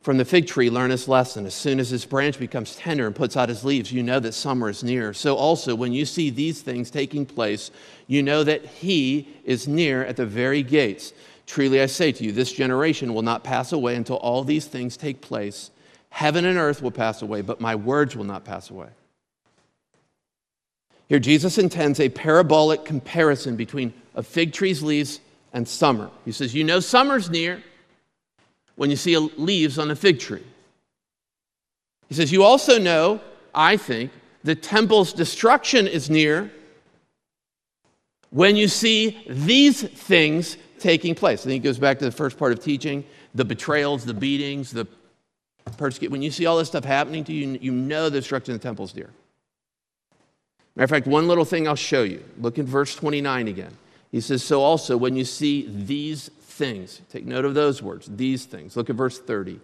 From 0.00 0.16
the 0.16 0.24
fig 0.24 0.46
tree, 0.46 0.70
learn 0.70 0.88
this 0.88 1.06
lesson. 1.06 1.44
As 1.44 1.52
soon 1.52 1.80
as 1.80 1.92
its 1.92 2.06
branch 2.06 2.38
becomes 2.38 2.76
tender 2.76 3.06
and 3.06 3.14
puts 3.14 3.36
out 3.36 3.50
its 3.50 3.62
leaves, 3.62 3.92
you 3.92 4.02
know 4.02 4.18
that 4.18 4.32
summer 4.32 4.70
is 4.70 4.82
near. 4.82 5.12
So, 5.12 5.36
also, 5.36 5.74
when 5.74 5.92
you 5.92 6.06
see 6.06 6.30
these 6.30 6.62
things 6.62 6.90
taking 6.90 7.26
place, 7.26 7.70
you 8.06 8.22
know 8.22 8.42
that 8.44 8.64
He 8.64 9.28
is 9.44 9.68
near 9.68 10.02
at 10.06 10.16
the 10.16 10.24
very 10.24 10.62
gates. 10.62 11.12
Truly, 11.44 11.82
I 11.82 11.86
say 11.86 12.10
to 12.10 12.24
you, 12.24 12.32
this 12.32 12.54
generation 12.54 13.12
will 13.12 13.20
not 13.20 13.44
pass 13.44 13.72
away 13.72 13.96
until 13.96 14.16
all 14.16 14.44
these 14.44 14.64
things 14.64 14.96
take 14.96 15.20
place. 15.20 15.70
Heaven 16.10 16.44
and 16.44 16.58
earth 16.58 16.82
will 16.82 16.90
pass 16.90 17.22
away, 17.22 17.40
but 17.40 17.60
my 17.60 17.74
words 17.74 18.16
will 18.16 18.24
not 18.24 18.44
pass 18.44 18.70
away. 18.70 18.88
Here, 21.08 21.18
Jesus 21.18 21.58
intends 21.58 21.98
a 21.98 22.08
parabolic 22.08 22.84
comparison 22.84 23.56
between 23.56 23.92
a 24.14 24.22
fig 24.22 24.52
tree's 24.52 24.82
leaves 24.82 25.20
and 25.52 25.66
summer. 25.66 26.10
He 26.24 26.32
says, 26.32 26.54
You 26.54 26.64
know, 26.64 26.80
summer's 26.80 27.30
near 27.30 27.62
when 28.76 28.90
you 28.90 28.96
see 28.96 29.16
leaves 29.16 29.78
on 29.78 29.90
a 29.90 29.96
fig 29.96 30.20
tree. 30.20 30.44
He 32.08 32.14
says, 32.14 32.30
You 32.30 32.44
also 32.44 32.78
know, 32.78 33.20
I 33.54 33.76
think, 33.76 34.12
the 34.44 34.54
temple's 34.54 35.12
destruction 35.12 35.86
is 35.86 36.08
near 36.08 36.50
when 38.30 38.56
you 38.56 38.68
see 38.68 39.22
these 39.28 39.82
things 39.82 40.56
taking 40.78 41.14
place. 41.14 41.42
I 41.42 41.50
think 41.50 41.64
it 41.64 41.68
goes 41.68 41.78
back 41.78 41.98
to 41.98 42.04
the 42.04 42.12
first 42.12 42.38
part 42.38 42.52
of 42.52 42.60
teaching 42.60 43.04
the 43.34 43.44
betrayals, 43.44 44.04
the 44.04 44.14
beatings, 44.14 44.70
the 44.70 44.86
persecution. 45.76 46.12
When 46.12 46.22
you 46.22 46.30
see 46.30 46.46
all 46.46 46.58
this 46.58 46.68
stuff 46.68 46.84
happening 46.84 47.24
to 47.24 47.32
you, 47.32 47.58
you 47.60 47.72
know 47.72 48.08
the 48.08 48.20
destruction 48.20 48.54
of 48.54 48.60
the 48.60 48.68
temple 48.68 48.84
is 48.84 48.94
near. 48.94 49.10
Matter 50.76 50.84
of 50.84 50.90
fact, 50.90 51.06
one 51.06 51.28
little 51.28 51.44
thing 51.44 51.66
I'll 51.66 51.74
show 51.74 52.02
you. 52.02 52.24
Look 52.38 52.58
in 52.58 52.66
verse 52.66 52.94
29 52.94 53.48
again. 53.48 53.76
He 54.12 54.20
says, 54.20 54.42
So 54.42 54.62
also, 54.62 54.96
when 54.96 55.16
you 55.16 55.24
see 55.24 55.66
these 55.68 56.30
things. 56.60 57.00
Take 57.10 57.24
note 57.24 57.46
of 57.46 57.54
those 57.54 57.82
words, 57.82 58.06
these 58.06 58.44
things. 58.44 58.76
Look 58.76 58.90
at 58.90 58.96
verse 58.96 59.18
30. 59.18 59.58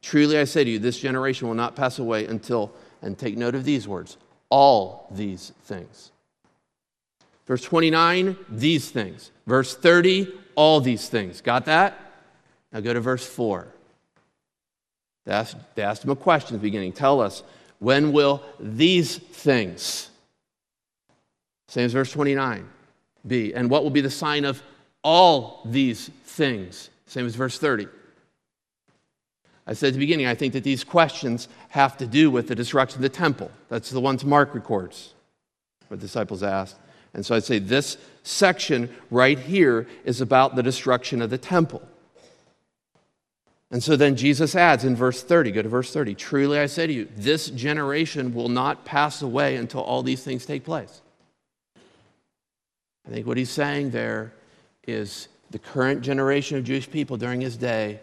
Truly 0.00 0.38
I 0.38 0.44
say 0.44 0.62
to 0.62 0.70
you, 0.70 0.78
this 0.78 1.00
generation 1.00 1.48
will 1.48 1.56
not 1.56 1.74
pass 1.74 1.98
away 1.98 2.26
until, 2.26 2.70
and 3.02 3.18
take 3.18 3.36
note 3.36 3.56
of 3.56 3.64
these 3.64 3.88
words, 3.88 4.16
all 4.48 5.08
these 5.10 5.52
things. 5.64 6.12
Verse 7.46 7.62
29, 7.62 8.36
these 8.48 8.90
things. 8.90 9.32
Verse 9.44 9.74
30, 9.74 10.32
all 10.54 10.80
these 10.80 11.08
things. 11.08 11.40
Got 11.40 11.64
that? 11.64 11.98
Now 12.72 12.78
go 12.78 12.92
to 12.92 13.00
verse 13.00 13.26
4. 13.26 13.66
They 15.24 15.32
asked, 15.32 15.56
they 15.74 15.82
asked 15.82 16.04
him 16.04 16.10
a 16.10 16.16
question 16.16 16.54
at 16.54 16.60
the 16.60 16.66
beginning. 16.66 16.92
Tell 16.92 17.20
us, 17.20 17.42
when 17.78 18.12
will 18.12 18.42
these 18.60 19.18
things, 19.18 20.10
same 21.68 21.86
as 21.86 21.92
verse 21.92 22.12
29, 22.12 22.68
be? 23.26 23.54
And 23.54 23.70
what 23.70 23.82
will 23.82 23.90
be 23.90 24.00
the 24.00 24.10
sign 24.10 24.44
of 24.44 24.62
all 25.04 25.60
these 25.66 26.10
things. 26.24 26.90
Same 27.06 27.26
as 27.26 27.36
verse 27.36 27.58
30. 27.58 27.86
I 29.66 29.74
said 29.74 29.88
at 29.88 29.92
the 29.92 29.98
beginning, 29.98 30.26
I 30.26 30.34
think 30.34 30.52
that 30.54 30.64
these 30.64 30.82
questions 30.82 31.48
have 31.68 31.96
to 31.98 32.06
do 32.06 32.30
with 32.30 32.48
the 32.48 32.54
destruction 32.54 32.98
of 32.98 33.02
the 33.02 33.08
temple. 33.08 33.50
That's 33.68 33.90
the 33.90 34.00
ones 34.00 34.24
Mark 34.24 34.54
records, 34.54 35.14
what 35.88 36.00
disciples 36.00 36.42
asked. 36.42 36.76
And 37.12 37.24
so 37.24 37.36
I'd 37.36 37.44
say 37.44 37.60
this 37.60 37.96
section 38.24 38.94
right 39.10 39.38
here 39.38 39.86
is 40.04 40.20
about 40.20 40.56
the 40.56 40.62
destruction 40.62 41.22
of 41.22 41.30
the 41.30 41.38
temple. 41.38 41.82
And 43.74 43.82
so 43.82 43.96
then 43.96 44.14
Jesus 44.14 44.54
adds 44.54 44.84
in 44.84 44.94
verse 44.94 45.24
30, 45.24 45.50
go 45.50 45.60
to 45.60 45.68
verse 45.68 45.92
30, 45.92 46.14
truly 46.14 46.60
I 46.60 46.66
say 46.66 46.86
to 46.86 46.92
you, 46.92 47.08
this 47.16 47.50
generation 47.50 48.32
will 48.32 48.48
not 48.48 48.84
pass 48.84 49.20
away 49.20 49.56
until 49.56 49.80
all 49.80 50.04
these 50.04 50.22
things 50.22 50.46
take 50.46 50.62
place. 50.62 51.00
I 53.04 53.10
think 53.10 53.26
what 53.26 53.36
he's 53.36 53.50
saying 53.50 53.90
there 53.90 54.32
is 54.86 55.26
the 55.50 55.58
current 55.58 56.02
generation 56.02 56.56
of 56.56 56.62
Jewish 56.62 56.88
people 56.88 57.16
during 57.16 57.40
his 57.40 57.56
day. 57.56 57.98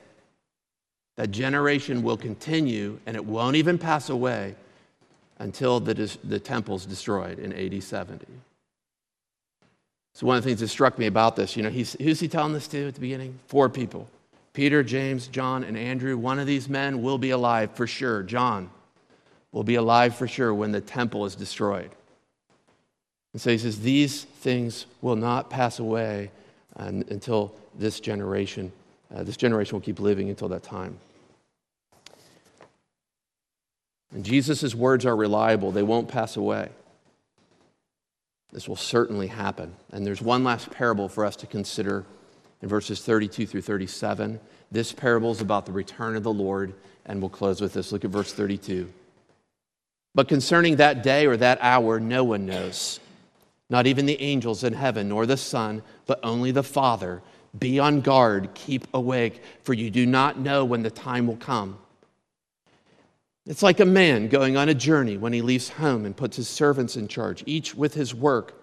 That 1.15 1.31
generation 1.31 2.03
will 2.03 2.17
continue 2.17 2.99
and 3.05 3.15
it 3.15 3.23
won't 3.23 3.55
even 3.55 3.77
pass 3.77 4.09
away 4.09 4.55
until 5.39 5.79
the, 5.79 6.17
the 6.25 6.39
temple's 6.41 6.85
destroyed 6.85 7.39
in 7.39 7.53
AD 7.53 7.81
70. 7.81 8.25
So, 10.15 10.27
one 10.27 10.35
of 10.35 10.43
the 10.43 10.49
things 10.49 10.59
that 10.59 10.67
struck 10.67 10.99
me 10.99 11.05
about 11.05 11.37
this, 11.37 11.55
you 11.55 11.63
know, 11.63 11.69
he's, 11.69 11.93
who's 11.93 12.19
he 12.19 12.27
telling 12.27 12.51
this 12.51 12.67
to 12.67 12.89
at 12.89 12.95
the 12.95 12.99
beginning? 12.99 13.39
Four 13.47 13.69
people 13.69 14.09
Peter, 14.53 14.83
James, 14.83 15.27
John, 15.27 15.63
and 15.63 15.77
Andrew. 15.77 16.17
One 16.17 16.39
of 16.39 16.47
these 16.47 16.67
men 16.67 17.01
will 17.01 17.17
be 17.17 17.29
alive 17.29 17.71
for 17.71 17.87
sure. 17.87 18.23
John, 18.23 18.69
will 19.51 19.63
be 19.63 19.75
alive 19.75 20.15
for 20.15 20.27
sure 20.27 20.53
when 20.53 20.71
the 20.71 20.81
temple 20.81 21.25
is 21.25 21.35
destroyed. 21.35 21.91
And 23.33 23.41
so 23.41 23.49
he 23.51 23.57
says, 23.57 23.79
These 23.79 24.23
things 24.23 24.85
will 25.01 25.15
not 25.15 25.49
pass 25.49 25.79
away 25.79 26.31
until 26.75 27.53
this 27.77 27.99
generation. 27.99 28.71
Uh, 29.13 29.23
this 29.23 29.37
generation 29.37 29.75
will 29.75 29.81
keep 29.81 29.99
living 29.99 30.29
until 30.29 30.47
that 30.49 30.63
time. 30.63 30.97
And 34.13 34.25
Jesus' 34.25 34.75
words 34.75 35.05
are 35.05 35.15
reliable, 35.15 35.71
they 35.71 35.83
won't 35.83 36.07
pass 36.07 36.35
away. 36.35 36.69
This 38.51 38.67
will 38.67 38.75
certainly 38.75 39.27
happen. 39.27 39.73
And 39.93 40.05
there's 40.05 40.21
one 40.21 40.43
last 40.43 40.71
parable 40.71 41.07
for 41.07 41.25
us 41.25 41.37
to 41.37 41.47
consider 41.47 42.03
in 42.61 42.69
verses 42.69 43.01
32 43.01 43.47
through 43.47 43.61
37. 43.61 44.39
This 44.71 44.91
parable 44.93 45.31
is 45.31 45.41
about 45.41 45.65
the 45.65 45.71
return 45.71 46.15
of 46.15 46.23
the 46.23 46.33
Lord, 46.33 46.73
and 47.05 47.19
we'll 47.19 47.29
close 47.29 47.61
with 47.61 47.73
this. 47.73 47.91
Look 47.91 48.05
at 48.05 48.11
verse 48.11 48.33
32. 48.33 48.91
But 50.13 50.27
concerning 50.27 50.75
that 50.77 51.03
day 51.03 51.25
or 51.25 51.37
that 51.37 51.59
hour, 51.61 51.99
no 51.99 52.23
one 52.23 52.45
knows, 52.45 52.99
not 53.69 53.87
even 53.87 54.05
the 54.05 54.21
angels 54.21 54.63
in 54.63 54.73
heaven, 54.73 55.09
nor 55.09 55.25
the 55.25 55.37
Son, 55.37 55.81
but 56.05 56.19
only 56.23 56.51
the 56.51 56.63
Father. 56.63 57.21
Be 57.57 57.79
on 57.79 58.01
guard, 58.01 58.49
keep 58.53 58.87
awake, 58.93 59.41
for 59.63 59.73
you 59.73 59.89
do 59.89 60.05
not 60.05 60.39
know 60.39 60.63
when 60.65 60.83
the 60.83 60.91
time 60.91 61.27
will 61.27 61.37
come. 61.37 61.77
It's 63.45 63.63
like 63.63 63.79
a 63.79 63.85
man 63.85 64.27
going 64.27 64.55
on 64.55 64.69
a 64.69 64.73
journey 64.73 65.17
when 65.17 65.33
he 65.33 65.41
leaves 65.41 65.69
home 65.69 66.05
and 66.05 66.15
puts 66.15 66.37
his 66.37 66.47
servants 66.47 66.95
in 66.95 67.07
charge, 67.07 67.43
each 67.45 67.73
with 67.73 67.93
his 67.93 68.13
work, 68.13 68.53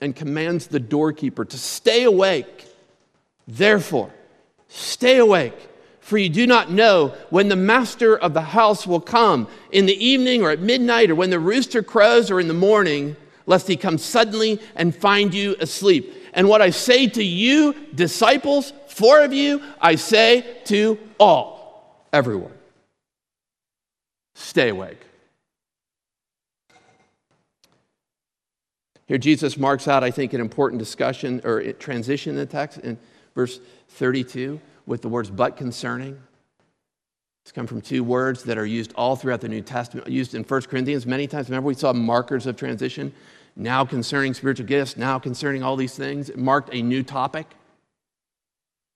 and 0.00 0.16
commands 0.16 0.66
the 0.66 0.80
doorkeeper 0.80 1.44
to 1.44 1.58
stay 1.58 2.04
awake. 2.04 2.66
Therefore, 3.46 4.12
stay 4.68 5.18
awake 5.18 5.68
for 6.06 6.18
you 6.18 6.28
do 6.28 6.46
not 6.46 6.70
know 6.70 7.08
when 7.30 7.48
the 7.48 7.56
master 7.56 8.16
of 8.16 8.32
the 8.32 8.40
house 8.40 8.86
will 8.86 9.00
come, 9.00 9.48
in 9.72 9.86
the 9.86 10.06
evening 10.06 10.40
or 10.40 10.52
at 10.52 10.60
midnight, 10.60 11.10
or 11.10 11.16
when 11.16 11.30
the 11.30 11.40
rooster 11.40 11.82
crows 11.82 12.30
or 12.30 12.38
in 12.38 12.46
the 12.46 12.54
morning, 12.54 13.16
lest 13.46 13.66
he 13.66 13.76
come 13.76 13.98
suddenly 13.98 14.60
and 14.76 14.94
find 14.94 15.34
you 15.34 15.56
asleep. 15.58 16.14
And 16.32 16.48
what 16.48 16.62
I 16.62 16.70
say 16.70 17.08
to 17.08 17.24
you, 17.24 17.74
disciples, 17.92 18.72
four 18.86 19.24
of 19.24 19.32
you, 19.32 19.60
I 19.80 19.96
say 19.96 20.58
to 20.66 20.96
all, 21.18 22.06
everyone, 22.12 22.54
stay 24.36 24.68
awake. 24.68 25.00
Here, 29.06 29.18
Jesus 29.18 29.56
marks 29.56 29.88
out, 29.88 30.04
I 30.04 30.12
think, 30.12 30.34
an 30.34 30.40
important 30.40 30.78
discussion 30.78 31.40
or 31.42 31.72
transition 31.72 32.30
in 32.30 32.36
the 32.36 32.46
text 32.46 32.78
in 32.78 32.96
verse 33.36 33.60
32 33.90 34.60
with 34.86 35.02
the 35.02 35.08
words 35.08 35.30
but 35.30 35.56
concerning. 35.56 36.18
It's 37.44 37.52
come 37.52 37.68
from 37.68 37.80
two 37.80 38.02
words 38.02 38.42
that 38.44 38.58
are 38.58 38.66
used 38.66 38.92
all 38.96 39.14
throughout 39.14 39.40
the 39.40 39.48
New 39.48 39.60
Testament, 39.62 40.08
used 40.08 40.34
in 40.34 40.42
1 40.42 40.62
Corinthians 40.62 41.06
many 41.06 41.28
times. 41.28 41.48
Remember, 41.48 41.68
we 41.68 41.74
saw 41.74 41.92
markers 41.92 42.46
of 42.46 42.56
transition. 42.56 43.12
Now 43.54 43.84
concerning 43.84 44.34
spiritual 44.34 44.66
gifts, 44.66 44.96
now 44.96 45.20
concerning 45.20 45.62
all 45.62 45.76
these 45.76 45.94
things. 45.94 46.28
It 46.28 46.38
marked 46.38 46.70
a 46.74 46.82
new 46.82 47.04
topic. 47.04 47.46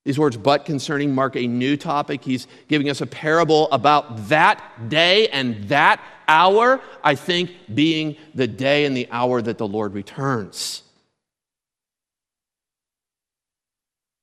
These 0.05 0.18
words, 0.18 0.36
but 0.36 0.64
concerning, 0.64 1.14
mark 1.14 1.36
a 1.36 1.47
new 1.47 1.76
topic. 1.76 2.24
He's 2.24 2.49
giving 2.68 2.88
us 2.88 3.03
a 3.03 3.07
parable 3.07 3.70
about 3.70 4.28
that 4.28 4.88
day 4.88 5.28
and 5.28 5.68
that 5.68 6.01
hour, 6.26 6.80
I 7.05 7.14
think, 7.14 7.51
being 7.74 8.16
the 8.34 8.49
day 8.49 8.86
and 8.86 8.97
the 8.97 9.07
hour 9.11 9.43
that 9.43 9.59
the 9.59 9.68
Lord 9.68 9.93
returns. 9.95 10.82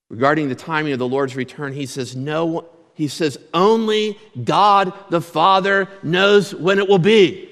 Regarding 0.10 0.47
the 0.47 0.55
timing 0.55 0.93
of 0.93 0.99
the 0.99 1.08
Lord's 1.08 1.36
return, 1.36 1.74
he 1.74 1.86
says, 1.86 2.16
No, 2.16 2.70
he 2.93 3.08
says, 3.08 3.38
only 3.53 4.18
God 4.43 4.93
the 5.10 5.22
Father 5.22 5.88
knows 6.01 6.55
when 6.55 6.80
it 6.80 6.88
will 6.88 6.97
be. 6.97 7.49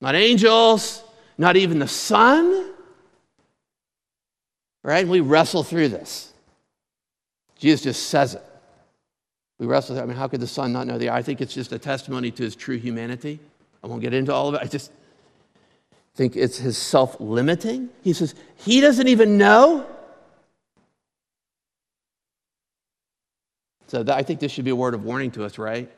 Not 0.00 0.14
angels, 0.14 1.02
not 1.36 1.56
even 1.56 1.78
the 1.78 1.88
Son. 1.88 2.72
Right? 4.84 5.00
And 5.00 5.10
we 5.10 5.20
wrestle 5.20 5.64
through 5.64 5.88
this. 5.88 6.32
Jesus 7.58 7.82
just 7.82 8.08
says 8.08 8.34
it. 8.34 8.42
We 9.58 9.66
wrestle 9.66 9.96
through. 9.96 10.04
I 10.04 10.06
mean, 10.06 10.16
how 10.16 10.28
could 10.28 10.40
the 10.40 10.46
Son 10.46 10.72
not 10.72 10.86
know 10.86 10.98
the? 10.98 11.10
I 11.10 11.22
think 11.22 11.40
it's 11.40 11.52
just 11.52 11.72
a 11.72 11.78
testimony 11.78 12.30
to 12.30 12.44
his 12.44 12.54
true 12.54 12.76
humanity. 12.78 13.40
I 13.82 13.88
won't 13.88 14.02
get 14.02 14.14
into 14.14 14.32
all 14.32 14.48
of 14.48 14.54
it. 14.54 14.60
I 14.62 14.66
just 14.66 14.92
think 16.14 16.36
it's 16.36 16.58
his 16.58 16.78
self 16.78 17.18
limiting. 17.18 17.88
He 18.02 18.12
says, 18.12 18.36
He 18.56 18.80
doesn't 18.80 19.08
even 19.08 19.36
know. 19.36 19.86
So 23.88 24.02
that, 24.02 24.16
I 24.16 24.22
think 24.22 24.38
this 24.40 24.52
should 24.52 24.64
be 24.64 24.70
a 24.70 24.76
word 24.76 24.94
of 24.94 25.04
warning 25.04 25.30
to 25.32 25.44
us, 25.44 25.58
right? 25.58 25.90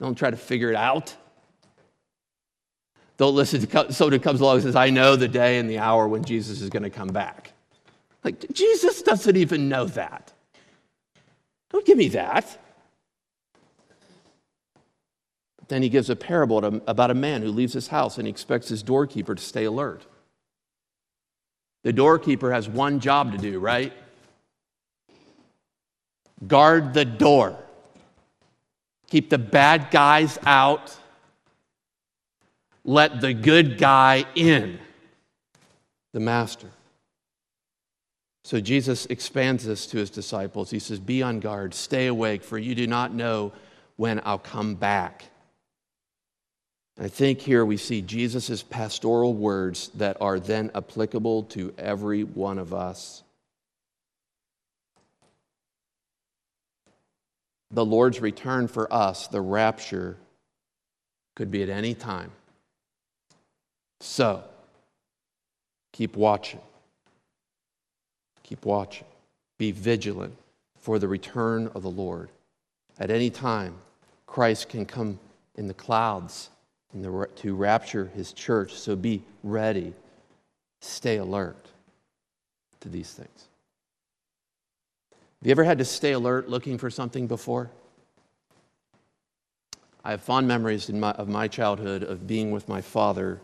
Don't 0.00 0.16
try 0.16 0.30
to 0.30 0.36
figure 0.36 0.70
it 0.70 0.76
out. 0.76 1.14
Don't 3.16 3.34
listen 3.34 3.66
to 3.66 3.92
someone 3.92 4.12
who 4.12 4.18
comes 4.18 4.40
along 4.40 4.56
and 4.56 4.64
says, 4.64 4.76
I 4.76 4.90
know 4.90 5.16
the 5.16 5.26
day 5.26 5.58
and 5.58 5.68
the 5.68 5.78
hour 5.78 6.06
when 6.06 6.22
Jesus 6.22 6.60
is 6.60 6.68
going 6.68 6.82
to 6.82 6.90
come 6.90 7.08
back. 7.08 7.52
Like, 8.22 8.52
Jesus 8.52 9.02
doesn't 9.02 9.36
even 9.36 9.68
know 9.68 9.86
that. 9.86 10.32
Don't 11.70 11.86
give 11.86 11.96
me 11.96 12.08
that. 12.08 12.58
But 15.58 15.68
then 15.68 15.82
he 15.82 15.88
gives 15.88 16.10
a 16.10 16.16
parable 16.16 16.58
about 16.86 17.10
a 17.10 17.14
man 17.14 17.40
who 17.40 17.48
leaves 17.48 17.72
his 17.72 17.88
house 17.88 18.18
and 18.18 18.26
he 18.26 18.30
expects 18.30 18.68
his 18.68 18.82
doorkeeper 18.82 19.34
to 19.34 19.42
stay 19.42 19.64
alert. 19.64 20.04
The 21.84 21.92
doorkeeper 21.92 22.52
has 22.52 22.68
one 22.68 23.00
job 23.00 23.32
to 23.32 23.38
do, 23.38 23.58
right? 23.58 23.92
Guard 26.44 26.92
the 26.92 27.04
door. 27.04 27.56
Keep 29.08 29.30
the 29.30 29.38
bad 29.38 29.90
guys 29.90 30.38
out. 30.44 30.96
Let 32.84 33.20
the 33.20 33.34
good 33.34 33.78
guy 33.78 34.24
in, 34.34 34.78
the 36.12 36.20
master. 36.20 36.68
So 38.44 38.60
Jesus 38.60 39.06
expands 39.06 39.64
this 39.64 39.86
to 39.88 39.98
his 39.98 40.10
disciples. 40.10 40.70
He 40.70 40.78
says, 40.78 41.00
Be 41.00 41.20
on 41.20 41.40
guard, 41.40 41.74
stay 41.74 42.06
awake, 42.06 42.44
for 42.44 42.58
you 42.58 42.76
do 42.76 42.86
not 42.86 43.12
know 43.12 43.52
when 43.96 44.20
I'll 44.24 44.38
come 44.38 44.76
back. 44.76 45.24
I 46.98 47.08
think 47.08 47.40
here 47.40 47.64
we 47.64 47.76
see 47.76 48.00
Jesus' 48.02 48.62
pastoral 48.62 49.34
words 49.34 49.90
that 49.96 50.16
are 50.20 50.38
then 50.38 50.70
applicable 50.74 51.42
to 51.44 51.74
every 51.76 52.22
one 52.22 52.58
of 52.58 52.72
us. 52.72 53.22
The 57.70 57.84
Lord's 57.84 58.20
return 58.20 58.68
for 58.68 58.92
us, 58.92 59.28
the 59.28 59.40
rapture, 59.40 60.16
could 61.34 61.50
be 61.50 61.62
at 61.62 61.68
any 61.68 61.94
time. 61.94 62.30
So, 64.00 64.44
keep 65.92 66.16
watching. 66.16 66.60
Keep 68.42 68.64
watching. 68.64 69.06
Be 69.58 69.72
vigilant 69.72 70.36
for 70.78 70.98
the 70.98 71.08
return 71.08 71.70
of 71.74 71.82
the 71.82 71.90
Lord. 71.90 72.30
At 72.98 73.10
any 73.10 73.30
time, 73.30 73.74
Christ 74.26 74.68
can 74.68 74.86
come 74.86 75.18
in 75.56 75.66
the 75.66 75.74
clouds 75.74 76.50
the, 77.02 77.28
to 77.36 77.54
rapture 77.54 78.10
his 78.14 78.32
church. 78.32 78.74
So 78.74 78.96
be 78.96 79.22
ready. 79.42 79.92
Stay 80.80 81.16
alert 81.16 81.68
to 82.80 82.88
these 82.88 83.12
things. 83.12 83.48
Have 85.40 85.46
you 85.46 85.50
ever 85.50 85.64
had 85.64 85.78
to 85.78 85.84
stay 85.84 86.12
alert 86.12 86.48
looking 86.48 86.78
for 86.78 86.90
something 86.90 87.26
before? 87.26 87.70
I 90.04 90.12
have 90.12 90.22
fond 90.22 90.48
memories 90.48 90.88
my, 90.90 91.10
of 91.12 91.28
my 91.28 91.48
childhood 91.48 92.02
of 92.02 92.26
being 92.26 92.50
with 92.52 92.68
my 92.68 92.80
father 92.80 93.40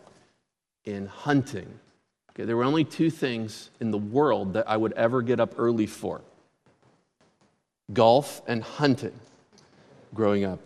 in 0.84 1.06
hunting. 1.06 1.68
Okay, 2.30 2.44
there 2.44 2.56
were 2.56 2.64
only 2.64 2.84
two 2.84 3.10
things 3.10 3.70
in 3.80 3.90
the 3.90 3.98
world 3.98 4.54
that 4.54 4.68
I 4.68 4.76
would 4.76 4.92
ever 4.94 5.22
get 5.22 5.38
up 5.38 5.54
early 5.58 5.86
for 5.86 6.22
golf 7.92 8.40
and 8.46 8.62
hunting 8.62 9.12
growing 10.14 10.44
up. 10.44 10.60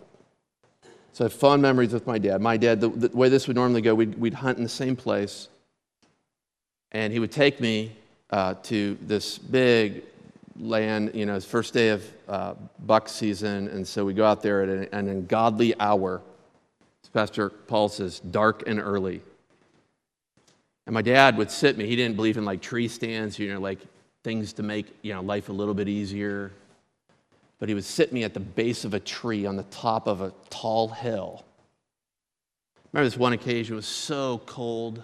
So 1.13 1.25
I 1.25 1.27
have 1.27 1.33
fond 1.33 1.61
memories 1.61 1.93
with 1.93 2.05
my 2.05 2.17
dad. 2.17 2.41
My 2.41 2.57
dad, 2.57 2.79
the, 2.79 2.89
the 2.89 3.17
way 3.17 3.27
this 3.27 3.47
would 3.47 3.55
normally 3.55 3.81
go, 3.81 3.95
we'd, 3.95 4.17
we'd, 4.17 4.35
hunt 4.35 4.57
in 4.57 4.63
the 4.63 4.69
same 4.69 4.95
place, 4.95 5.49
and 6.91 7.11
he 7.11 7.19
would 7.19 7.31
take 7.31 7.59
me 7.59 7.95
uh, 8.29 8.53
to 8.63 8.97
this 9.01 9.37
big 9.37 10.03
land, 10.59 11.11
you 11.13 11.25
know, 11.25 11.39
first 11.39 11.73
day 11.73 11.89
of 11.89 12.03
uh, 12.27 12.53
buck 12.85 13.09
season, 13.09 13.67
and 13.69 13.87
so 13.87 14.05
we 14.05 14.13
go 14.13 14.25
out 14.25 14.41
there 14.41 14.63
at 14.63 14.69
an, 14.69 14.87
an 14.91 15.07
ungodly 15.09 15.79
hour. 15.79 16.21
As 17.03 17.09
Pastor 17.09 17.49
Paul 17.49 17.89
says, 17.89 18.19
dark 18.19 18.67
and 18.67 18.79
early. 18.79 19.21
And 20.85 20.93
my 20.93 21.01
dad 21.01 21.37
would 21.37 21.51
sit 21.51 21.77
me. 21.77 21.85
He 21.85 21.95
didn't 21.95 22.15
believe 22.15 22.37
in 22.37 22.45
like 22.45 22.61
tree 22.61 22.87
stands, 22.87 23.37
you 23.37 23.53
know, 23.53 23.59
like 23.59 23.79
things 24.23 24.53
to 24.53 24.63
make 24.63 24.87
you 25.01 25.13
know 25.13 25.21
life 25.21 25.49
a 25.49 25.53
little 25.53 25.73
bit 25.73 25.87
easier. 25.87 26.51
But 27.59 27.69
he 27.69 27.75
would 27.75 27.85
sit 27.85 28.13
me 28.13 28.23
at 28.23 28.33
the 28.33 28.39
base 28.39 28.85
of 28.85 28.93
a 28.93 28.99
tree 28.99 29.45
on 29.45 29.55
the 29.55 29.63
top 29.63 30.07
of 30.07 30.21
a 30.21 30.31
tall 30.49 30.89
hill. 30.89 31.43
remember 32.93 33.09
this 33.09 33.17
one 33.17 33.33
occasion 33.33 33.73
it 33.73 33.77
was 33.77 33.87
so 33.87 34.41
cold 34.45 35.03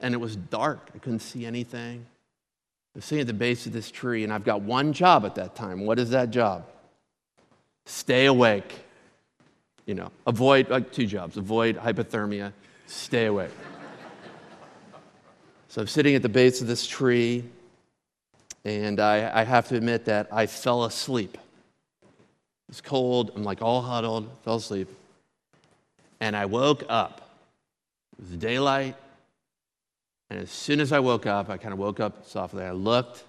and 0.00 0.14
it 0.14 0.18
was 0.18 0.36
dark. 0.36 0.90
I 0.94 0.98
couldn't 0.98 1.20
see 1.20 1.44
anything. 1.44 2.06
I'm 2.94 3.00
sitting 3.00 3.20
at 3.20 3.26
the 3.26 3.32
base 3.32 3.66
of 3.66 3.72
this 3.72 3.90
tree, 3.90 4.24
and 4.24 4.32
I've 4.32 4.44
got 4.44 4.62
one 4.62 4.92
job 4.92 5.24
at 5.24 5.36
that 5.36 5.54
time. 5.54 5.86
What 5.86 5.98
is 5.98 6.10
that 6.10 6.30
job? 6.30 6.66
Stay 7.86 8.26
awake. 8.26 8.84
you 9.86 9.94
know, 9.94 10.10
avoid, 10.26 10.70
like 10.70 10.92
two 10.92 11.06
jobs 11.06 11.36
avoid 11.36 11.76
hypothermia, 11.76 12.52
stay 12.86 13.26
awake. 13.26 13.50
so 15.68 15.80
I'm 15.82 15.88
sitting 15.88 16.14
at 16.14 16.22
the 16.22 16.28
base 16.28 16.60
of 16.60 16.66
this 16.66 16.86
tree, 16.86 17.44
and 18.64 19.00
I, 19.00 19.40
I 19.40 19.44
have 19.44 19.68
to 19.68 19.76
admit 19.76 20.04
that 20.04 20.28
I 20.32 20.46
fell 20.46 20.84
asleep. 20.84 21.38
It's 22.68 22.80
cold, 22.80 23.32
I'm 23.34 23.42
like 23.42 23.62
all 23.62 23.82
huddled, 23.82 24.28
fell 24.44 24.56
asleep. 24.56 24.88
And 26.20 26.36
I 26.36 26.46
woke 26.46 26.84
up. 26.88 27.36
It 28.18 28.28
was 28.28 28.36
daylight. 28.36 28.96
And 30.30 30.38
as 30.38 30.50
soon 30.50 30.80
as 30.80 30.92
I 30.92 31.00
woke 31.00 31.26
up, 31.26 31.50
I 31.50 31.56
kind 31.56 31.72
of 31.72 31.78
woke 31.78 31.98
up 31.98 32.24
softly. 32.24 32.62
I 32.62 32.70
looked, 32.70 33.24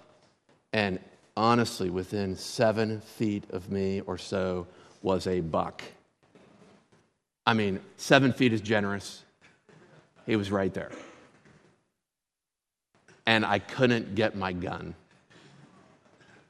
and 0.72 1.00
honestly, 1.36 1.90
within 1.90 2.36
seven 2.36 3.00
feet 3.00 3.44
of 3.50 3.70
me 3.70 4.00
or 4.02 4.16
so 4.16 4.68
was 5.02 5.26
a 5.26 5.40
buck. 5.40 5.82
I 7.44 7.54
mean, 7.54 7.80
seven 7.96 8.32
feet 8.32 8.52
is 8.52 8.60
generous. 8.60 9.24
He 10.26 10.36
was 10.36 10.52
right 10.52 10.72
there. 10.72 10.92
And 13.26 13.44
I 13.44 13.58
couldn't 13.58 14.14
get 14.14 14.36
my 14.36 14.52
gun. 14.52 14.94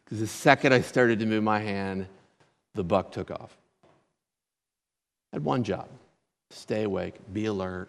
Because 0.04 0.20
the 0.20 0.26
second 0.26 0.74
I 0.74 0.82
started 0.82 1.18
to 1.20 1.26
move 1.26 1.42
my 1.42 1.60
hand, 1.60 2.06
the 2.74 2.84
buck 2.84 3.10
took 3.12 3.30
off. 3.30 3.56
I 5.32 5.36
had 5.36 5.44
one 5.44 5.64
job 5.64 5.88
stay 6.50 6.82
awake, 6.82 7.14
be 7.32 7.46
alert. 7.46 7.88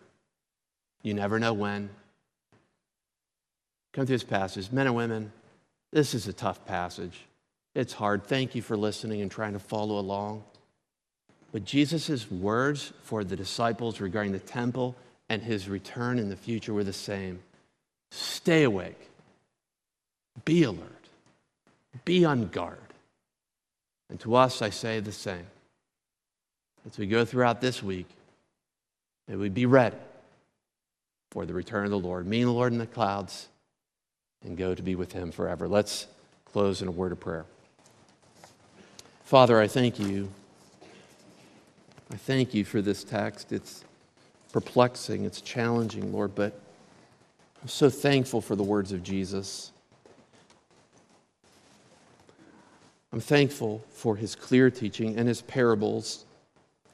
You 1.02 1.14
never 1.14 1.38
know 1.38 1.52
when. 1.52 1.90
Come 3.94 4.06
through 4.06 4.16
this 4.16 4.24
passage. 4.24 4.72
Men 4.72 4.88
and 4.88 4.96
women, 4.96 5.32
this 5.92 6.14
is 6.14 6.28
a 6.28 6.34
tough 6.34 6.66
passage. 6.66 7.26
It's 7.76 7.94
hard. 7.94 8.24
Thank 8.24 8.56
you 8.56 8.62
for 8.62 8.76
listening 8.76 9.22
and 9.22 9.32
trying 9.32 9.54
to 9.54 9.60
follow 9.60 10.00
along. 10.00 10.44
But 11.52 11.66
Jesus' 11.66 12.30
words 12.30 12.92
for 13.04 13.24
the 13.24 13.36
disciples 13.36 14.02
regarding 14.02 14.32
the 14.32 14.40
temple 14.40 14.96
and 15.30 15.42
his 15.42 15.70
return 15.70 16.20
in 16.20 16.30
the 16.30 16.36
future 16.36 16.74
were 16.74 16.84
the 16.84 16.94
same 16.94 17.40
stay 18.12 18.64
awake, 18.64 19.10
be 20.46 20.64
alert, 20.64 21.08
be 22.06 22.26
on 22.26 22.48
guard. 22.48 22.78
And 24.10 24.20
to 24.20 24.36
us, 24.36 24.62
I 24.62 24.70
say 24.70 25.00
the 25.00 25.12
same. 25.12 25.48
As 26.86 26.98
we 26.98 27.08
go 27.08 27.26
throughout 27.26 27.62
this 27.62 27.82
week, 27.82 28.08
may 29.28 29.36
we 29.36 29.50
be 29.50 29.66
ready 29.66 29.98
for 31.32 31.46
the 31.48 31.54
return 31.54 31.86
of 31.86 31.92
the 31.92 31.98
Lord, 31.98 32.28
meet 32.28 32.44
the 32.44 32.52
Lord 32.52 32.74
in 32.74 32.78
the 32.78 32.86
clouds, 32.86 33.48
and 34.44 34.58
go 34.58 34.76
to 34.76 34.82
be 34.82 34.96
with 34.96 35.12
him 35.12 35.32
forever. 35.32 35.68
Let's 35.68 36.08
close 36.46 36.82
in 36.82 36.88
a 36.88 36.92
word 36.92 37.12
of 37.12 37.20
prayer. 37.20 37.46
Father, 39.26 39.60
I 39.60 39.68
thank 39.68 40.00
you. 40.00 40.30
I 42.12 42.16
thank 42.16 42.54
you 42.54 42.64
for 42.64 42.82
this 42.82 43.04
text. 43.04 43.52
It's 43.52 43.84
perplexing, 44.52 45.26
it's 45.26 45.42
challenging, 45.42 46.14
Lord, 46.14 46.36
but 46.36 46.60
I'm 47.62 47.68
so 47.68 47.90
thankful 47.90 48.42
for 48.42 48.56
the 48.56 48.64
words 48.64 48.92
of 48.92 49.02
Jesus. 49.02 49.72
I'm 53.12 53.20
thankful 53.20 53.84
for 53.92 54.16
his 54.16 54.36
clear 54.36 54.70
teaching 54.70 55.18
and 55.18 55.28
his 55.28 55.42
parables, 55.42 56.26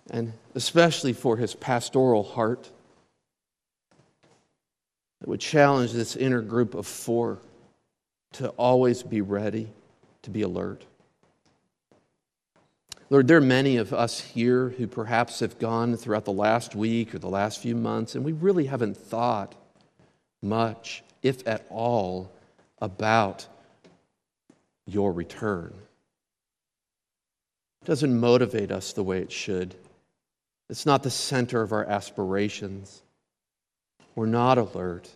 and 0.09 0.31
especially 0.55 1.13
for 1.13 1.37
his 1.37 1.55
pastoral 1.55 2.23
heart 2.23 2.69
that 5.20 5.30
would 5.30 5.39
challenge 5.39 5.91
this 5.91 6.15
inner 6.15 6.41
group 6.41 6.76
of 6.76 6.88
four 6.88 7.39
to 8.34 8.49
always 8.49 9.03
be 9.03 9.22
ready, 9.22 9.72
to 10.22 10.30
be 10.30 10.41
alert. 10.41 10.86
Lord, 13.09 13.28
there 13.28 13.38
are 13.38 13.41
many 13.41 13.78
of 13.78 13.91
us 13.91 14.20
here 14.20 14.70
who 14.70 14.86
perhaps 14.86 15.39
have 15.39 15.57
gone 15.57 15.97
throughout 15.97 16.26
the 16.26 16.32
last 16.32 16.76
week 16.76 17.15
or 17.15 17.20
the 17.20 17.30
last 17.30 17.59
few 17.59 17.76
months, 17.76 18.13
and 18.13 18.24
we 18.24 18.34
really 18.34 18.65
haven't 18.65 18.95
thought 18.95 19.55
much, 20.43 21.03
if 21.24 21.45
at 21.47 21.65
all, 21.70 22.32
about 22.80 23.47
your 24.86 25.11
return. 25.11 25.74
It 27.82 27.86
doesn't 27.86 28.20
motivate 28.20 28.72
us 28.72 28.93
the 28.93 29.03
way 29.03 29.20
it 29.20 29.32
should. 29.32 29.76
It's 30.70 30.86
not 30.86 31.01
the 31.01 31.09
center 31.09 31.63
of 31.63 31.72
our 31.72 31.86
aspirations. 31.86 33.01
We're 34.16 34.26
not 34.26 34.57
alert. 34.57 35.10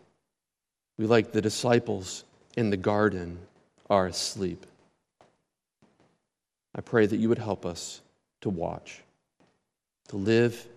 We, 0.98 1.06
like 1.06 1.32
the 1.32 1.42
disciples 1.42 2.24
in 2.56 2.70
the 2.70 2.78
garden, 2.78 3.40
are 3.90 4.08
asleep. 4.08 4.66
I 6.76 6.82
pray 6.82 7.06
that 7.06 7.18
you 7.18 7.30
would 7.30 7.38
help 7.38 7.66
us 7.66 8.02
to 8.42 8.50
watch, 8.50 9.02
to 10.10 10.18
live 10.18 10.68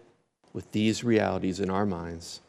with 0.52 0.70
these 0.72 1.04
realities 1.04 1.60
in 1.60 1.70
our 1.70 1.86
minds, 1.86 2.40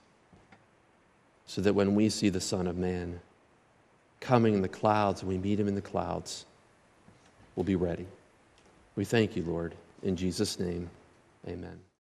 so 1.45 1.61
that 1.61 1.73
when 1.73 1.95
we 1.95 2.09
see 2.09 2.29
the 2.29 2.41
Son 2.41 2.67
of 2.67 2.77
Man 2.77 3.19
coming 4.19 4.53
in 4.53 4.61
the 4.61 4.67
clouds 4.67 5.21
and 5.21 5.29
we 5.29 5.37
meet 5.37 5.59
him 5.59 5.67
in 5.67 5.75
the 5.75 5.81
clouds, 5.81 6.45
we'll 7.55 7.63
be 7.63 7.75
ready. 7.75 8.05
We 8.95 9.05
thank 9.05 9.35
you, 9.35 9.43
Lord. 9.43 9.75
In 10.03 10.15
Jesus' 10.15 10.59
name, 10.59 10.89
amen. 11.47 11.86